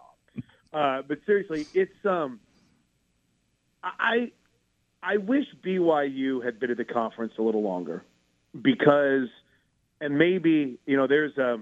Uh, 0.74 1.02
but 1.08 1.20
seriously, 1.26 1.68
it's 1.74 2.06
um, 2.06 2.40
I 3.84 4.32
I 5.02 5.18
wish 5.18 5.46
BYU 5.66 6.44
had 6.44 6.60
been 6.60 6.72
at 6.72 6.78
the 6.78 6.86
conference 6.86 7.34
a 7.38 7.42
little 7.42 7.64
longer 7.64 8.04
because, 8.62 9.30
and 10.02 10.18
maybe 10.18 10.80
you 10.86 10.98
know, 10.98 11.08
there's 11.08 11.38
a 11.38 11.60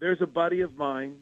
there's 0.00 0.20
a 0.20 0.26
buddy 0.26 0.60
of 0.60 0.76
mine 0.76 1.16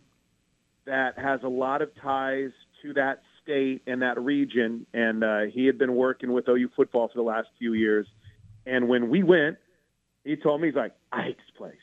that 0.87 1.19
has 1.19 1.41
a 1.43 1.49
lot 1.49 1.83
of 1.83 1.91
ties 2.01 2.51
to 2.83 2.93
that 2.95 3.23
state 3.43 3.83
and 3.87 4.03
that 4.03 4.21
region, 4.21 4.87
and 4.93 5.23
uh, 5.23 5.41
he 5.53 5.67
had 5.67 5.79
been 5.79 5.95
working 5.95 6.33
with 6.33 6.49
OU 6.49 6.71
football 6.75 7.09
for 7.09 7.15
the 7.15 7.23
last 7.23 7.49
few 7.59 7.75
years. 7.75 8.07
And 8.67 8.89
when 8.89 9.09
we 9.09 9.23
went, 9.23 9.59
he 10.25 10.37
told 10.37 10.61
me 10.61 10.69
he's 10.69 10.77
like, 10.77 10.95
I 11.13 11.23
hate 11.23 11.37
this 11.37 11.57
place. 11.57 11.75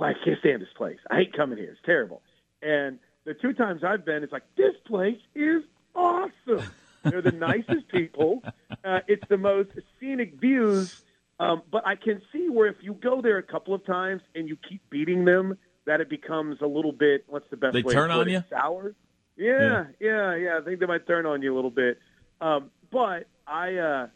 I 0.00 0.14
can't 0.24 0.38
stand 0.40 0.62
this 0.62 0.68
place. 0.76 0.98
I 1.10 1.16
hate 1.16 1.36
coming 1.36 1.58
here. 1.58 1.72
It's 1.72 1.80
terrible. 1.84 2.22
And 2.62 2.98
the 3.24 3.34
two 3.34 3.52
times 3.52 3.84
I've 3.84 4.04
been, 4.04 4.22
it's 4.22 4.32
like 4.32 4.44
this 4.56 4.74
place 4.86 5.18
is 5.34 5.62
awesome. 5.94 6.70
They're 7.04 7.22
the 7.22 7.32
nicest 7.32 7.88
people. 7.88 8.42
Uh, 8.84 9.00
it's 9.08 9.26
the 9.28 9.38
most 9.38 9.70
scenic 9.98 10.34
views. 10.40 11.02
Um, 11.38 11.62
but 11.72 11.86
I 11.86 11.96
can 11.96 12.20
see 12.32 12.48
where 12.50 12.68
if 12.68 12.76
you 12.82 12.92
go 12.94 13.22
there 13.22 13.38
a 13.38 13.42
couple 13.42 13.72
of 13.74 13.84
times 13.86 14.20
and 14.34 14.48
you 14.48 14.56
keep 14.68 14.82
beating 14.90 15.24
them, 15.24 15.56
that 15.86 16.00
it 16.00 16.10
becomes 16.10 16.58
a 16.60 16.66
little 16.66 16.92
bit. 16.92 17.24
What's 17.28 17.48
the 17.50 17.56
best 17.56 17.72
They 17.72 17.82
way? 17.82 17.94
turn 17.94 18.10
on 18.10 18.28
it? 18.28 18.32
you? 18.32 18.44
Sour. 18.50 18.94
Yeah, 19.36 19.86
yeah, 19.98 20.34
yeah. 20.36 20.58
I 20.60 20.64
think 20.64 20.80
they 20.80 20.86
might 20.86 21.06
turn 21.06 21.24
on 21.24 21.40
you 21.40 21.54
a 21.54 21.56
little 21.56 21.70
bit. 21.70 21.98
Um, 22.42 22.70
but 22.92 23.26
I, 23.46 23.76
uh, 23.76 24.06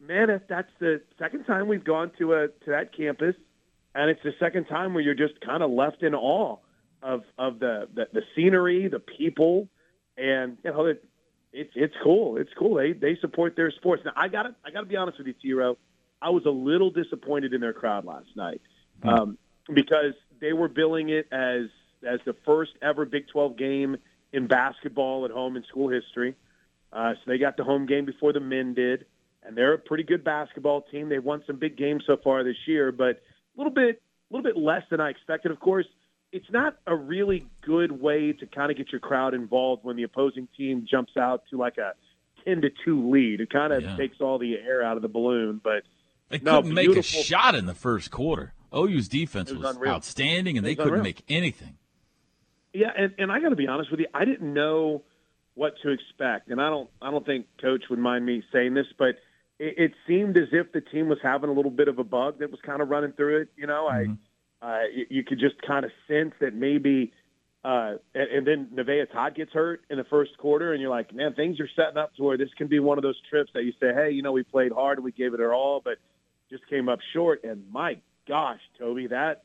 man, 0.00 0.30
if 0.30 0.42
that's 0.48 0.70
the 0.78 1.00
second 1.18 1.44
time 1.44 1.66
we've 1.66 1.82
gone 1.84 2.12
to 2.18 2.34
a 2.34 2.48
to 2.48 2.66
that 2.70 2.96
campus, 2.96 3.34
and 3.94 4.08
it's 4.08 4.22
the 4.22 4.32
second 4.38 4.66
time 4.66 4.94
where 4.94 5.02
you're 5.02 5.14
just 5.14 5.40
kind 5.40 5.64
of 5.64 5.70
left 5.72 6.04
in 6.04 6.14
awe 6.14 6.58
of 7.02 7.24
of 7.36 7.58
the 7.58 7.88
the, 7.92 8.06
the 8.12 8.22
scenery, 8.36 8.86
the 8.86 9.00
people, 9.00 9.68
and 10.16 10.56
you 10.64 10.70
know 10.70 10.86
it's 11.52 11.72
it's 11.74 11.94
cool. 12.02 12.36
It's 12.36 12.50
cool. 12.58 12.76
They 12.76 12.92
they 12.92 13.16
support 13.20 13.56
their 13.56 13.70
sports. 13.70 14.02
Now 14.04 14.12
I 14.16 14.28
got 14.28 14.44
to 14.44 14.54
I 14.64 14.70
got 14.70 14.80
to 14.80 14.86
be 14.86 14.96
honest 14.96 15.18
with 15.18 15.26
you, 15.26 15.34
T-Row. 15.34 15.76
I 16.22 16.30
was 16.30 16.44
a 16.46 16.50
little 16.50 16.90
disappointed 16.90 17.54
in 17.54 17.60
their 17.60 17.72
crowd 17.72 18.04
last 18.04 18.28
night 18.36 18.60
um, 19.02 19.38
because 19.72 20.14
they 20.40 20.52
were 20.52 20.68
billing 20.68 21.08
it 21.08 21.26
as 21.32 21.66
as 22.06 22.20
the 22.24 22.34
first 22.44 22.72
ever 22.82 23.04
Big 23.04 23.28
12 23.28 23.56
game 23.56 23.96
in 24.32 24.46
basketball 24.46 25.24
at 25.24 25.30
home 25.30 25.56
in 25.56 25.64
school 25.64 25.88
history. 25.88 26.34
Uh, 26.92 27.14
so 27.14 27.20
they 27.26 27.38
got 27.38 27.56
the 27.56 27.64
home 27.64 27.86
game 27.86 28.04
before 28.04 28.32
the 28.32 28.40
men 28.40 28.74
did, 28.74 29.06
and 29.42 29.56
they're 29.56 29.74
a 29.74 29.78
pretty 29.78 30.02
good 30.02 30.24
basketball 30.24 30.82
team. 30.82 31.08
They've 31.08 31.22
won 31.22 31.42
some 31.46 31.56
big 31.56 31.76
games 31.76 32.04
so 32.06 32.16
far 32.22 32.42
this 32.42 32.56
year, 32.66 32.92
but 32.92 33.16
a 33.16 33.56
little 33.56 33.72
bit 33.72 34.02
a 34.30 34.36
little 34.36 34.44
bit 34.44 34.60
less 34.60 34.82
than 34.90 35.00
I 35.00 35.10
expected. 35.10 35.50
Of 35.50 35.60
course, 35.60 35.86
it's 36.32 36.50
not 36.50 36.76
a 36.86 36.94
really 36.94 37.46
good 37.62 37.92
way 37.92 38.32
to 38.32 38.46
kind 38.46 38.70
of 38.70 38.76
get 38.76 38.92
your 38.92 39.00
crowd 39.00 39.34
involved 39.34 39.84
when 39.84 39.96
the 39.96 40.04
opposing 40.04 40.48
team 40.56 40.86
jumps 40.88 41.16
out 41.16 41.42
to 41.50 41.56
like 41.56 41.78
a 41.78 41.94
ten 42.44 42.60
to 42.62 42.70
two 42.84 43.10
lead. 43.10 43.40
It 43.40 43.50
kind 43.50 43.72
of 43.72 43.82
Yeah. 43.82 43.96
takes 43.96 44.20
all 44.20 44.38
the 44.38 44.54
air 44.56 44.82
out 44.82 44.96
of 44.96 45.02
the 45.02 45.08
balloon, 45.08 45.60
but 45.62 45.82
They 46.28 46.38
no, 46.38 46.62
couldn't 46.62 46.74
make 46.74 46.96
a 46.96 47.02
shot 47.02 47.54
in 47.54 47.66
the 47.66 47.74
first 47.74 48.10
quarter. 48.10 48.54
OU's 48.72 49.08
defense 49.08 49.50
was 49.50 49.76
was, 49.76 49.88
outstanding, 49.88 50.56
and 50.56 50.64
they 50.64 50.76
couldn't 50.76 50.92
unreal. 50.92 51.02
make 51.02 51.24
anything. 51.28 51.76
Yeah, 52.72 52.92
and, 52.96 53.12
and 53.18 53.32
I 53.32 53.40
got 53.40 53.48
to 53.48 53.56
be 53.56 53.66
honest 53.66 53.90
with 53.90 53.98
you, 53.98 54.06
I 54.14 54.24
didn't 54.24 54.54
know 54.54 55.02
what 55.54 55.74
to 55.82 55.90
expect, 55.90 56.48
and 56.50 56.60
I 56.60 56.70
don't 56.70 56.88
I 57.02 57.10
don't 57.10 57.26
think 57.26 57.46
Coach 57.60 57.84
would 57.90 57.98
mind 57.98 58.24
me 58.24 58.44
saying 58.52 58.74
this, 58.74 58.86
but 58.96 59.16
it, 59.58 59.74
it 59.76 59.92
seemed 60.06 60.36
as 60.36 60.48
if 60.52 60.70
the 60.72 60.80
team 60.80 61.08
was 61.08 61.18
having 61.20 61.50
a 61.50 61.52
little 61.52 61.72
bit 61.72 61.88
of 61.88 61.98
a 61.98 62.04
bug 62.04 62.38
that 62.38 62.50
was 62.50 62.60
kind 62.64 62.80
of 62.80 62.88
running 62.88 63.12
through 63.12 63.42
it. 63.42 63.48
You 63.56 63.66
know, 63.66 63.88
I 63.88 64.04
mm-hmm. 64.04 64.12
Uh, 64.62 64.82
you, 64.94 65.06
you 65.10 65.24
could 65.24 65.38
just 65.38 65.60
kind 65.62 65.84
of 65.84 65.90
sense 66.08 66.32
that 66.40 66.54
maybe. 66.54 67.12
Uh, 67.62 67.96
and, 68.14 68.30
and 68.30 68.46
then 68.46 68.68
Nevaeh 68.74 69.12
Tot 69.12 69.34
gets 69.34 69.52
hurt 69.52 69.82
in 69.90 69.98
the 69.98 70.04
first 70.04 70.38
quarter, 70.38 70.72
and 70.72 70.80
you're 70.80 70.90
like, 70.90 71.14
man, 71.14 71.34
things 71.34 71.60
are 71.60 71.68
setting 71.76 71.98
up 71.98 72.14
to 72.16 72.22
where 72.22 72.38
this 72.38 72.48
can 72.56 72.68
be 72.68 72.78
one 72.78 72.96
of 72.96 73.02
those 73.02 73.20
trips 73.28 73.50
that 73.52 73.64
you 73.64 73.72
say, 73.78 73.92
hey, 73.94 74.12
you 74.12 74.22
know, 74.22 74.32
we 74.32 74.42
played 74.42 74.72
hard, 74.72 75.02
we 75.02 75.12
gave 75.12 75.34
it 75.34 75.40
our 75.40 75.52
all, 75.52 75.82
but 75.84 75.98
just 76.50 76.66
came 76.68 76.88
up 76.88 77.00
short. 77.12 77.44
And 77.44 77.70
my 77.70 77.98
gosh, 78.26 78.60
Toby, 78.78 79.08
that 79.08 79.42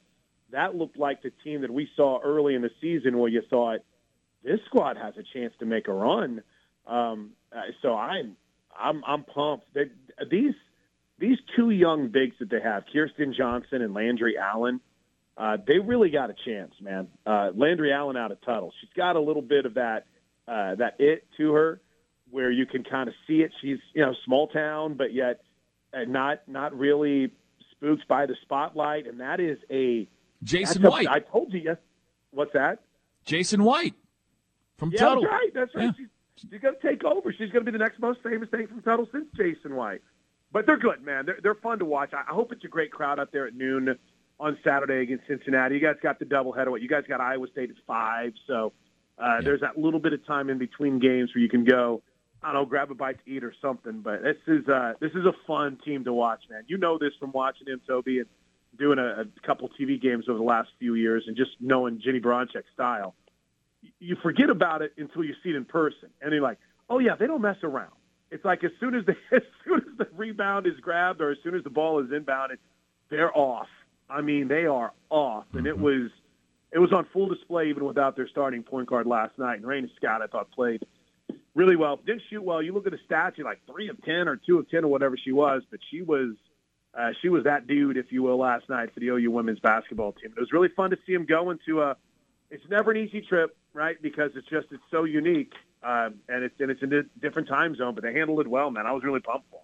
that 0.52 0.76
looked 0.76 0.98
like 0.98 1.24
the 1.24 1.32
team 1.44 1.62
that 1.62 1.72
we 1.72 1.90
saw 1.96 2.20
early 2.24 2.56
in 2.56 2.62
the 2.62 2.72
season 2.82 3.18
where 3.18 3.30
you 3.30 3.42
thought 3.50 3.80
this 4.44 4.60
squad 4.68 4.96
has 4.96 5.16
a 5.18 5.24
chance 5.38 5.54
to 5.60 5.66
make 5.66 5.88
a 5.88 5.94
run. 5.94 6.44
Um, 6.88 7.32
uh, 7.52 7.62
so 7.82 7.96
I'm 7.96 8.38
I'm 8.78 9.04
I'm 9.06 9.24
pumped. 9.24 9.74
They, 9.74 9.86
these 10.30 10.54
these 11.20 11.38
two 11.56 11.70
young 11.70 12.10
bigs 12.10 12.36
that 12.40 12.50
they 12.50 12.62
have, 12.62 12.84
Kirsten 12.92 13.34
Johnson 13.38 13.82
and 13.82 13.94
Landry 13.94 14.38
Allen, 14.38 14.82
uh, 15.38 15.58
they 15.68 15.80
really 15.80 16.10
got 16.10 16.30
a 16.30 16.36
chance, 16.46 16.74
man. 16.82 17.08
Uh, 17.26 17.52
Landry 17.56 17.92
Allen 17.92 18.16
out 18.16 18.32
of 18.32 18.42
Tuttle, 18.42 18.72
she's 18.80 18.90
got 18.96 19.16
a 19.16 19.20
little 19.20 19.42
bit 19.42 19.66
of 19.66 19.74
that 19.74 20.06
uh, 20.48 20.76
that 20.76 20.96
it 21.00 21.28
to 21.38 21.54
her, 21.54 21.82
where 22.30 22.52
you 22.52 22.66
can 22.66 22.84
kind 22.84 23.10
of 23.10 23.16
see 23.28 23.42
it. 23.42 23.52
She's 23.62 23.80
you 23.94 24.02
know 24.02 24.14
small 24.26 24.48
town, 24.48 24.96
but 24.96 25.14
yet 25.14 25.42
uh, 25.94 26.06
not 26.08 26.48
not 26.48 26.78
really 26.78 27.32
spooked 27.72 28.08
by 28.08 28.26
the 28.26 28.36
spotlight, 28.44 29.08
and 29.08 29.20
that 29.20 29.40
is 29.40 29.58
a 29.70 30.08
Jason 30.44 30.86
a- 30.86 30.90
White. 30.90 31.08
I 31.08 31.20
told 31.20 31.54
you, 31.54 31.60
yes. 31.60 31.78
What's 32.32 32.54
that? 32.54 32.80
Jason 33.26 33.64
White 33.64 33.96
from 34.78 34.92
yeah, 34.92 35.00
Tuttle. 35.00 35.24
that's 35.24 35.32
right. 35.32 35.54
That's 35.54 35.76
right. 35.76 35.94
She's, 35.98 36.08
she's 36.52 36.62
going 36.62 36.76
to 36.76 36.88
take 36.88 37.04
over. 37.04 37.32
She's 37.32 37.50
going 37.52 37.66
to 37.66 37.72
be 37.72 37.78
the 37.78 37.84
next 37.84 38.00
most 38.00 38.20
famous 38.24 38.50
thing 38.50 38.68
from 38.68 38.82
Tuttle 38.82 39.08
since 39.12 39.26
Jason 39.36 39.76
White. 39.76 40.02
But 40.52 40.66
they're 40.66 40.78
good, 40.78 41.04
man. 41.04 41.26
They're, 41.26 41.40
they're 41.42 41.56
fun 41.56 41.80
to 41.80 41.86
watch. 41.86 42.14
I, 42.14 42.30
I 42.30 42.34
hope 42.34 42.52
it's 42.52 42.64
a 42.64 42.68
great 42.68 42.92
crowd 42.92 43.20
out 43.20 43.32
there 43.32 43.48
at 43.48 43.56
noon 43.56 43.98
on 44.40 44.58
Saturday 44.64 45.02
against 45.02 45.28
Cincinnati. 45.28 45.76
You 45.76 45.82
guys 45.82 45.96
got 46.02 46.20
the 46.20 46.26
doubleheader. 46.26 46.80
You 46.82 46.88
guys 46.88 47.04
got 47.08 47.22
Iowa 47.22 47.48
State 47.52 47.70
at 47.70 47.78
five, 47.88 48.34
so 48.48 48.74
uh, 49.18 49.42
there's 49.42 49.62
that 49.62 49.78
little 49.78 50.00
bit 50.00 50.14
of 50.14 50.26
time 50.26 50.50
in 50.50 50.58
between 50.58 51.00
games 51.00 51.32
where 51.34 51.42
you 51.42 51.50
can 51.50 51.64
go. 51.64 52.02
I 52.44 52.52
don't 52.52 52.62
know, 52.62 52.66
grab 52.66 52.92
a 52.92 52.96
bite 52.96 53.18
to 53.26 53.32
eat 53.32 53.44
or 53.44 53.54
something. 53.62 54.02
But 54.02 54.22
this 54.22 54.38
is 54.48 54.68
uh, 54.68 54.94
this 55.00 55.12
is 55.12 55.26
a 55.26 55.34
fun 55.48 55.78
team 55.84 56.04
to 56.04 56.14
watch, 56.14 56.44
man. 56.50 56.64
You 56.68 56.78
know 56.78 56.98
this 56.98 57.14
from 57.20 57.32
watching 57.32 57.68
him, 57.68 57.82
Toby, 57.88 58.20
and 58.20 58.28
doing 58.78 59.00
a, 59.00 59.22
a 59.22 59.26
couple 59.46 59.70
TV 59.80 60.02
games 60.02 60.26
over 60.28 60.38
the 60.38 60.44
last 60.44 60.70
few 60.80 60.96
years, 60.96 61.24
and 61.28 61.36
just 61.36 61.52
knowing 61.60 62.02
Jennie 62.04 62.20
Baranczyk's 62.20 62.66
style. 62.74 63.16
You 64.00 64.18
forget 64.22 64.50
about 64.50 64.82
it 64.82 64.94
until 64.98 65.24
you 65.24 65.34
see 65.44 65.50
it 65.50 65.56
in 65.56 65.66
person, 65.66 66.10
and 66.22 66.34
you're 66.34 66.42
like, 66.42 66.58
oh 66.90 67.00
yeah, 67.00 67.16
they 67.16 67.28
don't 67.28 67.42
mess 67.42 67.58
around. 67.64 67.94
It's 68.32 68.44
like 68.44 68.64
as 68.64 68.72
soon 68.80 68.96
as 68.96 69.06
the 69.06 69.16
as 69.36 69.44
soon 69.64 69.78
as 69.78 69.98
the 69.98 70.08
rebound 70.16 70.68
is 70.68 70.80
grabbed 70.82 71.22
or 71.22 71.32
as 71.32 71.38
soon 71.44 71.56
as 71.56 71.64
the 71.64 71.70
ball 71.70 72.00
is 72.00 72.10
inbounded, 72.10 72.58
they're 73.10 73.36
off. 73.36 73.68
I 74.10 74.22
mean, 74.22 74.48
they 74.48 74.66
are 74.66 74.94
off, 75.10 75.46
and 75.54 75.66
it 75.66 75.78
was 75.78 76.12
it 76.72 76.80
was 76.80 76.92
on 76.92 77.06
full 77.14 77.28
display 77.28 77.70
even 77.70 77.86
without 77.86 78.16
their 78.16 78.28
starting 78.28 78.64
point 78.64 78.88
guard 78.88 79.08
last 79.08 79.38
night. 79.38 79.58
And 79.58 79.66
Reyna 79.66 79.88
Scott, 79.96 80.22
I 80.22 80.28
thought 80.28 80.52
played 80.52 80.86
really 81.56 81.76
well. 81.76 81.98
Didn't 82.06 82.24
shoot 82.30 82.44
well. 82.44 82.62
You 82.62 82.74
look 82.74 82.86
at 82.86 82.92
the 82.92 83.00
stats, 83.10 83.38
you're 83.38 83.48
like 83.48 83.62
three 83.66 83.90
of 83.90 84.02
ten 84.04 84.28
or 84.28 84.36
two 84.36 84.60
of 84.60 84.70
ten 84.70 84.84
or 84.84 84.90
whatever 84.90 85.18
she 85.18 85.32
was, 85.32 85.64
but 85.72 85.80
she 85.90 86.02
was 86.02 86.36
uh, 86.98 87.10
she 87.22 87.30
was 87.30 87.44
that 87.44 87.68
dude, 87.68 87.98
if 87.98 88.12
you 88.12 88.24
will, 88.24 88.38
last 88.38 88.70
night 88.70 88.94
for 88.94 89.00
the 89.00 89.08
OU 89.08 89.32
women's 89.32 89.60
basketball 89.60 90.14
team. 90.14 90.34
It 90.36 90.40
was 90.40 90.52
really 90.52 90.70
fun 90.70 90.92
to 90.92 90.98
see 91.06 91.14
them 91.14 91.26
go 91.26 91.50
into 91.50 91.82
a. 91.82 91.98
It's 92.52 92.64
never 92.70 92.92
an 92.92 92.98
easy 92.98 93.22
trip, 93.22 93.58
right? 93.74 94.00
Because 94.02 94.32
it's 94.36 94.48
just 94.48 94.68
it's 94.72 94.84
so 94.92 95.04
unique, 95.04 95.52
uh, 95.84 96.10
and 96.30 96.44
it's 96.44 96.56
and 96.60 96.72
it's 96.72 96.82
in 96.82 96.94
a 96.94 97.04
different 97.20 97.48
time 97.48 97.76
zone. 97.76 97.96
But 97.96 98.04
they 98.04 98.14
handled 98.14 98.40
it 98.42 98.48
well, 98.48 98.72
man. 98.72 98.86
I 98.86 98.92
was 98.92 99.04
really 99.04 99.20
pumped 99.20 99.50
for. 99.50 99.62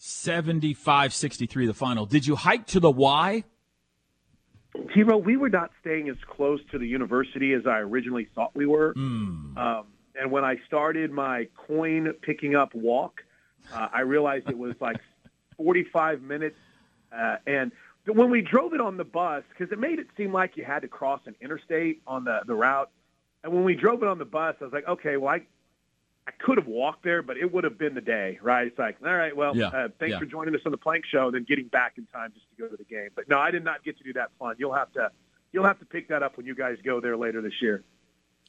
75-63 0.00 1.66
the 1.66 1.74
final. 1.74 2.06
Did 2.06 2.26
you 2.26 2.34
hike 2.34 2.66
to 2.68 2.80
the 2.80 2.90
Y? 2.90 3.44
T-Row, 4.94 5.18
we 5.18 5.36
were 5.36 5.50
not 5.50 5.70
staying 5.80 6.08
as 6.08 6.16
close 6.28 6.60
to 6.70 6.78
the 6.78 6.86
university 6.86 7.52
as 7.52 7.66
I 7.66 7.78
originally 7.78 8.28
thought 8.34 8.54
we 8.54 8.66
were. 8.66 8.94
Mm. 8.94 9.56
Um, 9.56 9.86
and 10.14 10.30
when 10.30 10.44
I 10.44 10.56
started 10.66 11.10
my 11.10 11.48
coin 11.56 12.12
picking 12.22 12.54
up 12.54 12.74
walk, 12.74 13.22
uh, 13.72 13.88
I 13.92 14.00
realized 14.00 14.48
it 14.48 14.58
was 14.58 14.74
like 14.80 14.96
45 15.56 16.22
minutes. 16.22 16.56
Uh, 17.12 17.36
and 17.46 17.72
when 18.06 18.30
we 18.30 18.40
drove 18.40 18.72
it 18.72 18.80
on 18.80 18.96
the 18.96 19.04
bus, 19.04 19.44
because 19.50 19.72
it 19.72 19.78
made 19.78 19.98
it 19.98 20.08
seem 20.16 20.32
like 20.32 20.56
you 20.56 20.64
had 20.64 20.80
to 20.82 20.88
cross 20.88 21.20
an 21.26 21.34
interstate 21.40 22.02
on 22.06 22.24
the, 22.24 22.40
the 22.46 22.54
route. 22.54 22.90
And 23.44 23.52
when 23.52 23.64
we 23.64 23.74
drove 23.74 24.02
it 24.02 24.08
on 24.08 24.18
the 24.18 24.24
bus, 24.24 24.56
I 24.60 24.64
was 24.64 24.72
like, 24.72 24.88
okay, 24.88 25.16
well, 25.16 25.34
I, 25.34 25.42
I 26.26 26.30
could 26.38 26.56
have 26.56 26.68
walked 26.68 27.02
there, 27.02 27.20
but 27.22 27.36
it 27.36 27.52
would 27.52 27.64
have 27.64 27.78
been 27.78 27.94
the 27.94 28.00
day, 28.00 28.38
right? 28.42 28.66
It's 28.68 28.78
like, 28.78 28.96
all 29.04 29.12
right, 29.14 29.36
well, 29.36 29.56
Yeah, 29.56 29.66
uh, 29.66 29.88
thanks 29.98 30.12
yeah. 30.12 30.18
for 30.20 30.24
joining 30.24 30.54
us 30.54 30.60
on 30.64 30.70
the 30.70 30.78
Plank 30.78 31.04
Show, 31.04 31.26
and 31.26 31.34
then 31.34 31.44
getting 31.48 31.66
back 31.66 31.94
in 31.98 32.06
time 32.06 32.32
just 32.32 32.46
to 32.50 32.62
go 32.62 32.68
to 32.68 32.76
the 32.76 32.84
game. 32.84 33.08
But 33.16 33.28
no, 33.28 33.38
I 33.38 33.50
did 33.50 33.64
not 33.64 33.82
get 33.84 33.98
to 33.98 34.04
do 34.04 34.12
that 34.12 34.30
fun. 34.38 34.54
You'll 34.58 34.74
have 34.74 34.92
to, 34.92 35.10
you'll 35.52 35.64
have 35.64 35.80
to 35.80 35.84
pick 35.84 36.08
that 36.08 36.22
up 36.22 36.36
when 36.36 36.46
you 36.46 36.54
guys 36.54 36.76
go 36.84 37.00
there 37.00 37.16
later 37.16 37.42
this 37.42 37.60
year. 37.60 37.82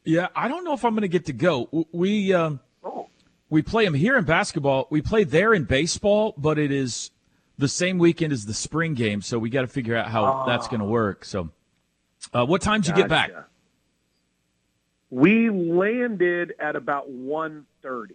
Yeah, 0.06 0.28
I 0.36 0.48
don't 0.50 0.64
know 0.64 0.74
if 0.74 0.86
I'm 0.86 0.92
going 0.94 1.02
to 1.02 1.08
get 1.08 1.26
to 1.28 1.34
go. 1.34 1.88
We 1.92 2.34
um, 2.34 2.60
Oh. 2.84 3.08
we 3.50 3.62
play 3.64 3.86
them 3.86 3.94
here 3.96 4.18
in 4.18 4.26
basketball. 4.26 4.88
We 4.92 5.02
play 5.02 5.24
there 5.24 5.54
in 5.54 5.64
baseball, 5.64 6.36
but 6.38 6.60
it 6.60 6.72
is 6.72 7.10
the 7.58 7.68
same 7.70 7.98
weekend 7.98 8.34
as 8.34 8.46
the 8.46 8.54
spring 8.54 8.94
game, 8.96 9.22
so 9.22 9.40
we 9.40 9.50
got 9.50 9.62
to 9.62 9.68
figure 9.68 9.96
out 9.96 10.08
how 10.08 10.44
that's 10.46 10.68
going 10.68 10.80
to 10.82 10.86
work. 10.86 11.24
So, 11.24 11.50
uh, 12.34 12.46
what 12.46 12.62
time 12.62 12.82
did 12.82 12.90
you 12.90 12.96
get 12.96 13.10
back? 13.10 13.32
We 15.14 15.52
landed 15.52 16.54
at 16.60 16.76
about 16.76 17.08
1.30. 17.12 18.14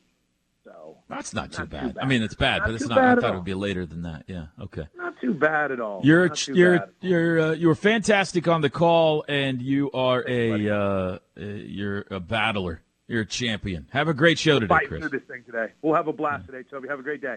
So 0.65 0.97
That's 1.09 1.33
not 1.33 1.53
too 1.53 1.59
Not 1.61 1.71
too 1.71 1.77
bad. 1.77 1.95
bad. 1.95 2.03
I 2.03 2.07
mean, 2.07 2.23
it's 2.23 2.35
bad, 2.35 2.59
Not 2.59 2.67
but 2.67 2.75
it's 2.75 2.89
not. 2.89 2.99
I 2.99 3.15
thought 3.15 3.33
it 3.33 3.37
would 3.37 3.45
be 3.45 3.55
later 3.55 3.87
than 3.87 4.03
that. 4.03 4.25
Yeah. 4.27 4.47
Okay. 4.61 4.87
not 4.97 5.15
too 5.21 5.33
bad 5.33 5.71
at 5.71 5.81
all. 5.81 6.01
You're 6.03 6.31
you're 6.49 6.79
bad. 6.81 6.91
you're 7.01 7.41
uh, 7.41 7.53
you 7.53 7.69
were 7.69 7.77
fantastic 7.77 8.49
on 8.49 8.61
the 8.63 8.69
call, 8.69 9.25
and 9.29 9.63
you 9.63 9.91
are 9.93 10.25
a 10.29 10.69
uh, 10.69 10.77
uh, 10.77 11.19
you're 11.37 12.05
a 12.11 12.19
battler. 12.21 12.83
You're 13.07 13.23
a 13.23 13.27
champion. 13.27 13.87
Have 13.93 14.09
a 14.09 14.15
great 14.15 14.39
show 14.39 14.59
today, 14.59 14.75
Chris. 14.87 15.01
through 15.01 15.19
this 15.19 15.27
thing 15.29 15.45
today. 15.45 15.73
We'll 15.81 15.95
have 15.95 16.09
a 16.09 16.13
blast 16.13 16.47
today, 16.47 16.65
Toby. 16.69 16.89
Have 16.89 16.99
a 16.99 17.03
great 17.05 17.23
day. 17.23 17.37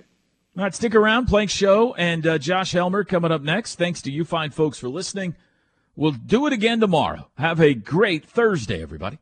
All 0.57 0.63
right, 0.63 0.73
stick 0.75 0.95
around. 0.95 1.27
Plank 1.27 1.49
Show 1.51 1.93
and 1.93 2.25
uh, 2.27 2.37
Josh 2.39 2.73
Helmer 2.73 3.03
coming 3.05 3.31
up 3.31 3.41
next. 3.43 3.75
Thanks 3.75 4.01
to 4.01 4.11
you 4.11 4.25
fine 4.25 4.49
folks 4.51 4.77
for 4.79 4.89
listening. 4.89 5.35
We'll 5.95 6.11
do 6.11 6.45
it 6.47 6.51
again 6.53 6.79
tomorrow. 6.81 7.29
Have 7.37 7.61
a 7.61 7.73
great 7.73 8.25
Thursday, 8.25 8.81
everybody. 8.81 9.19